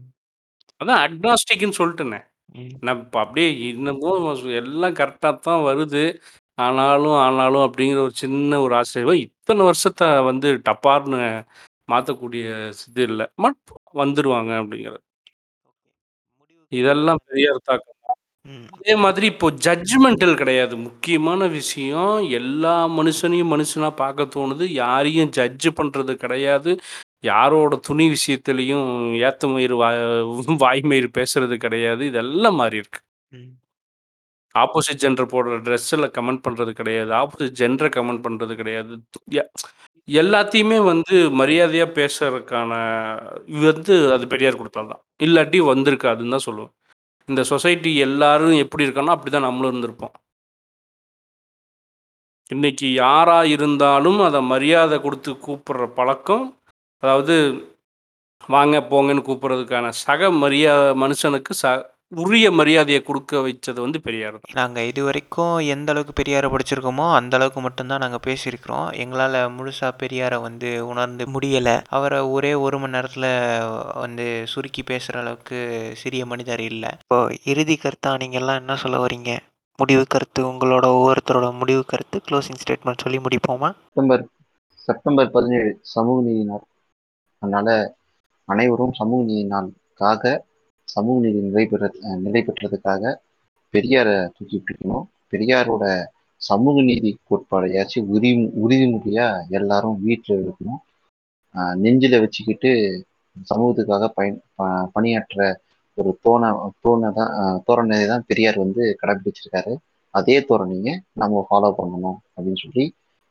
அதான் 0.81 1.01
அக்னாஸ்டிக்னு 1.05 1.77
சொல்லிட்டேனே. 1.79 2.19
நான் 2.85 2.99
இப்போ 3.03 3.19
அப்படியே 3.23 3.49
இன்னமும் 3.69 4.25
எல்லாம் 4.61 4.97
கரெக்டாக 5.01 5.35
தான் 5.47 5.65
வருது. 5.69 6.03
ஆனாலும் 6.57 7.17
ஆனாலும் 7.25 7.65
அப்படிங்கிற 7.67 7.99
ஒரு 8.07 8.15
சின்ன 8.23 8.59
ஒரு 8.65 8.73
ஆச்சரியம். 8.79 9.21
இத்தனை 9.27 9.63
வருஷத்தை 9.69 10.07
வந்து 10.29 10.49
டப்பார்னு 10.69 11.21
மாற்றக்கூடிய 11.93 12.45
இது 12.89 13.03
இல்லை. 13.11 13.25
மட் 13.45 13.59
வந்துடுவாங்க 14.03 14.51
அப்படிங்கிறது. 14.61 15.03
இதெல்லாம் 16.71 17.21
பெரிய 17.29 17.47
தாக்கம். 17.69 17.91
அதே 18.77 18.93
மாதிரி 19.03 19.25
இப்போ 19.33 19.47
ஜட்ஜ்மெண்டல் 19.67 20.35
கிடையாது. 20.41 20.75
முக்கியமான 20.87 21.47
விஷயம் 21.59 22.17
எல்லா 22.39 22.75
மனுஷனையும் 22.99 23.51
மனுஷனா 23.53 23.89
பார்க்க 24.03 24.33
தோணுது. 24.35 24.65
யாரையும் 24.83 25.31
ஜட்ஜ் 25.37 25.67
பண்றது 25.79 26.13
கிடையாது. 26.23 26.71
யாரோட 27.23 27.75
துணி 27.87 28.05
விஷயத்துலையும் 28.15 28.87
ஏத்த 29.27 29.47
மயிறு 29.53 29.75
வா 29.81 29.89
வாய்மயிறு 30.63 31.09
பேசுறது 31.19 31.55
கிடையாது. 31.65 32.01
இதெல்லாம் 32.11 32.59
மாறி 32.61 32.81
இருக்கு. 32.81 33.01
ஆப்போசிட் 34.55 35.01
ஜெண்டர் 35.03 35.31
போடுற 35.33 35.55
ட்ரெஸ்ஸில் 35.67 36.13
கமெண்ட் 36.17 36.43
பண்ணுறது 36.45 36.71
கிடையாது. 36.81 37.11
ஆப்போசிட் 37.21 37.57
ஜெண்டரை 37.61 37.89
கமெண்ட் 37.97 38.25
பண்ணுறது 38.25 38.53
கிடையாது. 38.61 38.93
எல்லாத்தையுமே 40.07 40.77
வந்து 40.91 41.15
மரியாதையாக 41.39 41.95
பேசுறதுக்கான 41.99 42.71
வந்து 43.67 43.93
அது 44.15 44.25
பெரியார் 44.33 44.59
கொடுத்தாதான் 44.61 45.01
இல்லாட்டி 45.25 45.59
வந்திருக்காதுன்னு 45.71 46.35
தான் 46.35 46.47
சொல்லுவேன். 46.49 46.73
இந்த 47.29 47.41
சொசைட்டி 47.53 47.91
எல்லாரும் 48.07 48.55
எப்படி 48.63 48.85
இருக்கானோ 48.87 49.13
அப்படி 49.15 49.31
தான் 49.31 49.47
நம்மளும் 49.47 49.71
இருந்திருப்போம். 49.71 50.15
இன்னைக்கு 52.53 52.87
யாராக 52.93 53.47
இருந்தாலும் 53.55 54.19
அதை 54.27 54.39
மரியாதை 54.53 54.97
கொடுத்து 55.05 55.31
கூப்பிடுற 55.45 55.85
பழக்கம் 55.99 56.45
அதாவது 57.03 57.35
வாங்க 58.53 58.77
போங்கன்னு 58.91 59.27
கூப்பிட்றதுக்கான 59.27 59.91
சக 60.05 60.29
மரியாதை 60.43 60.87
மனுஷனுக்கு 61.03 61.53
ச 61.63 61.75
உரிய 62.23 62.47
மரியாதையை 62.57 62.99
கொடுக்க 63.03 63.39
வச்சது 63.45 63.79
வந்து 63.83 63.99
பெரியார் 64.07 64.35
தான். 64.35 64.51
நாங்கள் 64.59 64.87
இது 64.89 65.01
வரைக்கும் 65.07 65.55
எந்த 65.73 65.87
அளவுக்கு 65.93 66.13
பெரியாரை 66.19 66.47
படிச்சிருக்கோமோ 66.53 67.05
அந்த 67.17 67.33
அளவுக்கு 67.37 67.61
மட்டும்தான் 67.65 68.03
நாங்கள் 68.03 68.23
பேசியிருக்கிறோம். 68.27 68.85
எங்களால் 69.03 69.37
முழுசாக 69.55 69.91
பெரியாரை 70.01 70.37
வந்து 70.45 70.69
உணர்ந்து 70.91 71.25
முடியலை. 71.35 71.75
அவரை 71.97 72.19
ஒரே 72.35 72.51
ஒரு 72.65 72.79
மணி 72.83 72.95
நேரத்தில் 72.97 73.29
வந்து 74.03 74.27
சுருக்கி 74.53 74.83
பேசுகிற 74.91 75.19
அளவுக்கு 75.23 75.57
சிறிய 76.03 76.25
மனிதர் 76.33 76.63
இல்லை. 76.71 76.91
இப்போ 77.05 77.19
இறுதி 77.53 77.77
கருத்தாக 77.85 78.21
நீங்கள்லாம் 78.23 78.61
என்ன 78.63 78.77
சொல்ல 78.83 78.99
வரீங்க 79.05 79.33
முடிவு 79.79 80.05
கருத்து 80.13 80.41
உங்களோட 80.51 80.85
ஒவ்வொருத்தரோட 80.97 81.49
முடிவு 81.63 81.83
கருத்து 81.93 82.19
க்ளோசிங் 82.29 82.61
ஸ்டேட்மெண்ட் 82.61 83.03
சொல்லி 83.05 83.21
முடிப்போமா? 83.25 83.71
செப்டம்பர் 83.87 84.23
செப்டம்பர் 84.87 85.29
பதினேழு 85.35 85.73
சமூக 85.95 86.19
நீதி 86.29 86.45
நாள். 86.51 86.65
அதனால 87.41 87.69
அனைவரும் 88.47 88.93
சமூக 88.99 89.21
நீதி 89.29 89.43
நாளுக்காக 89.53 90.23
சமூக 90.87 91.15
நீதி 91.25 91.39
நிலை 91.47 91.63
பெற 91.71 91.83
நிலை 92.25 92.41
பெற்றதுக்காக 92.47 93.03
பெரியாரை 93.73 94.15
தூக்கி 94.35 94.57
பிடிக்கணும். 94.57 95.05
பெரியாரோட 95.31 95.85
சமூக 96.41 96.81
நீதி 96.89 97.09
கோட்பாடையாச்சும் 97.29 98.09
உரி 98.15 98.31
உறுதிமொழியா 98.63 99.27
எல்லாரும் 99.57 99.97
வீட்டில் 100.05 100.41
இருக்கணும். 100.43 100.81
நெஞ்சில 101.83 102.19
வச்சுக்கிட்டு 102.23 102.71
சமூகத்துக்காக 103.49 104.07
பயன் 104.17 104.37
பணியாற்ற 104.95 105.39
ஒரு 105.97 106.11
தோண 106.25 106.43
தோணை 106.83 107.09
தான் 107.19 107.33
தோரணையை 107.67 108.05
தான் 108.11 108.25
பெரியார் 108.29 108.63
வந்து 108.63 108.83
கடைபிடிச்சிருக்காரு. 109.01 109.73
அதே 110.13 110.37
தோரணையை 110.49 110.93
நம்ம 111.21 111.43
ஃபாலோ 111.49 111.69
பண்ணணும் 111.79 112.17
அப்படின்னு 112.35 112.63
சொல்லி 112.65 112.85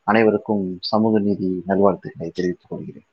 அனைவருக்கும் 0.06 0.64
சமூக 0.90 1.20
நீதி 1.26 1.48
நல்வாழ்த்துக்களை 1.68 2.28
தெரிவித்துக் 2.30 2.72
கொள்கிறேன். 2.72 3.08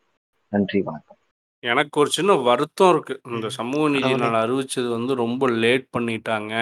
நன்றி 0.53 0.79
வணக்கம். 0.81 1.17
எனக்கு 1.63 1.99
ஒரு 1.99 2.09
சின்ன 2.09 2.33
வருத்தம் 2.47 2.89
இருக்கு. 2.93 3.13
இந்த 3.31 3.49
சமூக 3.49 3.89
நீதி 3.89 4.13
நாள் 4.15 4.37
அறிவிச்சது 4.41 4.87
வந்து 4.89 5.13
ரொம்ப 5.15 5.49
லேட் 5.63 5.85
பண்ணிட்டாங்க 5.97 6.53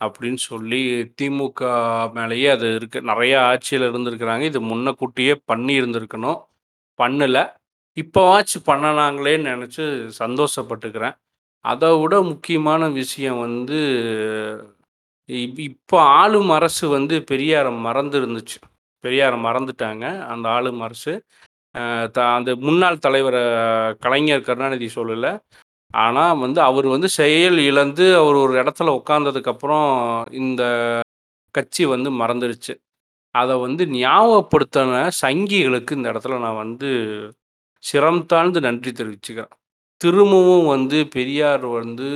அப்படின்னு 0.00 0.40
சொல்லி 0.50 0.80
திமுக 1.20 1.60
மேலேயே 2.12 2.48
அது 2.48 2.68
இருக்கு. 2.74 2.98
நிறைய 3.02 3.34
ஆட்சியில் 3.42 3.86
இருந்திருக்கிறாங்க. 3.90 4.42
இது 4.42 4.60
முன்னக்கூட்டியே 4.60 5.34
பண்ணி 5.44 5.80
இருந்திருக்கணும் 5.80 6.40
பண்ணல. 6.98 7.38
இப்போவாச்சும் 7.96 8.66
பண்ணனாங்களேன்னு 8.66 9.50
நினச்சி 9.52 9.84
சந்தோஷப்பட்டுக்கிறேன். 10.22 11.16
அதை 11.64 11.90
விட 12.00 12.14
முக்கியமான 12.22 12.88
விஷயம் 13.00 13.40
வந்து 13.40 13.80
இப்போ 15.68 15.98
ஆளும் 16.20 16.50
அரசு 16.50 16.88
வந்து 16.88 17.24
பெரியாரை 17.30 17.72
மறந்து 17.78 18.16
இருந்துச்சு 18.20 18.58
பெரியாரை 19.04 19.38
மறந்துட்டாங்க. 19.46 20.04
அந்த 20.32 20.46
ஆளும் 20.48 20.80
அரசு. 20.80 21.14
த 22.12 22.18
அந்த 22.34 22.50
முன்னாள் 22.56 22.98
தலைவர் 22.98 23.40
கலைஞர் 23.98 24.46
கருணாநிதி 24.46 24.88
சொல்லலை 24.96 25.32
ஆனால் 25.94 26.38
வந்து 26.38 26.60
அவர் 26.62 26.86
வந்து 26.86 27.08
செயல் 27.08 27.58
இழந்து 27.58 28.06
அவர் 28.16 28.36
ஒரு 28.36 28.54
இடத்துல 28.62 28.94
உட்காந்ததுக்கப்புறம் 29.00 29.88
இந்த 30.32 30.62
கட்சி 31.54 31.84
வந்து 31.84 32.10
மறந்துடுச்சு 32.12 32.74
அதை 33.34 33.54
வந்து 33.56 33.84
ஞாபகப்படுத்தின 33.98 35.08
சங்கிகளுக்கு 35.22 35.92
இந்த 35.92 36.08
இடத்துல 36.12 36.38
நான் 36.38 36.60
வந்து 36.64 36.90
சிரம் 37.84 38.26
தாழ்ந்து 38.26 38.60
நன்றி 38.60 38.90
தெரிவிச்சுக்கிறேன். 38.92 39.54
திரும்பவும் 40.02 40.66
வந்து 40.74 40.98
பெரியார் 41.16 41.66
வந்து 41.78 42.08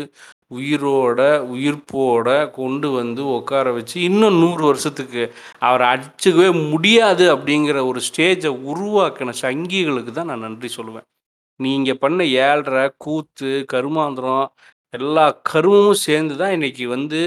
உயிரோட 0.56 1.20
உயிர்ப்போட 1.54 2.28
கொண்டு 2.58 2.88
வந்து 2.98 3.22
உட்கார 3.36 3.66
வச்சு 3.78 3.96
இன்னும் 4.08 4.38
நூறு 4.42 4.62
வருஷத்துக்கு 4.68 5.22
அவரை 5.68 5.86
அடிச்சுக்கவே 5.94 6.50
முடியாது 6.72 7.24
அப்படிங்கிற 7.34 7.78
ஒரு 7.90 8.00
ஸ்டேஜை 8.08 8.52
உருவாக்கின 8.72 9.34
சங்கிகளுக்கு 9.44 10.12
தான் 10.18 10.30
நான் 10.32 10.46
நன்றி 10.46 10.70
சொல்லுவேன். 10.78 11.06
நீங்கள் 11.60 12.00
பண்ண 12.04 12.20
ஏழரை 12.46 12.84
கூத்து 13.04 13.50
கருமாந்திரம் 13.72 14.46
எல்லா 14.94 15.26
கருமமும் 15.50 16.02
சேர்ந்து 16.06 16.34
தான் 16.42 16.54
இன்னைக்கு 16.56 16.84
வந்து 16.96 17.20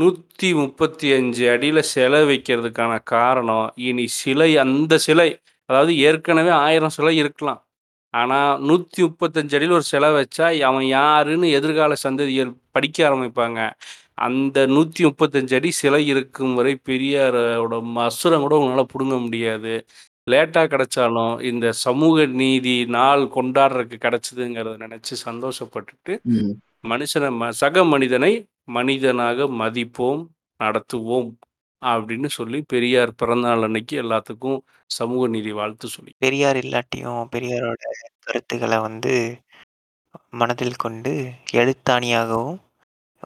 நூற்றி 0.00 0.48
முப்பத்தி 0.60 1.06
அஞ்சு 1.18 1.44
அடியில் 1.54 1.88
சிலை 1.94 2.20
வைக்கிறதுக்கான 2.30 2.92
காரணம். 3.14 3.66
இனி 3.88 4.06
சிலை 4.20 4.50
அந்த 4.64 4.98
சிலை 5.06 5.28
அதாவது 5.68 5.92
ஏற்கனவே 6.08 6.52
ஆயிரம் 6.66 6.94
சிலை 6.96 7.14
இருக்கலாம். 7.22 7.60
ஆனால் 8.14 8.60
நூற்றி 8.62 9.00
முப்பத்தஞ்சு 9.04 9.56
அடியில் 9.58 9.72
ஒரு 9.72 9.86
சிலை 9.90 10.10
வச்சா 10.16 10.46
அவன் 10.62 10.86
யாருன்னு 10.92 11.48
எதிர்கால 11.50 11.92
சந்ததியர் 12.04 12.50
படிக்க 12.70 12.98
ஆரம்பிப்பாங்க. 13.08 13.60
அந்த 14.18 14.58
நூற்றி 14.66 15.02
முப்பத்தஞ்சு 15.04 15.54
அடி 15.58 15.70
சிலை 15.72 16.02
இருக்கும் 16.06 16.54
வரை 16.54 16.74
பெரியாரோட 16.88 17.76
மசுரம் 17.96 18.44
கூட 18.46 18.56
உங்களால் 18.58 18.92
பிடுங்க 18.92 19.16
முடியாது. 19.18 19.74
லேட்டாக 20.26 20.66
கிடைச்சாலும் 20.72 21.34
இந்த 21.50 21.66
சமூக 21.84 22.26
நீதி 22.40 22.74
நாள் 22.96 23.22
கொண்டாடுறதுக்கு 23.34 23.98
கிடைச்சதுங்கிறத 23.98 24.76
நினச்சி 24.84 25.14
சந்தோஷப்பட்டுட்டு 25.26 26.12
ம். 26.34 26.52
மனுஷனை 26.84 27.30
ம 27.40 27.48
சக 27.54 27.84
மனிதனை 27.84 28.32
மனிதனாக 28.72 29.46
மதிப்போம் 29.60 30.22
நடத்துவோம். 30.60 31.28
அப்படின்னு 31.82 32.28
சொல்லி 32.30 32.58
பெரியார் 32.68 33.10
பிறந்தநாள் 33.16 33.66
அன்னைக்கு 33.66 33.94
எல்லாத்துக்கும் 34.02 34.58
சமூக 34.90 35.22
நீதி 35.26 35.52
வாழ்த்து 35.52 35.86
சொல்லி. 35.88 36.12
பெரியார் 36.18 36.56
இல்லாட்டியும் 36.56 37.22
பெரியாரோட 37.34 37.82
கருத்துக்களை 38.26 38.78
வந்து 38.78 39.14
மனதில் 40.30 40.82
கொண்டு 40.84 41.12
எழுத்தாணியாகவும் 41.52 42.58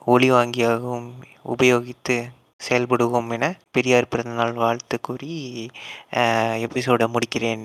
ஒளிவாங்கியாகவும் 0.06 1.08
உபயோகித்து 1.44 2.16
செயல்படுவோம் 2.60 3.30
என 3.36 3.44
பெரியார் 3.70 4.10
பிறந்தநாள் 4.10 4.54
வாழ்த்து 4.54 4.96
கூறி 5.00 5.34
எபிசோடை 6.66 7.06
முடிக்கிறேன். 7.14 7.64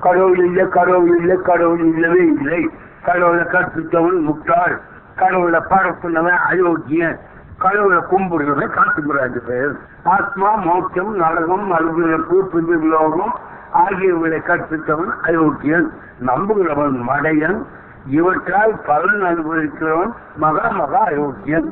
கடவுள் 0.00 0.40
இல்லை 0.46 0.64
கடவுள் 0.68 1.14
இல்லை 1.20 1.36
கடவுள் 1.44 1.84
இல்லவே 1.92 2.22
இல்லை. 2.34 2.60
கடவுளை 3.02 3.44
கற்பித்தவன் 3.54 4.20
முட்டாள் 4.28 4.76
கடவுளை 5.20 5.60
பாட 5.70 5.86
சொன்னவன் 6.02 6.40
அயோக்கியன். 6.50 7.18
கடவுளை 7.66 8.00
கும்பிடுறவன் 8.10 8.74
காத்துக்கிறாங்க 8.78 9.38
பேர் 9.48 9.74
ஆத்மா 10.04 10.50
மோட்சம் 10.66 11.12
நரகம் 11.16 11.66
மறுபிறப்பு 11.72 12.36
பிரிவிலோகம் 12.52 13.34
ஆகியவர்களை 13.84 14.40
கற்பித்தவன் 14.48 15.14
அயோக்கியன் 15.28 15.88
நம்புகிறவன் 16.26 16.96
மடையன் 17.08 17.58
இவற்றால் 18.10 18.74
பலன் 18.86 19.24
அனுபவிக்கிறவன் 19.30 20.12
மகா 20.36 20.68
மகா 20.70 21.00
அயோக்கியன். 21.06 21.68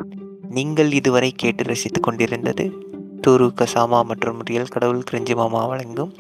நீங்கள் 0.50 0.90
இதுவரை 0.92 1.30
கேட்டு 1.36 1.64
ரசித்துக் 1.64 2.02
கொண்டிருந்தது 2.02 2.64
தூரு 3.26 3.46
கசாமா 3.60 4.00
மற்றும் 4.04 4.40
ரியல் 4.44 4.72
கடவுள் 4.72 5.06
கிரிஞ்சி 5.10 5.34
மாமா 5.34 5.62
வழங்கும் 5.66 6.12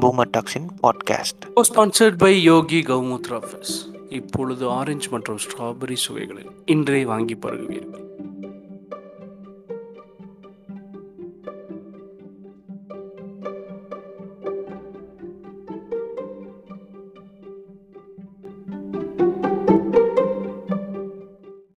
பூமர் 0.00 0.32
டாக்ஸின் 0.36 0.68
பாட்காஸ்ட். 0.82 1.44
ஸ்பான்சர்ட் 1.68 2.18
பை 2.18 2.34
யோகி 2.42 2.80
கௌமுத்ரா 2.88 3.40
ஃபிஸ் 3.48 3.74
இப்பொழுது 4.08 4.64
ஆரஞ்சு 4.70 5.10
மற்றும் 5.10 5.40
ஸ்ட்ராபெரி 5.44 5.98
சுவைகளில் 6.06 6.52
இன்றே 6.64 7.04
வாங்கி 7.04 7.38
பருகுவீர்கள். 7.42 8.06